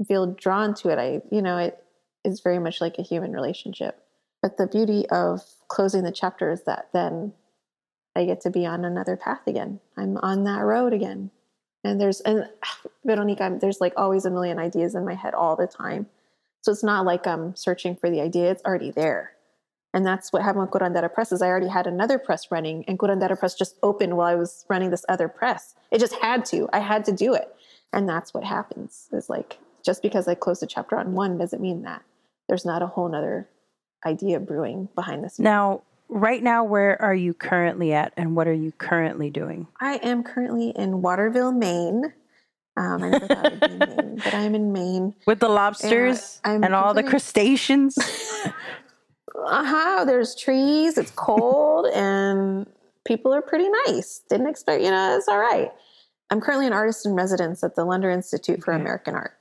[0.08, 1.00] feel drawn to it.
[1.00, 1.84] I, you know, it
[2.24, 4.02] is very much like a human relationship.
[4.42, 7.34] But the beauty of closing the chapter is that then
[8.16, 9.80] I get to be on another path again.
[9.98, 11.32] I'm on that road again.
[11.84, 12.50] And there's, and
[13.06, 16.08] Veronique, I'm, there's like always a million ideas in my head all the time.
[16.62, 19.34] So it's not like I'm searching for the idea, it's already there.
[19.94, 23.00] And that's what happened with Curandera Press is I already had another press running and
[23.00, 25.76] Curandera Press just opened while I was running this other press.
[25.92, 26.68] It just had to.
[26.74, 27.56] I had to do it.
[27.94, 31.62] And that's what happens is like, just because I closed a chapter on one doesn't
[31.62, 32.04] mean that
[32.48, 33.48] there's not a whole nother
[34.06, 35.40] idea brewing behind this.
[35.40, 39.68] Now, right now, where are you currently at and what are you currently doing?
[39.80, 42.14] I am currently in Waterville, Maine.
[42.76, 45.16] Um, I never thought I'd be in Maine, but I'm in Maine.
[45.26, 47.98] With the lobsters and, and all the crustaceans.
[49.46, 50.06] uh-huh.
[50.06, 52.68] There's trees, it's cold, and
[53.06, 54.22] people are pretty nice.
[54.30, 55.72] Didn't expect, you know, it's all right.
[56.30, 59.38] I'm currently an artist in residence at the Lunder Institute for American Art.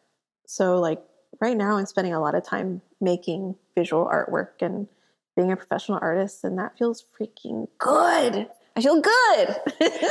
[0.47, 1.03] So, like,
[1.41, 4.87] right now, I'm spending a lot of time making visual artwork and
[5.37, 8.49] being a professional artist, and that feels freaking good.
[8.77, 9.57] I feel good.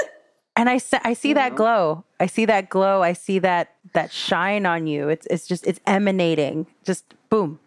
[0.56, 1.58] and I, I see you that know?
[1.58, 2.04] glow.
[2.20, 3.02] I see that glow.
[3.02, 5.10] I see that that shine on you.
[5.10, 6.68] It's it's just it's emanating.
[6.84, 7.60] Just boom,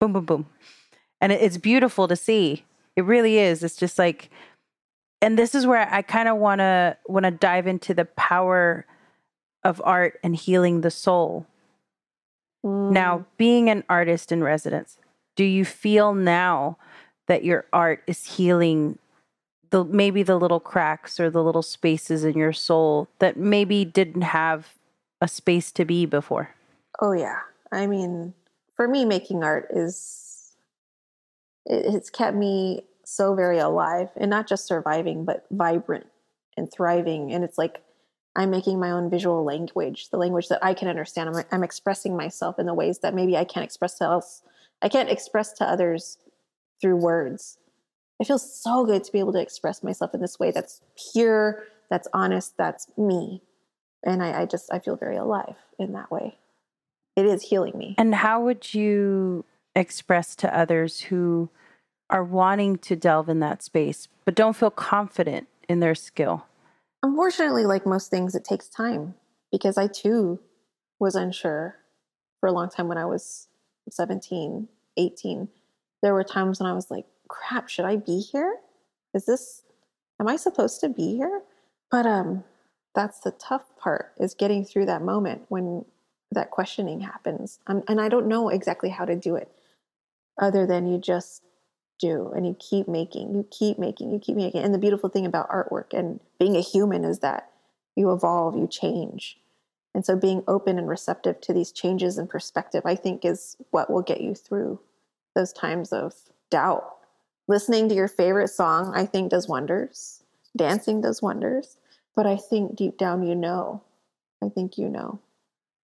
[0.00, 0.46] boom, boom, boom,
[1.20, 2.64] and it, it's beautiful to see.
[2.96, 3.62] It really is.
[3.62, 4.30] It's just like,
[5.22, 8.86] and this is where I kind of want to want to dive into the power
[9.64, 11.46] of art and healing the soul.
[12.64, 12.92] Mm.
[12.92, 14.98] Now, being an artist in residence,
[15.34, 16.78] do you feel now
[17.28, 18.98] that your art is healing
[19.70, 24.22] the maybe the little cracks or the little spaces in your soul that maybe didn't
[24.22, 24.74] have
[25.20, 26.54] a space to be before?
[27.00, 27.40] Oh yeah.
[27.72, 28.34] I mean,
[28.74, 30.54] for me making art is
[31.64, 36.06] it, it's kept me so very alive and not just surviving but vibrant
[36.56, 37.82] and thriving and it's like
[38.36, 41.30] I'm making my own visual language, the language that I can understand.
[41.30, 44.42] I'm, I'm expressing myself in the ways that maybe I can't express to else.
[44.82, 46.18] I can't express to others
[46.80, 47.56] through words.
[48.20, 51.64] It feels so good to be able to express myself in this way that's pure,
[51.88, 53.42] that's honest, that's me.
[54.04, 56.36] And I, I just, I feel very alive in that way.
[57.16, 57.94] It is healing me.
[57.96, 61.48] And how would you express to others who
[62.10, 66.46] are wanting to delve in that space, but don't feel confident in their skill?
[67.02, 69.14] Unfortunately, like most things, it takes time
[69.50, 70.40] because I too
[70.98, 71.76] was unsure
[72.40, 73.48] for a long time when I was
[73.90, 75.48] 17, 18.
[76.02, 78.56] There were times when I was like, crap, should I be here?
[79.14, 79.62] Is this,
[80.20, 81.42] am I supposed to be here?
[81.90, 82.44] But um,
[82.94, 85.84] that's the tough part is getting through that moment when
[86.32, 87.58] that questioning happens.
[87.66, 89.50] Um, and I don't know exactly how to do it
[90.40, 91.42] other than you just
[91.98, 94.62] do and you keep making, you keep making, you keep making.
[94.62, 97.50] And the beautiful thing about artwork and being a human is that
[97.94, 99.38] you evolve, you change.
[99.94, 103.90] And so being open and receptive to these changes in perspective, I think, is what
[103.90, 104.78] will get you through
[105.34, 106.14] those times of
[106.50, 106.96] doubt
[107.48, 110.22] listening to your favorite song, I think, does wonders.
[110.56, 111.76] Dancing does wonders.
[112.14, 113.82] But I think deep down, you know,
[114.42, 115.20] I think you know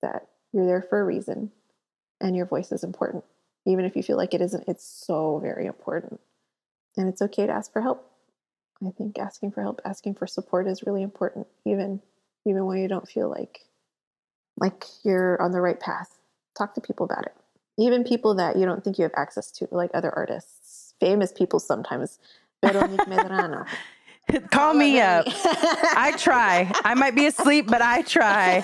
[0.01, 1.51] that you're there for a reason
[2.21, 3.25] and your voice is important.
[3.67, 6.21] Even if you feel like it isn't, it's so very important.
[6.97, 8.09] And it's okay to ask for help.
[8.85, 12.01] I think asking for help, asking for support is really important, even
[12.45, 13.61] even when you don't feel like
[14.59, 16.19] like you're on the right path.
[16.57, 17.35] Talk to people about it.
[17.79, 21.59] Even people that you don't think you have access to, like other artists famous people
[21.59, 22.19] sometimes.
[22.65, 23.67] Veronique Medrano.
[24.51, 25.27] Call me up.
[25.27, 26.71] I try.
[26.85, 28.63] I might be asleep, but I try.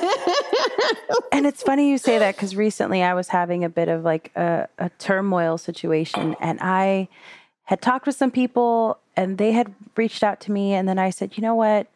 [1.32, 4.30] and it's funny you say that because recently I was having a bit of like
[4.36, 7.08] a, a turmoil situation, and I
[7.64, 11.10] had talked with some people, and they had reached out to me, and then I
[11.10, 11.88] said, you know what,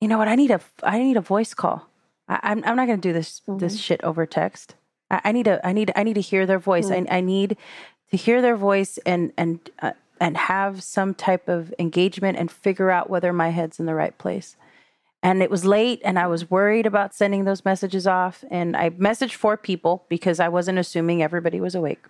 [0.00, 1.88] you know what, I need a I need a voice call.
[2.28, 3.58] I, am I'm, I'm not going to do this mm-hmm.
[3.58, 4.74] this shit over text.
[5.10, 6.88] I, I, need a I need I need to hear their voice.
[6.88, 7.12] Mm-hmm.
[7.12, 7.56] I, I need
[8.10, 12.90] to hear their voice and and uh, and have some type of engagement and figure
[12.90, 14.56] out whether my head's in the right place.
[15.22, 18.90] And it was late and I was worried about sending those messages off and I
[18.90, 22.04] messaged four people because I wasn't assuming everybody was awake.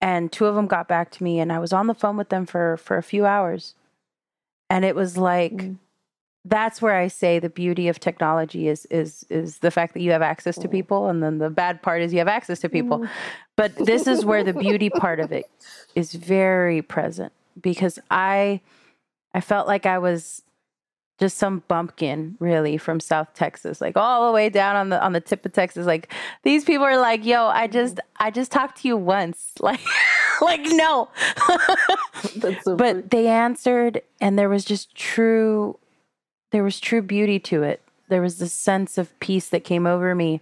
[0.00, 2.28] And two of them got back to me and I was on the phone with
[2.28, 3.74] them for for a few hours.
[4.68, 5.76] And it was like mm
[6.48, 10.12] that's where I say the beauty of technology is is is the fact that you
[10.12, 13.00] have access to people, and then the bad part is you have access to people.
[13.00, 13.08] Mm.
[13.56, 15.46] But this is where the beauty part of it
[15.94, 18.60] is very present because I
[19.34, 20.42] I felt like I was
[21.18, 25.12] just some bumpkin really from South Texas, like all the way down on the on
[25.12, 25.86] the tip of Texas.
[25.86, 26.12] Like
[26.44, 29.52] these people are like, yo, I just I just talked to you once.
[29.60, 29.80] Like
[30.42, 31.08] like no.
[32.62, 35.78] so but they answered and there was just true
[36.56, 37.82] there was true beauty to it.
[38.08, 40.40] There was this sense of peace that came over me.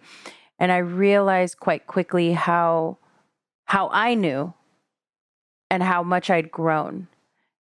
[0.60, 2.98] And I realized quite quickly how
[3.64, 4.54] how I knew
[5.70, 7.08] and how much I'd grown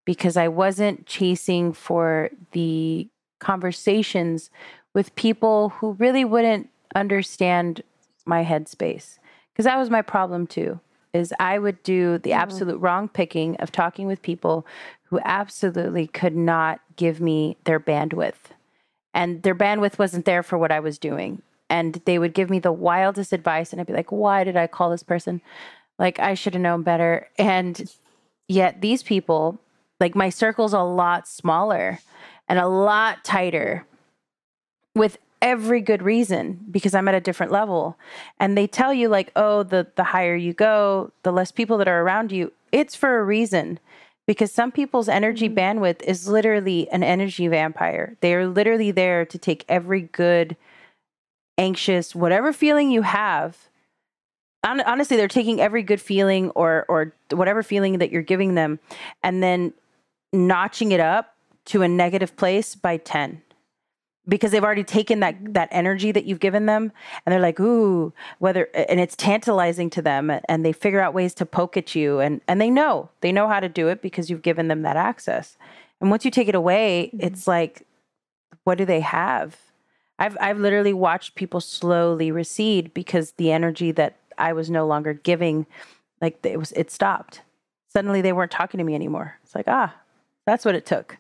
[0.05, 3.09] because I wasn't chasing for the
[3.41, 4.51] conversations
[4.93, 7.83] with people who really wouldn't understand
[8.27, 9.19] my headspace.
[9.55, 10.79] Because that was my problem too.
[11.15, 12.41] Is I would do the mm-hmm.
[12.41, 14.66] absolute wrong picking of talking with people
[15.12, 18.55] who absolutely could not give me their bandwidth.
[19.12, 21.43] And their bandwidth wasn't there for what I was doing.
[21.68, 23.72] And they would give me the wildest advice.
[23.72, 25.43] And I'd be like, why did I call this person?
[25.98, 27.28] Like, I should have known better.
[27.39, 27.94] And
[28.48, 29.60] yet, these people,
[30.01, 31.98] like, my circle's a lot smaller
[32.48, 33.84] and a lot tighter
[34.94, 37.98] with every good reason because I'm at a different level.
[38.40, 41.89] And they tell you like, oh, the the higher you go, the less people that
[41.89, 42.51] are around you.
[42.70, 43.78] It's for a reason
[44.27, 45.59] because some people's energy mm-hmm.
[45.81, 48.16] bandwidth is literally an energy vampire.
[48.20, 50.57] They are literally there to take every good,
[51.59, 53.69] anxious, whatever feeling you have.
[54.65, 58.78] Honestly, they're taking every good feeling or or whatever feeling that you're giving them,
[59.20, 59.73] and then
[60.32, 61.35] notching it up
[61.65, 63.43] to a negative place by 10
[64.27, 66.93] because they've already taken that that energy that you've given them
[67.24, 71.35] and they're like ooh whether and it's tantalizing to them and they figure out ways
[71.35, 74.31] to poke at you and and they know they know how to do it because
[74.31, 75.57] you've given them that access.
[76.01, 77.27] And once you take it away mm-hmm.
[77.27, 77.86] it's like
[78.65, 79.57] what do they have?
[80.19, 85.12] I've i've literally watched people slowly recede because the energy that i was no longer
[85.15, 85.66] giving
[86.20, 87.43] like it was it stopped.
[87.89, 89.39] Suddenly they weren't talking to me anymore.
[89.43, 89.94] It's like ah
[90.47, 91.19] that's what it took.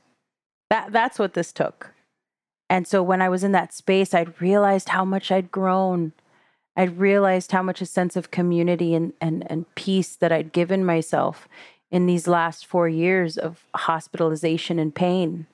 [0.70, 1.92] That that's what this took
[2.72, 6.14] and so when I was in that space, I'd realized how much I'd grown.
[6.74, 10.82] I'd realized how much a sense of community and, and, and peace that I'd given
[10.82, 11.46] myself
[11.90, 15.46] in these last four years of hospitalization and pain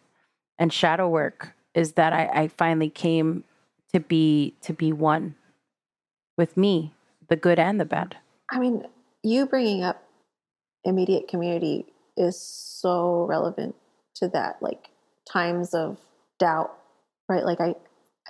[0.61, 3.43] and shadow work is that I, I finally came
[3.93, 5.35] to be to be one
[6.37, 6.95] with me,
[7.27, 8.17] the good and the bad.
[8.49, 8.85] I mean,
[9.25, 10.05] you bringing up
[10.85, 11.87] immediate community
[12.17, 13.75] is so relevant
[14.15, 14.91] to that, like
[15.27, 15.99] times of
[16.39, 16.79] doubt
[17.29, 17.45] right?
[17.45, 17.75] Like I,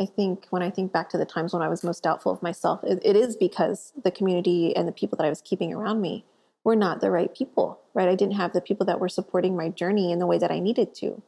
[0.00, 2.42] I think when I think back to the times when I was most doubtful of
[2.42, 6.00] myself, it, it is because the community and the people that I was keeping around
[6.00, 6.24] me
[6.64, 8.08] were not the right people, right?
[8.08, 10.60] I didn't have the people that were supporting my journey in the way that I
[10.60, 11.22] needed to.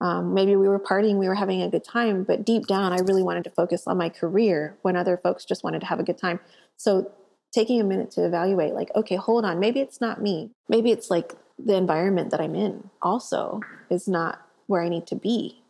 [0.00, 2.98] Um, maybe we were partying, we were having a good time, but deep down, I
[2.98, 6.02] really wanted to focus on my career when other folks just wanted to have a
[6.02, 6.40] good time.
[6.76, 7.12] So,
[7.54, 10.50] taking a minute to evaluate, like, okay, hold on, maybe it's not me.
[10.68, 13.60] Maybe it's like the environment that I'm in also
[13.90, 15.62] is not where I need to be.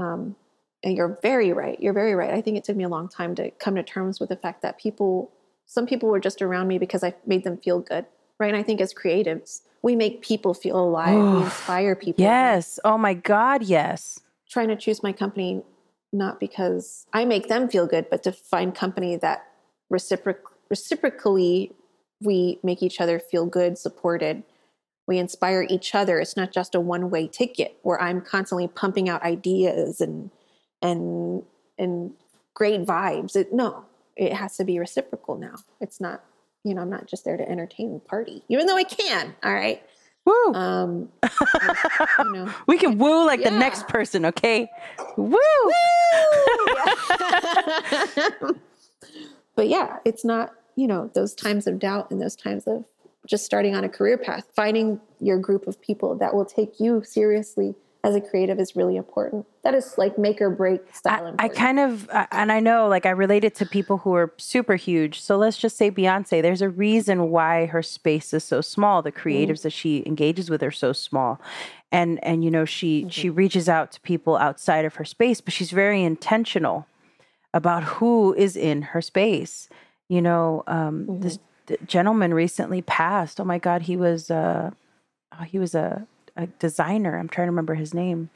[0.00, 0.36] Um,
[0.96, 1.80] you're very right.
[1.80, 2.30] You're very right.
[2.30, 4.62] I think it took me a long time to come to terms with the fact
[4.62, 5.30] that people,
[5.66, 8.06] some people were just around me because I made them feel good,
[8.38, 8.48] right?
[8.48, 11.14] And I think as creatives, we make people feel alive.
[11.14, 12.22] we inspire people.
[12.22, 12.78] Yes.
[12.84, 14.20] Oh my God, yes.
[14.48, 15.62] Trying to choose my company
[16.12, 19.46] not because I make them feel good, but to find company that
[19.92, 20.36] reciproc-
[20.70, 21.72] reciprocally
[22.20, 24.42] we make each other feel good, supported.
[25.06, 26.18] We inspire each other.
[26.18, 30.30] It's not just a one way ticket where I'm constantly pumping out ideas and
[30.82, 31.42] and
[31.78, 32.12] and
[32.54, 33.36] great vibes.
[33.36, 33.84] It, no,
[34.16, 35.54] it has to be reciprocal now.
[35.80, 36.24] It's not,
[36.64, 39.34] you know, I'm not just there to entertain the party, even though I can.
[39.44, 39.82] All right.
[40.24, 40.52] Woo.
[40.54, 41.08] Um,
[42.18, 43.50] you know, we can woo like yeah.
[43.50, 44.68] the next person, okay?
[45.16, 45.38] Woo.
[45.38, 45.72] woo!
[46.74, 48.30] Yeah.
[49.56, 52.84] but yeah, it's not, you know, those times of doubt and those times of
[53.26, 57.02] just starting on a career path, finding your group of people that will take you
[57.04, 59.44] seriously as a creative is really important.
[59.64, 61.34] That is like make or break style.
[61.38, 64.14] I, I kind of, uh, and I know like I relate it to people who
[64.14, 65.20] are super huge.
[65.20, 69.02] So let's just say Beyonce, there's a reason why her space is so small.
[69.02, 69.28] The mm-hmm.
[69.28, 71.40] creatives mm that she engages with are so small.
[71.90, 73.08] And, and, you know, she, mm-hmm.
[73.08, 76.86] she reaches out to people outside of her space, but she's very intentional
[77.52, 79.68] about who is in her space.
[80.08, 81.20] You know, um, mm-hmm.
[81.20, 81.38] this
[81.86, 83.40] gentleman recently passed.
[83.40, 84.70] Oh my God, he was, uh,
[85.32, 86.06] oh, he was a,
[86.38, 87.18] a designer.
[87.18, 88.30] I'm trying to remember his name.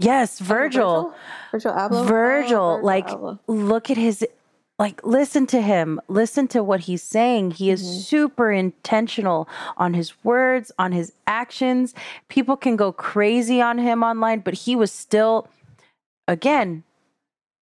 [0.00, 1.14] Yes, Virgil.
[1.52, 1.72] Virgil.
[1.72, 2.06] Virgil Abloh.
[2.08, 2.60] Virgil.
[2.60, 3.38] Oh, Virgil like, Abloh.
[3.46, 4.26] look at his.
[4.76, 6.00] Like, listen to him.
[6.08, 7.52] Listen to what he's saying.
[7.52, 8.00] He is mm-hmm.
[8.00, 11.94] super intentional on his words, on his actions.
[12.28, 15.46] People can go crazy on him online, but he was still,
[16.26, 16.82] again,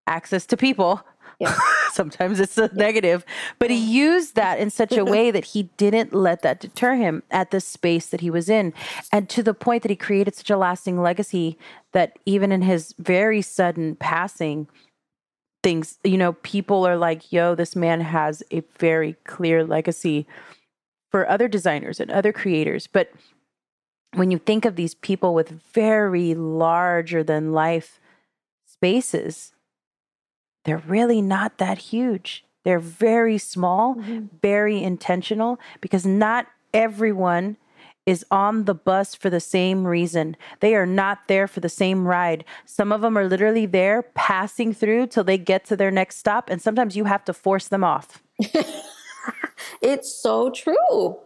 [0.07, 1.03] access to people.
[1.43, 1.59] Yeah.
[1.93, 2.69] Sometimes it's a yeah.
[2.75, 3.25] negative,
[3.59, 7.23] but he used that in such a way that he didn't let that deter him
[7.31, 8.73] at the space that he was in.
[9.13, 11.59] And to the point that he created such a lasting legacy
[11.93, 14.69] that even in his very sudden passing,
[15.63, 20.27] things, you know, people are like, yo, this man has a very clear legacy
[21.11, 22.87] for other designers and other creators.
[22.87, 23.13] But
[24.15, 28.01] when you think of these people with very larger than life
[28.67, 29.52] spaces,
[30.65, 32.45] they're really not that huge.
[32.65, 34.27] They're very small, mm-hmm.
[34.41, 37.57] very intentional because not everyone
[38.07, 40.37] is on the bus for the same reason.
[40.61, 42.45] They are not there for the same ride.
[42.65, 46.51] Some of them are literally there passing through till they get to their next stop.
[46.51, 48.23] And sometimes you have to force them off.
[49.83, 51.19] it's so true.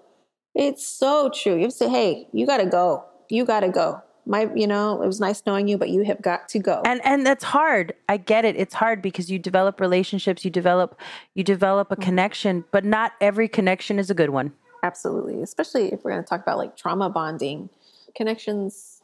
[0.54, 1.54] It's so true.
[1.54, 3.04] You have to say, hey, you got to go.
[3.28, 6.20] You got to go my you know it was nice knowing you but you have
[6.20, 6.82] got to go.
[6.84, 7.94] And and that's hard.
[8.08, 8.56] I get it.
[8.56, 11.00] It's hard because you develop relationships you develop
[11.34, 12.02] you develop a mm-hmm.
[12.02, 14.52] connection but not every connection is a good one.
[14.82, 15.42] Absolutely.
[15.42, 17.70] Especially if we're going to talk about like trauma bonding.
[18.16, 19.02] Connections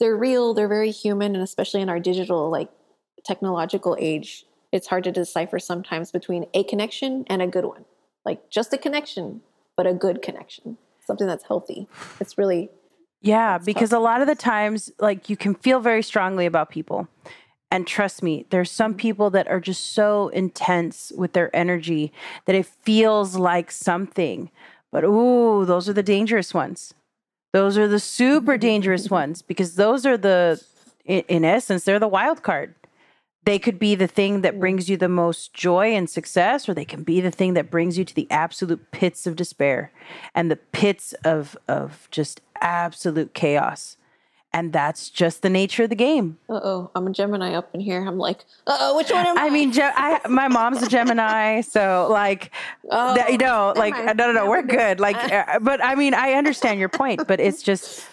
[0.00, 2.70] they're real they're very human and especially in our digital like
[3.24, 7.84] technological age it's hard to decipher sometimes between a connection and a good one.
[8.24, 9.42] Like just a connection
[9.76, 10.78] but a good connection.
[11.06, 11.86] Something that's healthy.
[12.18, 12.70] It's really
[13.20, 13.98] yeah, because tough.
[13.98, 17.08] a lot of the times, like you can feel very strongly about people.
[17.70, 22.12] And trust me, there's some people that are just so intense with their energy
[22.44, 24.50] that it feels like something.
[24.92, 26.94] But ooh, those are the dangerous ones.
[27.52, 30.62] Those are the super dangerous ones because those are the,
[31.04, 32.74] in, in essence, they're the wild card.
[33.46, 36.84] They could be the thing that brings you the most joy and success, or they
[36.84, 39.92] can be the thing that brings you to the absolute pits of despair
[40.34, 43.96] and the pits of of just absolute chaos.
[44.52, 46.38] And that's just the nature of the game.
[46.48, 48.04] Uh oh, I'm a Gemini up in here.
[48.04, 49.46] I'm like, uh oh, which one am I?
[49.46, 52.50] I mean, Ge- I, my mom's a Gemini, so like,
[52.90, 54.98] Oh, that, you know, like, no, no, no, we're good.
[54.98, 58.06] Like, uh, but I mean, I understand your point, but it's just,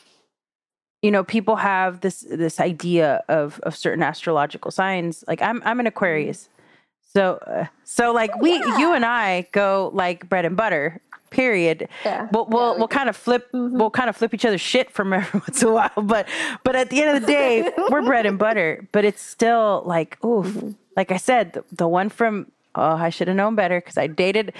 [1.03, 5.23] you know, people have this this idea of of certain astrological signs.
[5.27, 6.49] Like, I'm I'm an Aquarius,
[7.13, 11.01] so uh, so like we, you and I go like bread and butter.
[11.29, 11.89] Period.
[12.05, 12.29] Yeah.
[12.31, 14.91] We'll we'll, Yeah, we we'll kind of flip we'll kind of flip each other's shit
[14.91, 16.27] from every once in a while, but
[16.63, 18.87] but at the end of the day, we're bread and butter.
[18.91, 20.47] But it's still like oof.
[20.47, 20.71] Mm-hmm.
[20.95, 24.07] Like I said, the, the one from oh I should have known better because I
[24.07, 24.53] dated.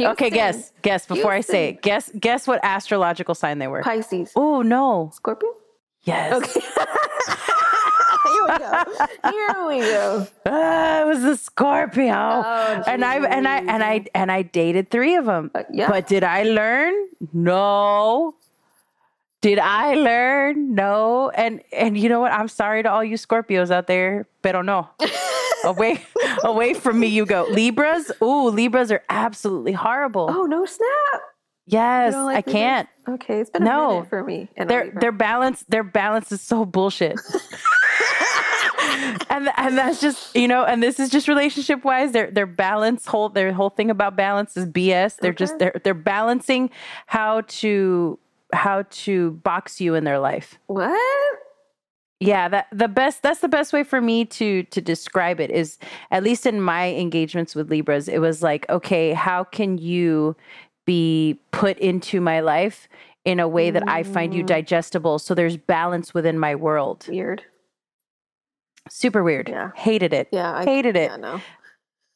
[0.00, 1.82] Okay, guess guess before I say it.
[1.82, 3.82] Guess guess what astrological sign they were.
[3.82, 4.32] Pisces.
[4.34, 5.10] Oh no.
[5.12, 5.50] Scorpio?
[6.08, 6.32] Yes.
[6.32, 6.60] Okay.
[8.28, 8.84] Here we go.
[9.30, 10.26] Here we go.
[10.46, 12.14] Ah, it was a Scorpio.
[12.14, 15.50] Oh, and I and I and I and I dated three of them.
[15.54, 15.88] Uh, yeah.
[15.88, 16.94] But did I learn?
[17.34, 18.34] No.
[19.42, 20.74] Did I learn?
[20.74, 21.30] No.
[21.34, 22.32] And and you know what?
[22.32, 24.88] I'm sorry to all you Scorpios out there, pero no.
[25.64, 26.00] away
[26.42, 27.46] away from me you go.
[27.50, 28.10] Libras?
[28.22, 30.26] Ooh, Libras are absolutely horrible.
[30.30, 31.20] Oh, no snap.
[31.68, 32.88] Yes, don't I like can't.
[33.08, 33.88] Okay, it's been a No.
[33.94, 34.48] minute for me.
[34.56, 37.18] Their their balance their balance is so bullshit.
[39.30, 43.06] and and that's just you know and this is just relationship wise their their balance
[43.06, 45.16] whole their whole thing about balance is BS.
[45.18, 46.70] They're just they're they're balancing
[47.06, 48.18] how to
[48.52, 50.58] how to box you in their life.
[50.66, 51.38] what?
[52.20, 55.78] Yeah, that the best that's the best way for me to to describe it is
[56.10, 60.34] at least in my engagements with Libras, it was like, okay, how can you
[60.88, 62.88] be put into my life
[63.26, 64.46] in a way that I find you Mm.
[64.46, 67.06] digestible so there's balance within my world.
[67.08, 67.42] Weird.
[68.88, 69.50] Super weird.
[69.50, 69.70] Yeah.
[69.76, 70.28] Hated it.
[70.32, 70.50] Yeah.
[70.60, 71.10] I Hated it.
[71.10, 71.40] Yeah, no.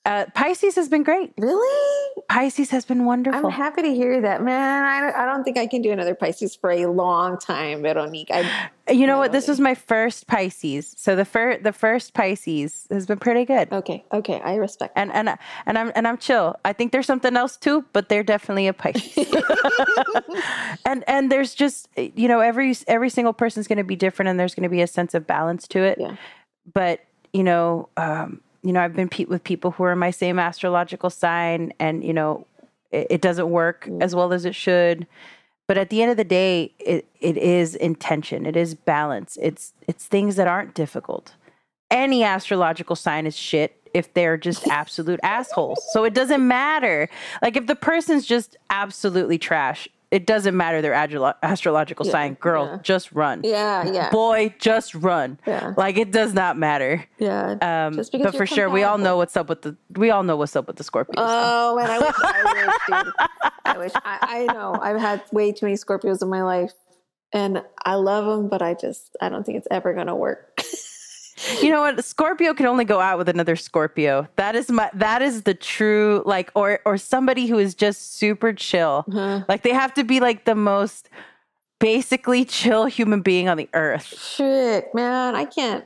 [0.05, 1.33] Uh, Pisces has been great.
[1.39, 2.23] Really?
[2.29, 3.47] Pisces has been wonderful.
[3.47, 4.83] I'm happy to hear that, man.
[4.85, 8.29] I don't, I don't think I can do another Pisces for a long time, Veronique.
[8.33, 9.31] I, you know No, what?
[9.31, 10.93] This was my first Pisces.
[10.99, 13.73] So the first the first Pisces has been pretty good.
[13.73, 14.93] okay, okay, I respect.
[14.97, 16.57] and and and I'm and I'm chill.
[16.65, 19.33] I think there's something else too, but they're definitely a Pisces.
[20.85, 24.41] and and there's just you know every every single person's going to be different, and
[24.41, 25.99] there's going to be a sense of balance to it.
[26.01, 26.17] Yeah.
[26.75, 30.39] But you know, um, you know, I've been pe- with people who are my same
[30.39, 32.47] astrological sign, and you know,
[32.91, 34.03] it, it doesn't work mm.
[34.03, 35.07] as well as it should.
[35.69, 38.47] But at the end of the day, it, it is intention.
[38.47, 39.39] It is balance.
[39.41, 41.35] It's it's things that aren't difficult
[41.93, 45.81] any astrological sign is shit if they're just absolute assholes.
[45.93, 47.09] So it doesn't matter.
[47.43, 52.35] Like if the person's just absolutely trash, it doesn't matter their astrological sign.
[52.35, 52.79] Girl, yeah.
[52.83, 53.41] just run.
[53.43, 55.39] Yeah, yeah, Boy, just run.
[55.47, 55.73] Yeah.
[55.75, 57.07] Like it does not matter.
[57.19, 57.87] yeah.
[57.87, 59.75] Um, Just because but for sure, we all know what's up with the.
[59.95, 61.15] We all know what's up with the Scorpios.
[61.17, 63.15] Oh and I wish I wish, dude.
[63.65, 63.93] I wish.
[63.95, 66.75] I, I know I've had way too many Scorpios in my life,
[67.33, 70.61] and I love them, but I just I don't think it's ever gonna work.
[71.63, 75.23] you know what scorpio can only go out with another scorpio that is my that
[75.23, 79.45] is the true like or or somebody who is just super chill Uh-huh.
[79.49, 81.09] like they have to be like the most
[81.81, 85.85] basically chill human being on the earth Shit, man, I can't.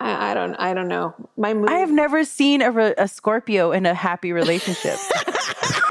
[0.00, 0.54] I, I don't.
[0.56, 1.12] I don't know.
[1.36, 1.70] My mood.
[1.70, 4.96] i have never seen a, a scorpio in a happy relationship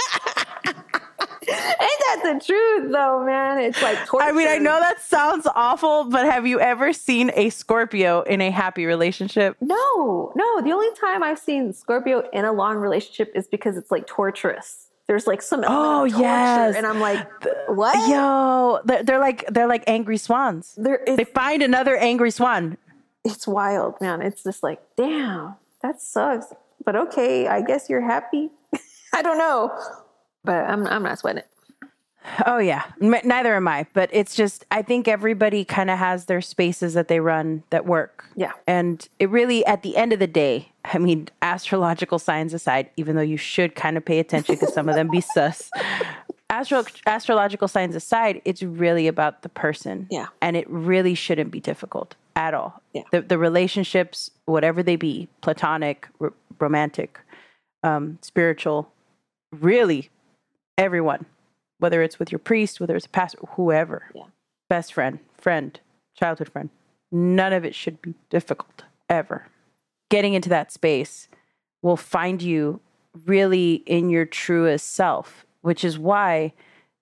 [2.34, 3.60] the truth, though, man?
[3.60, 4.28] It's like torture.
[4.28, 8.42] i mean i know that sounds awful but have you ever seen a scorpio in
[8.42, 10.62] a happy relationship No, no.
[10.62, 14.88] The only time I've seen Scorpio in a long relationship is because it's like torturous.
[15.08, 16.76] There's like some Oh, yes.
[16.76, 17.26] and I'm like,
[17.70, 17.96] what?
[18.10, 22.78] yo they're, like they're like angry swans they find another angry swan
[23.24, 24.22] it's wild, man.
[24.22, 26.54] It's just like, damn, that sucks.
[26.86, 28.52] But okay, I guess you're happy.
[29.14, 29.78] I don't know,
[30.46, 31.48] but I'm I'm not sweating it.
[32.46, 33.86] Oh yeah, M- neither am I.
[33.94, 37.86] But it's just I think everybody kind of has their spaces that they run that
[37.86, 38.26] work.
[38.36, 38.52] Yeah.
[38.68, 43.16] and it really at the end of the day, I mean, astrological signs aside, even
[43.16, 45.72] though you should kind of pay attention because some of them be sus.
[46.50, 50.08] Astro- astrological signs aside, it's really about the person.
[50.12, 50.28] Yeah.
[50.42, 52.82] and it really shouldn't be difficult at all.
[52.94, 53.04] Yeah.
[53.12, 57.20] the the relationships, whatever they be, platonic, r- romantic,
[57.84, 58.92] um, spiritual,
[59.52, 60.10] really,
[60.78, 61.26] everyone
[61.80, 64.24] whether it's with your priest, whether it's a pastor, whoever, Yeah.
[64.70, 65.80] best friend, friend,
[66.16, 66.70] childhood friend,
[67.12, 69.48] none of it should be difficult ever.
[70.10, 71.28] Getting into that space
[71.82, 72.80] will find you
[73.26, 76.54] really in your truest self, which is why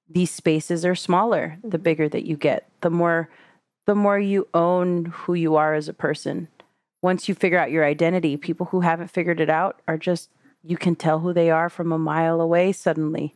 [0.09, 1.83] these spaces are smaller the mm-hmm.
[1.83, 2.69] bigger that you get.
[2.81, 3.29] The more
[3.85, 6.47] the more you own who you are as a person.
[7.03, 10.29] Once you figure out your identity people who haven't figured it out are just
[10.63, 13.33] you can tell who they are from a mile away suddenly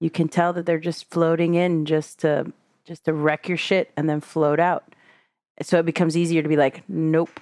[0.00, 2.52] you can tell that they're just floating in just to
[2.84, 4.94] just to wreck your shit and then float out
[5.62, 7.40] so it becomes easier to be like nope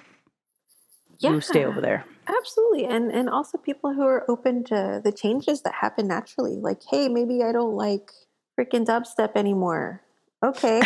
[1.19, 2.05] you stay over there
[2.37, 2.85] Absolutely.
[2.85, 6.55] And and also people who are open to the changes that happen naturally.
[6.55, 8.11] Like, hey, maybe I don't like
[8.57, 10.03] freaking dubstep anymore.
[10.43, 10.81] Okay.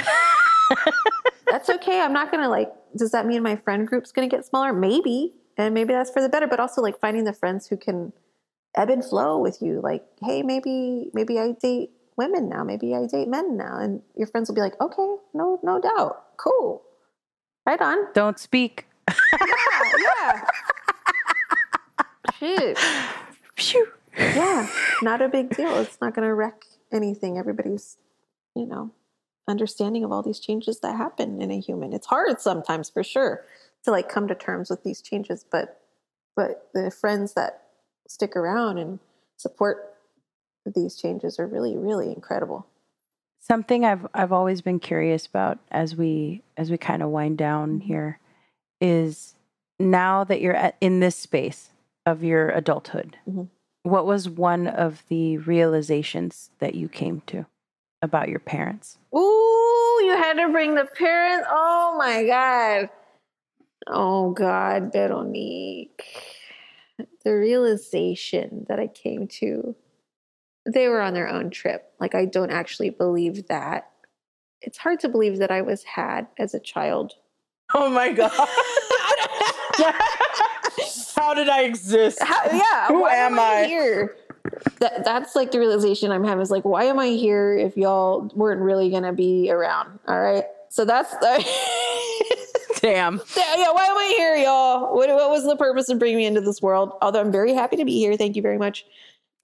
[1.48, 2.00] that's okay.
[2.00, 4.72] I'm not gonna like does that mean my friend group's gonna get smaller?
[4.72, 5.34] Maybe.
[5.58, 8.14] And maybe that's for the better, but also like finding the friends who can
[8.76, 9.82] ebb and flow with you.
[9.82, 13.78] Like, hey, maybe maybe I date women now, maybe I date men now.
[13.78, 16.24] And your friends will be like, okay, no, no doubt.
[16.38, 16.82] Cool.
[17.66, 18.12] Right on.
[18.14, 20.46] don't speak Yeah, yeah.
[22.40, 22.78] Shit.
[23.56, 23.88] Phew.
[24.18, 24.68] Yeah,
[25.02, 25.76] not a big deal.
[25.78, 27.38] It's not going to wreck anything.
[27.38, 27.98] Everybody's,
[28.56, 28.92] you know,
[29.48, 31.94] understanding of all these changes that happen in a human.
[31.94, 33.46] It's hard sometimes for sure
[33.84, 35.80] to like come to terms with these changes, but
[36.36, 37.63] but the friends that
[38.14, 39.00] stick around and
[39.38, 39.96] support
[40.76, 42.66] these changes are really really incredible.
[43.40, 47.80] something i've i've always been curious about as we as we kind of wind down
[47.80, 47.84] Mhm.
[47.84, 48.20] here
[48.80, 49.36] is
[49.80, 51.72] now that you're at, in this space
[52.06, 53.50] of your adulthood Mhm.
[53.82, 57.46] what was one of the realizations that you came to
[58.02, 61.48] about your parents Ooh, you had to bring the parents.
[61.50, 62.90] Oh my God.
[63.88, 66.04] Oh God, Veronique.
[67.26, 69.76] The realization that I came to,
[70.72, 71.92] they were on their own trip.
[72.00, 73.90] Like, I don't actually believe that.
[74.62, 77.14] It's hard to believe that I was had as a child.
[77.74, 78.32] oh my god
[81.16, 83.66] how did i exist How, yeah, Who why am I?
[83.66, 84.16] here?
[84.80, 88.30] That, that's like the realization I'm having is like, why am I here if y'all
[88.36, 90.00] weren't really gonna be around?
[90.08, 90.44] All right.
[90.70, 91.46] So that's the
[92.84, 94.94] damn Yeah, why am I here, y'all?
[94.96, 96.92] What, what was the purpose of bringing me into this world?
[97.02, 98.16] Although I'm very happy to be here.
[98.18, 98.86] Thank you very much.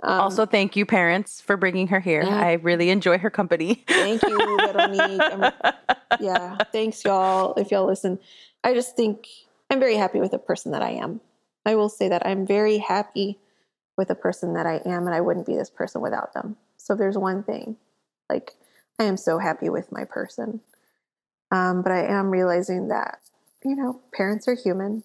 [0.03, 2.37] Um, also thank you parents for bringing her here Yeah.
[2.39, 5.19] i really enjoy her company thank you, Veronique.
[5.21, 5.51] I'm-
[6.21, 7.53] yeah, thanks, y'all.
[7.55, 8.17] If y'all listen,
[8.63, 9.27] I just think
[9.69, 11.19] I'm very happy with the person that I am.
[11.65, 13.39] I will say that I'm very happy
[13.97, 16.55] with the person that I am, and I wouldn't be this person without them.
[16.77, 17.75] So if there's one thing,
[18.29, 18.53] like
[18.99, 20.61] I am so happy with my person.
[21.51, 23.19] Um, but I am realizing that,
[23.63, 25.03] you know, parents are human.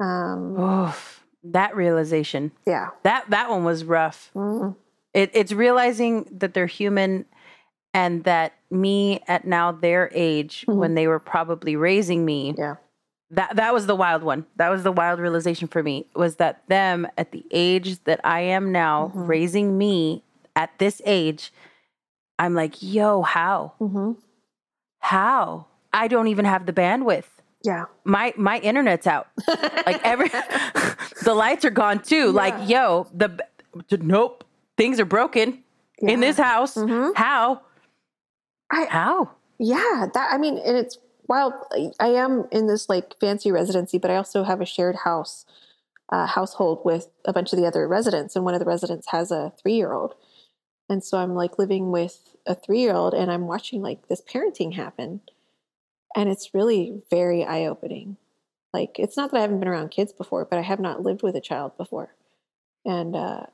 [0.00, 2.88] Um, Oof, that realization yeah.
[3.02, 4.76] that that one was rough Mm.
[5.12, 7.26] It, it's realizing that they're human
[7.92, 10.76] and that me at now their age Mhm.
[10.76, 12.76] when they were probably raising me Yeah.
[13.30, 16.62] that that was the wild one that was the wild realization for me was that
[16.68, 19.28] them at the age that i am now Mhm.
[19.28, 20.22] raising me
[20.56, 21.52] at this age
[22.38, 24.12] i'm like yo how hmm
[25.00, 25.66] how?
[25.92, 27.24] I don't even have the bandwidth.
[27.62, 27.86] Yeah.
[28.04, 29.28] my my internet's out.
[29.86, 30.28] Like every
[31.24, 32.32] the lights are gone too.
[32.32, 33.38] Like yo the
[34.00, 34.44] nope.
[34.78, 35.62] Things are broken
[35.98, 36.74] in this house.
[36.74, 37.14] Mhm.
[37.16, 37.60] how?
[38.70, 39.30] I- how?
[39.58, 40.96] Yeah, that I mean, and it's
[41.28, 41.52] wild.
[41.70, 45.44] I- I am in this like fancy residency, but I also have a shared house
[46.10, 49.30] uh, household with a bunch of the other residents, and one of the residents has
[49.30, 50.14] a three year old,
[50.90, 54.20] and so I'm like living with a three year old, and I'm watching like this
[54.20, 55.20] parenting happen,
[56.16, 58.16] and it's really very eye opening.
[58.74, 61.22] Like it's not that I haven't been around kids before, but I have not lived
[61.22, 62.14] with a child before,
[62.84, 63.46] and uh,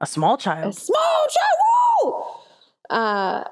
[0.00, 0.72] a small child.
[0.74, 2.24] a small child.
[2.90, 2.96] Woo!
[2.96, 3.44] Uh,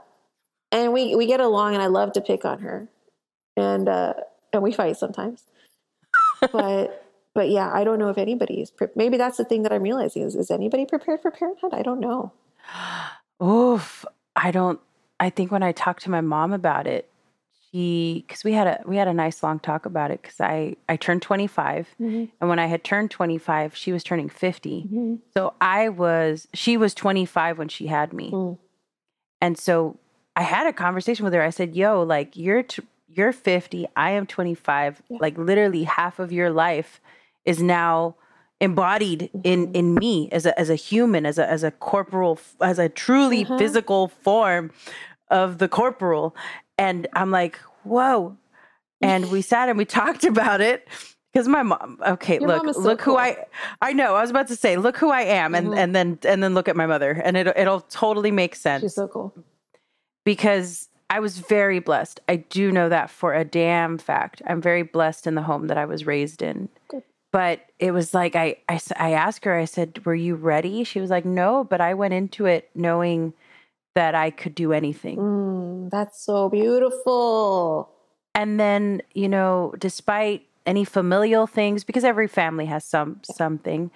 [0.72, 2.88] and we we get along, and I love to pick on her,
[3.54, 4.14] and uh,
[4.54, 5.44] and we fight sometimes.
[6.52, 8.70] but but yeah, I don't know if anybody is.
[8.70, 11.74] Pre- maybe that's the thing that I'm realizing is is anybody prepared for parenthood?
[11.74, 12.32] I don't know.
[13.42, 14.04] Oof.
[14.34, 14.80] I don't
[15.18, 17.08] I think when I talked to my mom about it,
[17.70, 20.76] she cuz we had a we had a nice long talk about it cuz I
[20.88, 21.94] I turned 25
[22.40, 24.86] and when I had turned 25, she was turning 50.
[25.34, 28.30] So I was she was 25 when she had me.
[28.30, 28.58] Mm.
[29.40, 29.98] And so
[30.34, 31.42] I had a conversation with her.
[31.42, 35.02] I said, "Yo, like you're t- you're 50, I am 25.
[35.08, 35.18] Yeah.
[35.20, 37.00] Like literally half of your life
[37.44, 38.16] is now
[38.60, 39.76] embodied in Mhm.
[39.76, 43.44] in me as a as a human, as a as a corporal, as a truly
[43.44, 43.58] Uh-huh.
[43.58, 44.70] physical form
[45.30, 46.34] of the corporal."
[46.78, 48.36] And I'm like, "Whoa."
[49.02, 50.88] And we sat and we talked about it
[51.32, 53.36] because my mom okay Your look so look who i
[53.82, 55.76] i know i was about to say look who i am and Mhm.
[55.76, 58.94] and then and then look at my mother and it, it'll totally make sense She's
[58.94, 59.34] so cool.
[60.24, 62.18] because I was very blessed.
[62.28, 64.42] I do know that for a damn fact.
[64.46, 66.68] I'm very blessed in the home that I was raised in.
[66.88, 67.04] Good.
[67.36, 69.54] But it was like I I asked her.
[69.54, 73.34] I said, "Were you ready?" She was like, "No," but I went into it knowing
[73.94, 75.18] that I could do anything.
[75.18, 77.90] Mm, that's so beautiful.
[78.34, 83.90] And then, you know, despite any familial things, because every family has some something,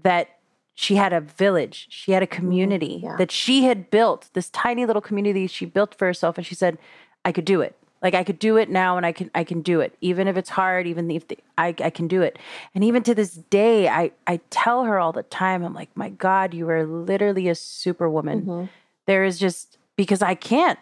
[0.00, 0.38] that
[0.76, 3.16] she had a village, she had a community yeah.
[3.16, 6.38] that she had built, this tiny little community she built for herself.
[6.38, 6.78] And she said,
[7.24, 7.77] I could do it.
[8.02, 9.96] Like I could do it now and I can I can do it.
[10.00, 12.38] Even if it's hard, even if the, I I can do it.
[12.74, 16.08] And even to this day, I I tell her all the time, I'm like, my
[16.08, 18.42] God, you are literally a superwoman.
[18.42, 18.64] Mm-hmm.
[19.06, 20.78] There is just because I can't.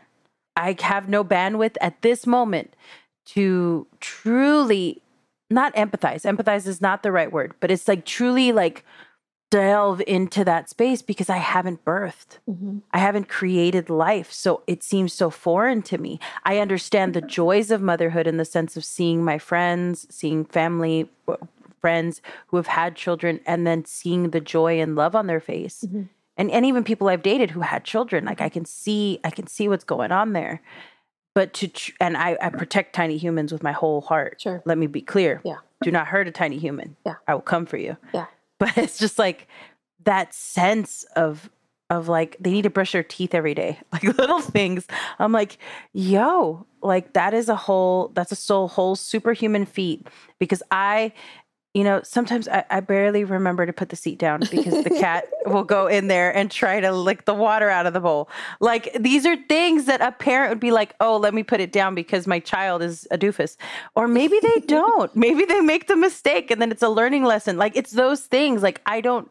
[0.56, 2.74] I have no bandwidth at this moment
[3.26, 5.02] to truly
[5.51, 6.24] not empathize.
[6.24, 8.84] Empathize is not the right word, but it's like truly like
[9.51, 12.39] delve into that space because I haven't birthed.
[12.48, 12.78] Mm-hmm.
[12.93, 14.32] I haven't created life.
[14.32, 16.18] So it seems so foreign to me.
[16.44, 21.09] I understand the joys of motherhood in the sense of seeing my friends, seeing family,
[21.81, 25.85] friends who have had children, and then seeing the joy and love on their face.
[25.86, 26.02] Mm-hmm.
[26.36, 29.47] And, and even people I've dated who had children, like I can see, I can
[29.47, 30.60] see what's going on there.
[31.35, 34.40] But to, tr- and I, I protect tiny humans with my whole heart.
[34.40, 34.62] Sure.
[34.64, 35.40] Let me be clear.
[35.44, 35.56] Yeah.
[35.82, 36.97] Do not hurt a tiny human.
[37.05, 37.16] Yeah.
[37.28, 38.27] I will come for you Yeah.
[38.59, 39.49] but it's just like
[40.05, 41.51] that sense of
[41.89, 44.87] of like they need to brush their teeth every day like little things.
[45.19, 45.59] I'm like
[45.93, 50.07] yo like that is a whole that's a soul whole superhuman feat
[50.39, 51.12] because i
[51.77, 55.28] you know sometimes I, I barely remember to put the seat down because the cat
[55.44, 58.31] will go in there and try to lick the water out of the bowl.
[58.61, 61.73] Like these are things that a parent would be like oh let me put it
[61.73, 63.59] down because my child is a doofus.
[63.94, 65.15] Or maybe they don't.
[65.15, 67.59] Maybe they make the mistake and then it's a learning lesson.
[67.59, 68.62] Like it's those things.
[68.62, 69.31] Like i don't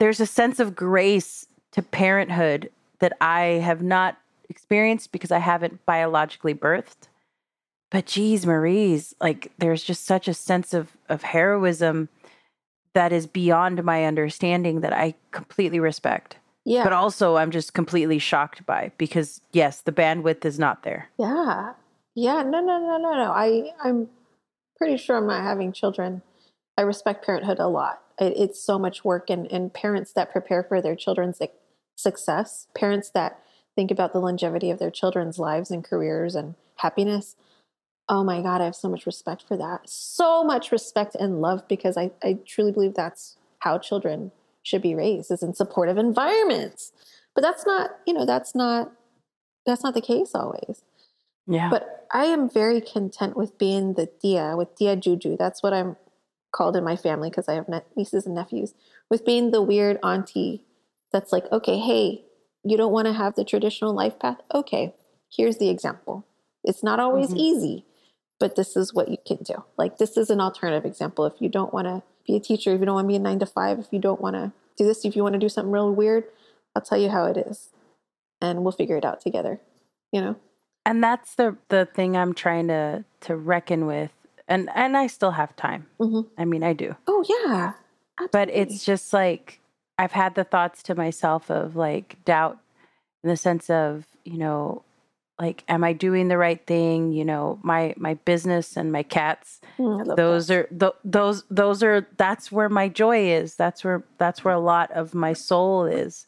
[0.00, 2.68] there's a sense of grace to parenthood
[2.98, 4.18] that i have not
[4.48, 7.09] experienced because i haven't biologically birthed
[7.90, 12.08] but geez, Marie's like there's just such a sense of of heroism
[12.94, 16.36] that is beyond my understanding that I completely respect.
[16.64, 16.84] Yeah.
[16.84, 21.08] But also I'm just completely shocked by because yes, the bandwidth is not there.
[21.18, 21.74] Yeah.
[22.14, 22.42] Yeah.
[22.42, 23.32] No, no, no, no, no.
[23.32, 24.08] I, I'm
[24.76, 26.22] pretty sure I'm not having children.
[26.76, 28.00] I respect parenthood a lot.
[28.18, 31.40] It, it's so much work, and, and parents that prepare for their children's
[31.96, 33.40] success, parents that
[33.76, 37.36] think about the longevity of their children's lives and careers and happiness.
[38.10, 39.88] Oh my God, I have so much respect for that.
[39.88, 44.32] So much respect and love because I, I truly believe that's how children
[44.64, 46.92] should be raised is in supportive environments.
[47.34, 48.92] But that's not, you know, that's not
[49.64, 50.82] that's not the case always.
[51.46, 51.70] Yeah.
[51.70, 55.36] But I am very content with being the Dia, with Tía Juju.
[55.36, 55.96] That's what I'm
[56.52, 58.74] called in my family because I have ne- nieces and nephews.
[59.08, 60.64] With being the weird auntie
[61.12, 62.24] that's like, okay, hey,
[62.64, 64.38] you don't want to have the traditional life path?
[64.52, 64.94] Okay,
[65.32, 66.26] here's the example.
[66.64, 67.38] It's not always Mhm.
[67.38, 67.84] easy,
[68.40, 69.62] but this is what you can do.
[69.76, 71.26] Like, this is an alternative example.
[71.26, 73.20] If you don't want to be a teacher, if you don't want to be a
[73.20, 75.48] nine to five, if you don't want to do this, if you want to do
[75.48, 76.24] something real weird,
[76.74, 77.68] I'll tell you how it is.
[78.40, 79.60] And we'll figure it out together,
[80.12, 80.36] you know?
[80.86, 84.10] and that's the the thing I'm trying to to reckon with.
[84.48, 85.86] And and I still have time.
[86.00, 86.26] Mhm.
[86.38, 86.96] I mean, I do.
[87.06, 87.74] Oh, yeah.
[88.32, 89.60] but it's just like
[89.98, 92.58] I've had the thoughts to myself of like doubt
[93.22, 94.82] in the sense of, you know,
[95.40, 97.12] like am I doing the right thing?
[97.12, 99.60] You know, my my business and my cats.
[99.78, 100.56] Mm, Those that.
[100.56, 103.54] are th- those those are that's where my joy is.
[103.54, 106.26] That's where that's where a lot of my soul is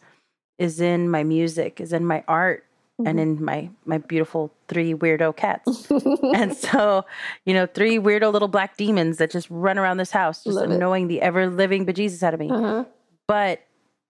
[0.58, 2.64] is in my music, is in my art
[3.04, 3.22] and Mhm.
[3.22, 5.90] in my my beautiful three weirdo cats.
[6.34, 7.04] and so,
[7.44, 10.70] you know, three weirdo little black demons that just run around this house, just Love
[10.70, 10.74] it.
[10.76, 12.48] annoying the ever living bejesus out of me.
[12.50, 12.84] uh-huh.
[13.26, 13.60] But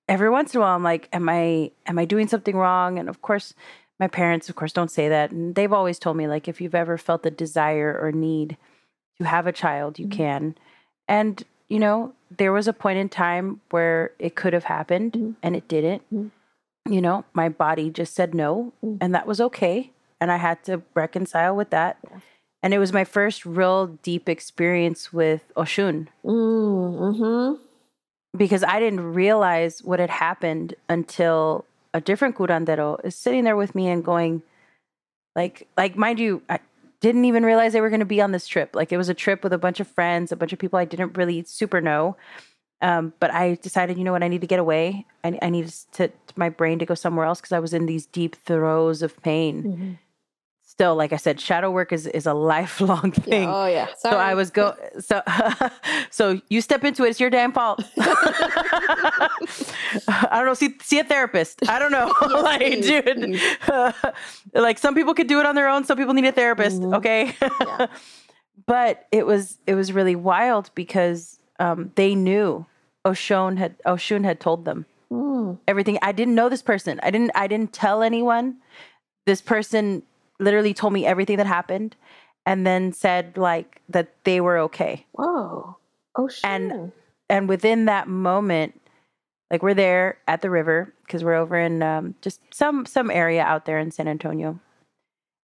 [0.09, 2.99] every once in a while, I'm like, am I am I doing something wrong?
[2.99, 3.55] And of course,
[4.03, 6.75] my parents, of course, don't say that, and they've always told me like, if you've
[6.75, 8.57] ever felt the desire or need
[9.21, 10.17] to have a child, you Mhm.
[10.23, 10.55] can.
[11.07, 15.35] And you know, there was a point in time where it could have happened, Mhm.
[15.43, 16.03] and it didn't.
[16.13, 16.31] Mhm.
[16.97, 18.99] You know, my body just said no, Mm.
[19.01, 19.91] and that was okay.
[20.21, 21.97] And I had to reconcile with that.
[22.11, 22.19] Yeah.
[22.63, 27.55] And it was my first real deep experience with Oshun Mm, hmm
[28.37, 33.75] because I didn't realize what had happened until a different curandero is sitting there with
[33.75, 34.43] me and going,
[35.37, 36.61] like, like mind you, I
[37.01, 38.75] didn't even realize they were going to be on this trip.
[38.75, 40.85] Like it was a trip with a bunch of friends, a bunch of people I
[40.85, 42.17] didn't really super know.
[42.81, 45.07] Um, but I decided, you know what, I need to get away.
[45.23, 48.07] I, I need to, my brain to go somewhere else because I was in these
[48.07, 49.63] deep throes of pain.
[49.63, 49.93] Mm-hmm.
[50.73, 53.47] Still, like I said, shadow work is is a lifelong thing.
[53.47, 53.89] Oh yeah.
[53.99, 54.15] Sorry.
[54.15, 55.21] So I was go so
[56.11, 57.85] so you step into it, it's your damn fault.
[60.09, 61.69] I don't know, see see a therapist.
[61.69, 62.11] I don't know.
[62.23, 63.39] Yes, like please, dude.
[63.61, 63.95] please.
[64.55, 66.97] like some people could do it on their own, some people need a therapist, Mhm.
[66.97, 67.37] okay?
[67.61, 67.87] Yeah.
[68.67, 72.65] but it was it was really wild because um they knew
[73.05, 74.87] Oshun had Oshun had told them.
[75.13, 75.59] Mm.
[75.69, 75.99] Everything.
[76.01, 76.99] I didn't know this person.
[77.03, 77.33] I didn't.
[77.35, 78.57] I didn't tell anyone.
[79.27, 80.03] This person
[80.43, 81.97] literally told me everything that happened,
[82.45, 85.07] and then said like that they were okay.
[85.13, 85.77] Whoa.
[86.17, 86.45] Oh shit.
[86.45, 86.93] And
[87.29, 88.81] and within that moment,
[89.51, 93.43] like we're there at the river because we're over in um, just some some area
[93.43, 94.61] out there in San Antonio,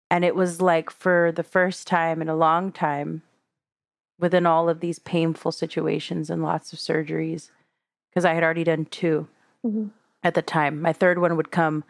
[0.10, 3.22] and it was like for the first time in a long time,
[4.20, 7.52] within all of these painful situations and lots of surgeries,
[8.10, 9.28] because I had already done 2
[9.66, 9.88] mm-hmm.
[10.24, 10.82] at the time.
[10.82, 11.84] My third one would come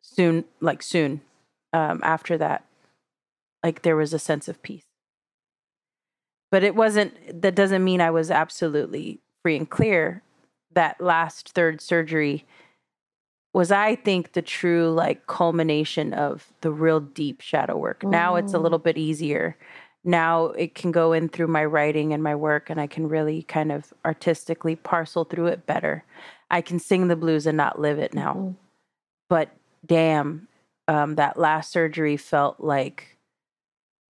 [0.00, 1.20] soon, like soon
[1.72, 2.64] um, after that.
[3.62, 4.84] Like there was a sense of peace
[6.50, 10.20] but it wasn't that doesn't mean i was absolutely free and clear
[10.74, 12.44] that last third surgery
[13.52, 18.00] was I think the true like culmination of the real deep shadow work.
[18.02, 18.10] Mm.
[18.10, 18.84] Now it's a little mm.
[18.84, 19.56] bit easier.
[20.04, 23.42] Now it can go in through my writing and my work and I can really
[23.42, 26.04] kind of artistically parcel through it better.
[26.50, 28.34] I can sing the blues and not live it now.
[28.34, 28.54] Mm.
[29.28, 29.50] But
[29.84, 30.48] damn,
[30.88, 33.16] um, that last surgery felt like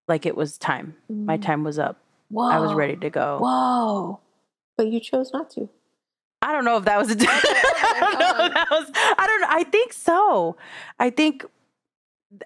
[0.08, 0.96] like it was time.
[1.12, 1.26] Mm.
[1.26, 1.98] My time was up.
[2.30, 2.50] Whoa.
[2.50, 3.40] I was ready to go.
[3.42, 4.20] Whoa.
[4.78, 5.70] But you chose not to.
[6.42, 7.16] I don't know if that was a.
[7.16, 8.50] Okay, okay, I don't know.
[8.50, 8.92] That was.
[8.96, 9.52] I don't.
[9.52, 10.58] I think so.
[11.00, 11.46] I think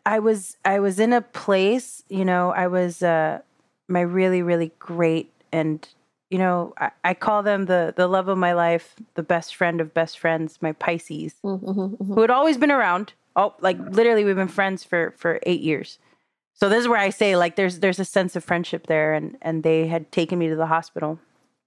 [0.05, 0.57] I was.
[0.65, 2.03] I was in a place.
[2.09, 3.01] You know, I was.
[3.01, 3.39] uh
[3.87, 5.87] My really, really great, and
[6.29, 9.79] you know, I, I call them the the love of my life, the best friend
[9.79, 12.13] of best friends, my Pisces, mm-hmm, mm-hmm.
[12.13, 13.13] who had always been around.
[13.35, 15.99] Oh, like literally, we've been friends for for eight years.
[16.53, 19.37] So this is where I say like there's there's a sense of friendship there, and
[19.41, 21.19] and they had taken me to the hospital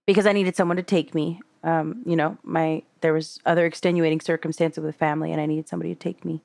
[0.06, 1.40] because I needed someone to take me.
[1.62, 5.68] Um, you know, my there was other extenuating circumstances with the family, and I needed
[5.68, 6.42] somebody to take me.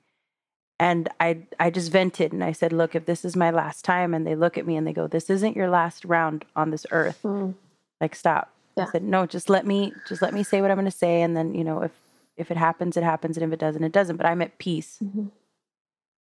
[0.80, 4.14] And I I just vented and I said, look, if this is my last time,
[4.14, 6.86] and they look at me and they go, this isn't your last round on this
[6.92, 7.22] earth.
[7.24, 7.54] Mm.
[8.02, 8.52] Like stop.
[8.76, 8.86] Yeah.
[8.88, 11.22] I said, no, just let me just let me say what I'm going to say,
[11.22, 11.92] and then you know if
[12.38, 14.18] if it happens, it happens, and if it doesn't, it doesn't.
[14.18, 15.00] But I'm at peace.
[15.04, 15.28] Mm-hmm.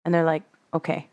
[0.05, 1.07] And they're like, okay.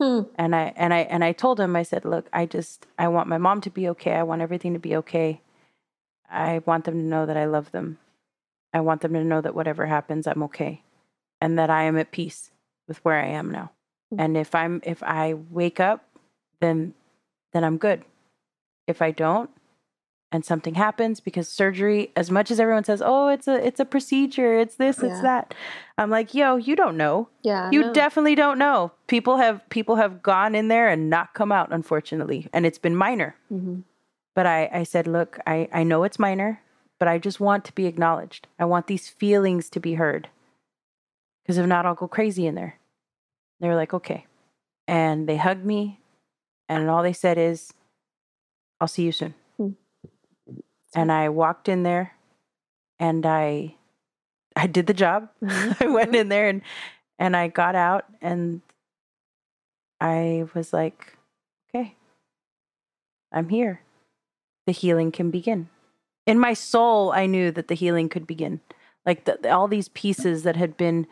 [0.00, 0.22] Hmm.
[0.36, 3.28] And I and I and I told him, I said, look, I just I want
[3.28, 4.12] my mom to be okay.
[4.12, 5.40] I want everything to be okay.
[6.30, 7.98] I want them to know that I love them.
[8.72, 10.82] I want them to know that whatever happens, I'm okay.
[11.40, 12.50] And that I am at peace
[12.86, 13.72] with where I am now.
[14.10, 14.20] Hmm.
[14.20, 16.04] And if I'm if I wake up,
[16.60, 16.94] then
[17.52, 18.04] then I'm good.
[18.86, 19.50] If I don't,
[20.30, 23.84] and something happens because surgery as much as everyone says oh it's a it's a
[23.84, 25.08] procedure it's this yeah.
[25.08, 25.54] it's that
[25.96, 27.28] i'm like yo you don't know.
[27.42, 28.92] Yeah you definitely don't know.
[29.06, 32.96] People have people have gone in there and not come out unfortunately and it's been
[32.96, 33.36] minor.
[33.52, 33.80] Mm-hmm.
[34.34, 36.60] but i i said look i i know it's minor
[36.98, 38.46] but i just want to be acknowledged.
[38.58, 40.28] I want these feelings to be heard.
[41.42, 42.78] Because if not i'll go crazy in there.
[43.60, 44.26] They were like okay.
[44.86, 46.00] And they hugged me
[46.68, 47.72] and all they said is
[48.80, 49.34] i'll see you soon
[50.94, 52.12] and I walked in there
[52.98, 53.74] and I
[54.56, 55.28] I did the job.
[55.42, 55.84] Mm-hmm.
[55.84, 56.62] I went in there and
[57.18, 58.60] and I got out and
[60.00, 61.16] I was like,
[61.68, 61.94] okay,
[63.32, 63.82] I'm here.
[64.66, 65.68] The healing can begin.
[66.26, 68.60] In my soul, I knew that the healing could begin.
[69.06, 71.06] Like the, all these pieces that had been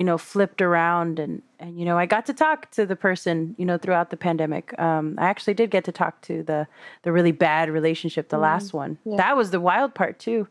[0.00, 3.54] you know flipped around and and you know i got to talk to the person
[3.58, 4.76] you know throughout the pandemic.
[4.80, 6.66] Um i actually did get to talk to the
[7.02, 8.98] the really bad relationship the mm, last one.
[9.04, 9.18] Yeah.
[9.18, 10.48] that was the wild part too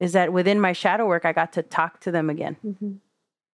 [0.00, 2.56] is that within my shadow work i got to talk to them again.
[2.66, 2.94] Mm-hmm.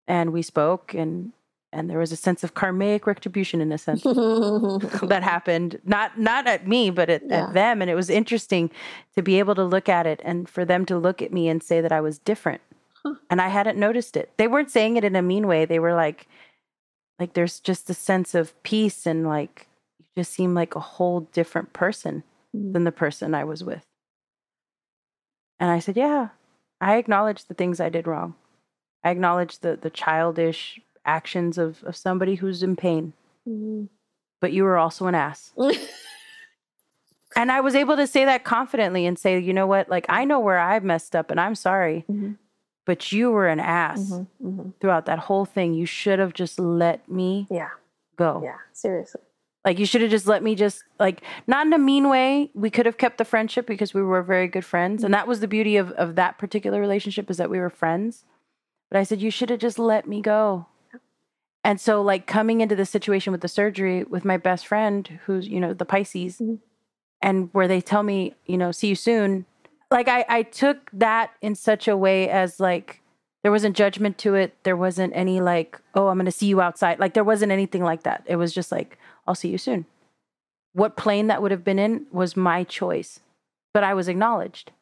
[0.07, 1.33] and we spoke and
[1.75, 5.81] and there was a sense of karmic retribution in a sense that happened.
[5.87, 7.47] Not not at me but at, yeah.
[7.47, 7.81] at them.
[7.81, 8.71] And it was interesting
[9.15, 11.63] to be able to look at it and for them to look at me and
[11.63, 12.61] say that i was different
[13.31, 14.31] and I hadn't noticed it.
[14.37, 15.65] They weren't saying it in a mean way.
[15.65, 16.27] They were like,
[17.19, 19.66] like there's just a sense of peace and like
[19.99, 22.23] you just seem like a whole different person
[22.55, 22.73] mm.
[22.73, 23.85] than the person I was with.
[25.59, 26.29] And I said, yeah,
[26.81, 28.35] I acknowledge the things I did wrong.
[29.05, 33.12] I acknowledge the the childish actions of of somebody who's in pain.
[33.49, 33.89] Mm.
[34.41, 35.53] But you were also an ass.
[37.37, 39.89] and I was able to say that confidently and say, you know what?
[39.89, 42.05] Like I know where I messed up and I'm sorry.
[42.11, 42.33] Mm-hmm
[42.85, 44.71] but you were an ass mm-hmm, mm-hmm.
[44.81, 45.75] throughout that whole thing.
[45.75, 47.71] You should have just let me yeah.
[48.17, 48.41] go.
[48.43, 49.21] Yeah, seriously.
[49.65, 52.51] Like you should have just let me just like not in a mean way.
[52.55, 54.99] We could have kept the friendship because we were very good friends.
[54.99, 55.07] Mm-hmm.
[55.07, 58.25] And that was the beauty of, of that particular relationship is that we were friends.
[58.91, 60.67] But I said, you should have just let me go.
[61.65, 65.47] And so like coming into the situation with the surgery with my best friend who's,
[65.47, 66.57] you know, the Pisces, mm-hmm.
[67.23, 69.47] and where they tell me, you know, see you soon
[69.93, 73.01] like I, I took that in such a way as like
[73.43, 74.55] there wasn't judgment to it.
[74.62, 76.98] There wasn't any like, oh, I'm gonna see you outside.
[76.98, 78.23] Like there wasn't anything like that.
[78.27, 79.86] It was just like, I'll see you soon.
[80.73, 83.20] What plane that would have been in was my choice,
[83.74, 84.73] but I was acknowledged.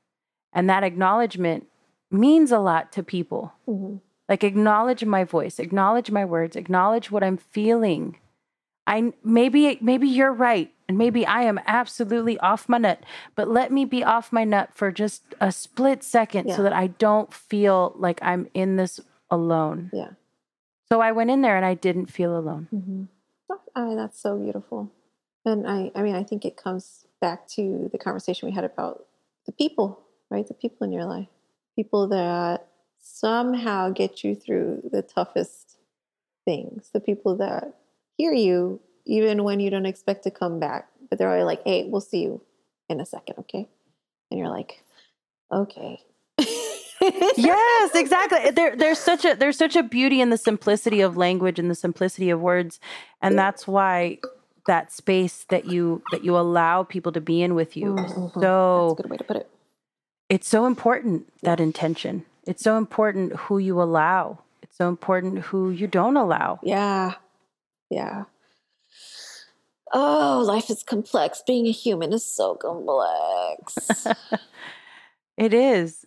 [0.53, 1.67] And that acknowledgement
[2.11, 3.53] means a lot to people.
[3.69, 3.97] Mm-hmm.
[4.29, 8.17] Like acknowledge my voice, acknowledge my words, acknowledge what I'm feeling.
[8.87, 13.05] I maybe maybe you're right and maybe I am absolutely off my nut,
[13.37, 16.57] but let me be off my nut for just a split second Yeah.
[16.57, 18.99] so that I don't feel like I'm in this
[19.31, 19.91] alone.
[19.93, 20.09] Yeah.
[20.89, 22.67] So I went in there and I didn't feel alone.
[22.75, 23.05] Mm-hmm.
[23.77, 24.91] I, that's so beautiful.
[25.45, 29.07] And I, I mean, I think it comes back to the conversation we had about
[29.47, 30.49] the people, right?
[30.49, 31.29] The people in your life,
[31.77, 32.67] people that
[32.99, 35.77] somehow get you through the toughest
[36.45, 37.77] things, the people that
[38.17, 38.81] hear you
[39.11, 42.23] even when you don't expect to come back, but they're always like, hey, we'll see
[42.23, 42.41] you
[42.89, 43.69] in a second, okay?
[44.31, 44.83] And you're like,
[45.53, 46.01] okay.
[47.37, 48.51] yes, exactly.
[48.51, 51.75] There, there's such a there's such a beauty in the simplicity of language and the
[51.75, 52.79] simplicity of words,
[53.21, 54.19] and that's why
[54.67, 58.33] that space that you that you allow people to be in with you Mhm.
[58.35, 59.49] That's so a good way to put it.
[60.29, 62.25] it's so important that intention.
[62.47, 64.39] It's so important who you allow.
[64.63, 66.59] It's so important who you don't allow.
[66.63, 67.15] Yeah.
[67.91, 68.25] Yeah.
[69.93, 71.43] Oh, life is complex.
[71.47, 74.07] Being a human is so complex.
[75.41, 76.05] It is,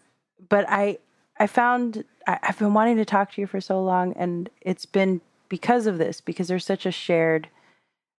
[0.47, 0.99] but I
[1.39, 4.85] I found I, I've been wanting to talk to you for so long, and it's
[4.85, 7.49] been because of this because there's such a shared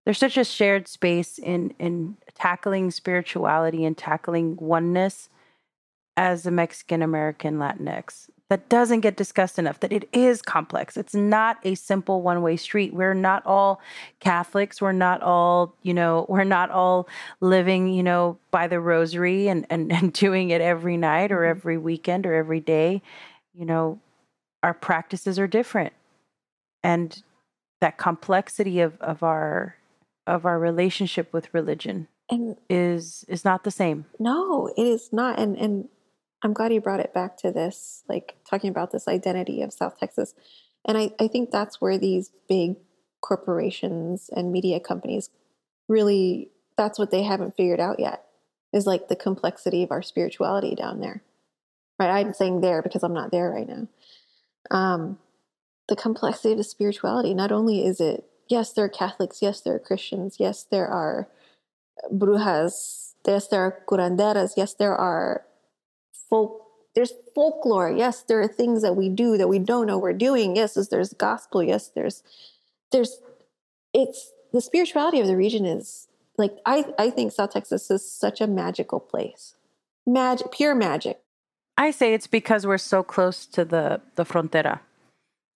[0.04, 5.28] there's such a shared space in in tackling spirituality and tackling oneness
[6.16, 10.96] as a Mexican American Latinx that doesn't get discussed enough that it is complex.
[10.96, 12.94] It's not a simple one way street.
[12.94, 13.80] We're not all
[14.20, 14.80] catholics.
[14.80, 17.08] We're not all you know we're not all
[17.40, 21.50] living you know by the rosary and and, and doing it every night or mm-hmm.
[21.50, 23.02] every weekend or every day.
[23.58, 23.98] You know
[24.62, 25.92] our practices are different.
[26.84, 27.20] And
[27.80, 29.74] that complexity of of our
[30.28, 34.04] of our relationship with religion and is is not the same.
[34.20, 35.40] No, it is not.
[35.40, 35.88] And and
[36.44, 39.98] I'm glad you brought it back to this, like talking about this identity of South
[39.98, 40.34] Texas.
[40.86, 42.76] And I, I think that's where these big
[43.22, 45.30] corporations and media companies
[45.88, 48.24] really that's what they haven't figured out yet
[48.72, 51.22] is like the complexity of our spirituality down there.
[51.98, 52.10] Right.
[52.10, 53.88] I'm saying there because I'm not there right now.
[54.70, 55.18] Um,
[55.88, 57.34] the complexity of the spirituality.
[57.34, 61.28] Not only is it, yes, there are Catholics, yes, there are Christians, yes, there are
[62.12, 65.44] brujas, yes, there are curanderas, yes, there are
[66.28, 66.60] folk.
[66.94, 67.90] There's folklore.
[67.90, 70.54] Yes, there are things that we do that we don't know we're doing.
[70.56, 71.62] Yes, there's gospel.
[71.62, 72.22] Yes, there's
[72.92, 73.18] there's
[73.92, 76.06] it's the spirituality of the region is
[76.38, 79.54] like I I think South Texas is such a magical place.
[80.06, 81.20] Magic, pure magic.
[81.76, 84.80] I say it's because we're so close to the the frontera.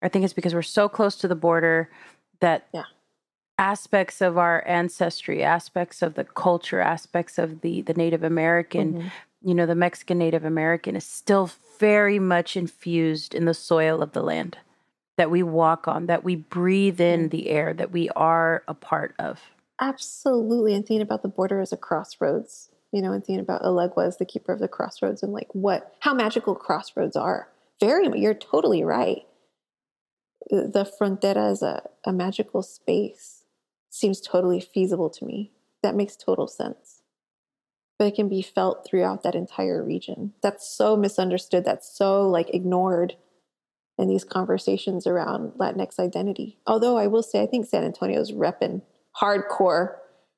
[0.03, 1.89] I think it's because we're so close to the border
[2.41, 2.85] that Yeah.
[3.59, 9.11] aspects of our ancestry, aspects of the culture, aspects of the the Native American, Mhm.
[9.43, 14.13] You know, the Mexican Native American is still very much infused in the soil of
[14.13, 14.59] the land
[15.17, 17.31] that we walk on, that we breathe in mm.
[17.31, 19.41] the air, that we are a part of.
[19.81, 20.75] Absolutely.
[20.75, 24.17] And thinking about the border as a crossroads, you know, and thinking about Elegua as
[24.17, 27.49] the keeper of the crossroads and like what, how magical crossroads are.
[27.81, 29.23] Very, you're totally right.
[30.51, 33.45] The the frontera is a, a magical space.
[33.91, 35.53] Seems totally feasible to me.
[35.83, 36.98] That makes total sense.
[37.99, 40.33] But it can be felt throughout that entire region.
[40.43, 41.65] That's so misunderstood.
[41.65, 43.17] That's so like ignored
[43.99, 46.59] in these conversations around Latinx identity.
[46.67, 48.83] Although I will say, I think San Antonio's repping
[49.21, 49.97] hardcore,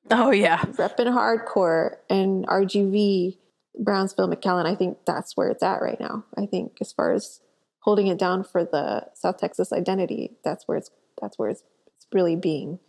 [0.09, 0.57] Oh yeah.
[0.57, 3.37] repping hardcore, and RGV,
[3.79, 4.65] Brownsville, McAllen.
[4.65, 6.25] I think that's where it's at right now.
[6.35, 7.39] I think as far as
[7.81, 10.89] holding it down for the South Texas identity, that's where it's
[11.21, 11.63] that's where it's,
[11.95, 12.79] it's really being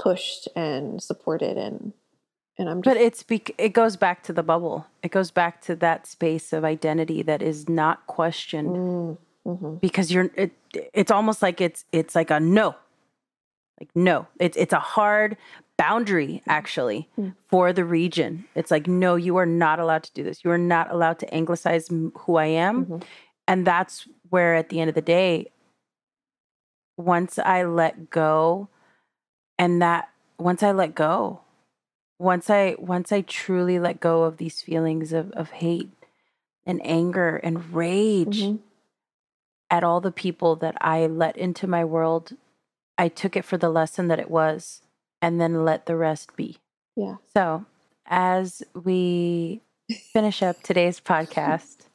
[0.00, 1.92] pushed and supported and
[2.60, 4.86] and I'm just But it's bec- it goes back to the bubble.
[5.02, 9.80] It goes back to that space of identity that is not questioned Mm, mhm.
[9.80, 10.52] because you're it,
[10.94, 12.76] it's almost like it's it's like a no.
[13.80, 14.26] Like no.
[14.38, 15.36] It's it's a hard
[15.78, 17.34] boundary actually Mm.
[17.48, 18.44] for the region.
[18.54, 20.44] It's like no, you are not allowed to do this.
[20.44, 22.84] You are not allowed to anglicize who I am.
[22.86, 23.02] Mhm.
[23.48, 25.50] And that's where at the end of the day
[26.98, 28.68] once I let go
[29.58, 31.40] and that once I let go
[32.20, 35.90] once I once I truly let go of these feelings of, of hate
[36.66, 38.58] and anger and rage Mhm.
[39.70, 42.36] at all the people that I let into my world,
[42.98, 44.82] I took it for the lesson that it was
[45.22, 46.58] and then let the rest be.
[46.96, 47.16] yeah.
[47.32, 47.64] So,
[48.06, 49.62] as we
[50.12, 51.86] finish up today's podcast,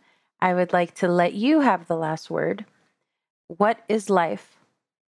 [0.42, 2.66] I would like to let you have the last word.
[3.48, 4.58] What is life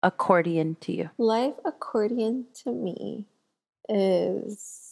[0.01, 1.09] accordion to you?
[1.19, 3.27] Life accordion to me
[3.89, 4.82] is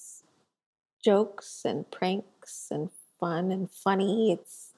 [1.04, 4.32] jokes and pranks and fun and funny.
[4.32, 4.74] It's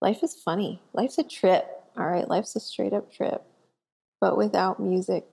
[0.00, 0.80] life is funny.
[0.92, 1.66] Life's a trip.
[1.96, 2.28] All right.
[2.28, 3.42] Life's a straight up trip.
[4.20, 5.24] But without music,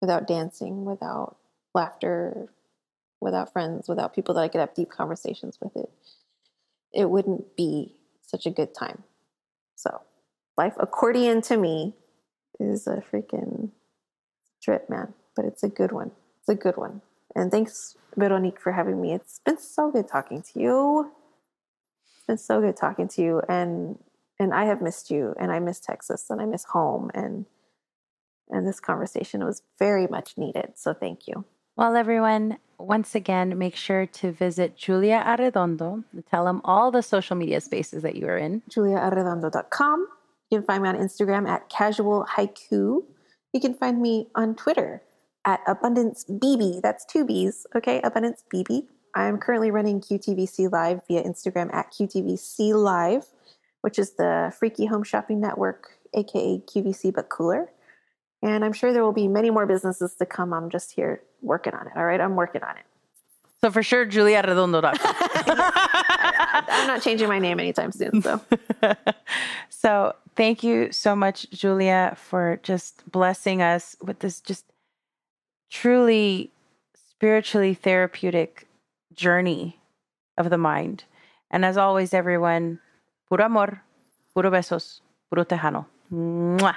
[0.00, 1.36] without dancing, without
[1.74, 2.48] laughter,
[3.20, 5.90] without friends, without people that I could have deep conversations with it,
[6.92, 9.04] it wouldn't be such a good time.
[9.76, 10.00] So,
[10.56, 11.94] life accordion to me
[12.58, 13.70] is a freaking
[14.62, 15.14] trip, man.
[15.34, 16.12] But it's a good one.
[16.40, 17.02] It's a good one.
[17.36, 19.12] And thanks, Veronique, for having me.
[19.12, 21.12] It's been so good talking to you.
[22.16, 23.42] It's been so good talking to you.
[23.48, 23.98] And
[24.38, 27.46] and I have missed you and I miss Texas and I miss home and
[28.48, 30.72] and this conversation was very much needed.
[30.76, 31.44] So thank you.
[31.76, 36.04] Well, everyone, once again, make sure to visit Julia Arredondo.
[36.30, 38.62] Tell them all the social media spaces that you are in.
[38.70, 40.08] JuliaArredondo.com.
[40.50, 43.02] You can find me on Instagram at Casual Haiku.
[43.52, 45.02] You can find me on Twitter
[45.46, 46.82] at Abundance BB.
[46.82, 48.00] That's two B's, okay?
[48.02, 48.86] Abundance BB.
[49.14, 53.26] I'm currently running QTVC Live via Instagram at QTVC Live,
[53.80, 57.70] which is the Freaky Home Shopping Network, aka QVC but cooler.
[58.42, 60.52] And I'm sure there will be many more businesses to come.
[60.52, 61.94] I'm just here working on it.
[61.96, 62.84] All right, I'm working on it.
[63.62, 64.98] So for sure, juliaarredondo.com.
[66.68, 68.20] I'm not changing my name anytime soon.
[68.20, 68.40] So,
[69.70, 74.66] so thank you so much, Julia, for just blessing us with this just
[75.70, 76.50] truly
[76.94, 78.66] spiritually therapeutic
[79.14, 79.80] journey
[80.36, 81.04] of the mind.
[81.50, 82.80] And as always, everyone,
[83.28, 83.82] puro amor,
[84.34, 85.86] puro besos, puro tejano.
[86.12, 86.76] Mwah.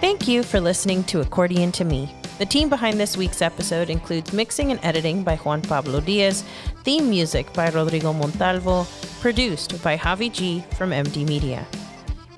[0.00, 2.14] Thank you for listening to Accordion to Me.
[2.38, 6.44] The team behind this week's episode includes mixing and editing by Juan Pablo Diaz,
[6.84, 8.86] theme music by Rodrigo Montalvo,
[9.20, 11.66] produced by Javi G from MD Media.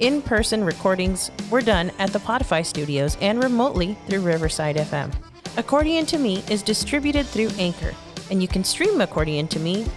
[0.01, 5.12] In person recordings were done at the Podify studios and remotely through Riverside FM.
[5.59, 7.93] Accordion to Me is distributed through Anchor,
[8.31, 9.85] and you can stream Accordion to Me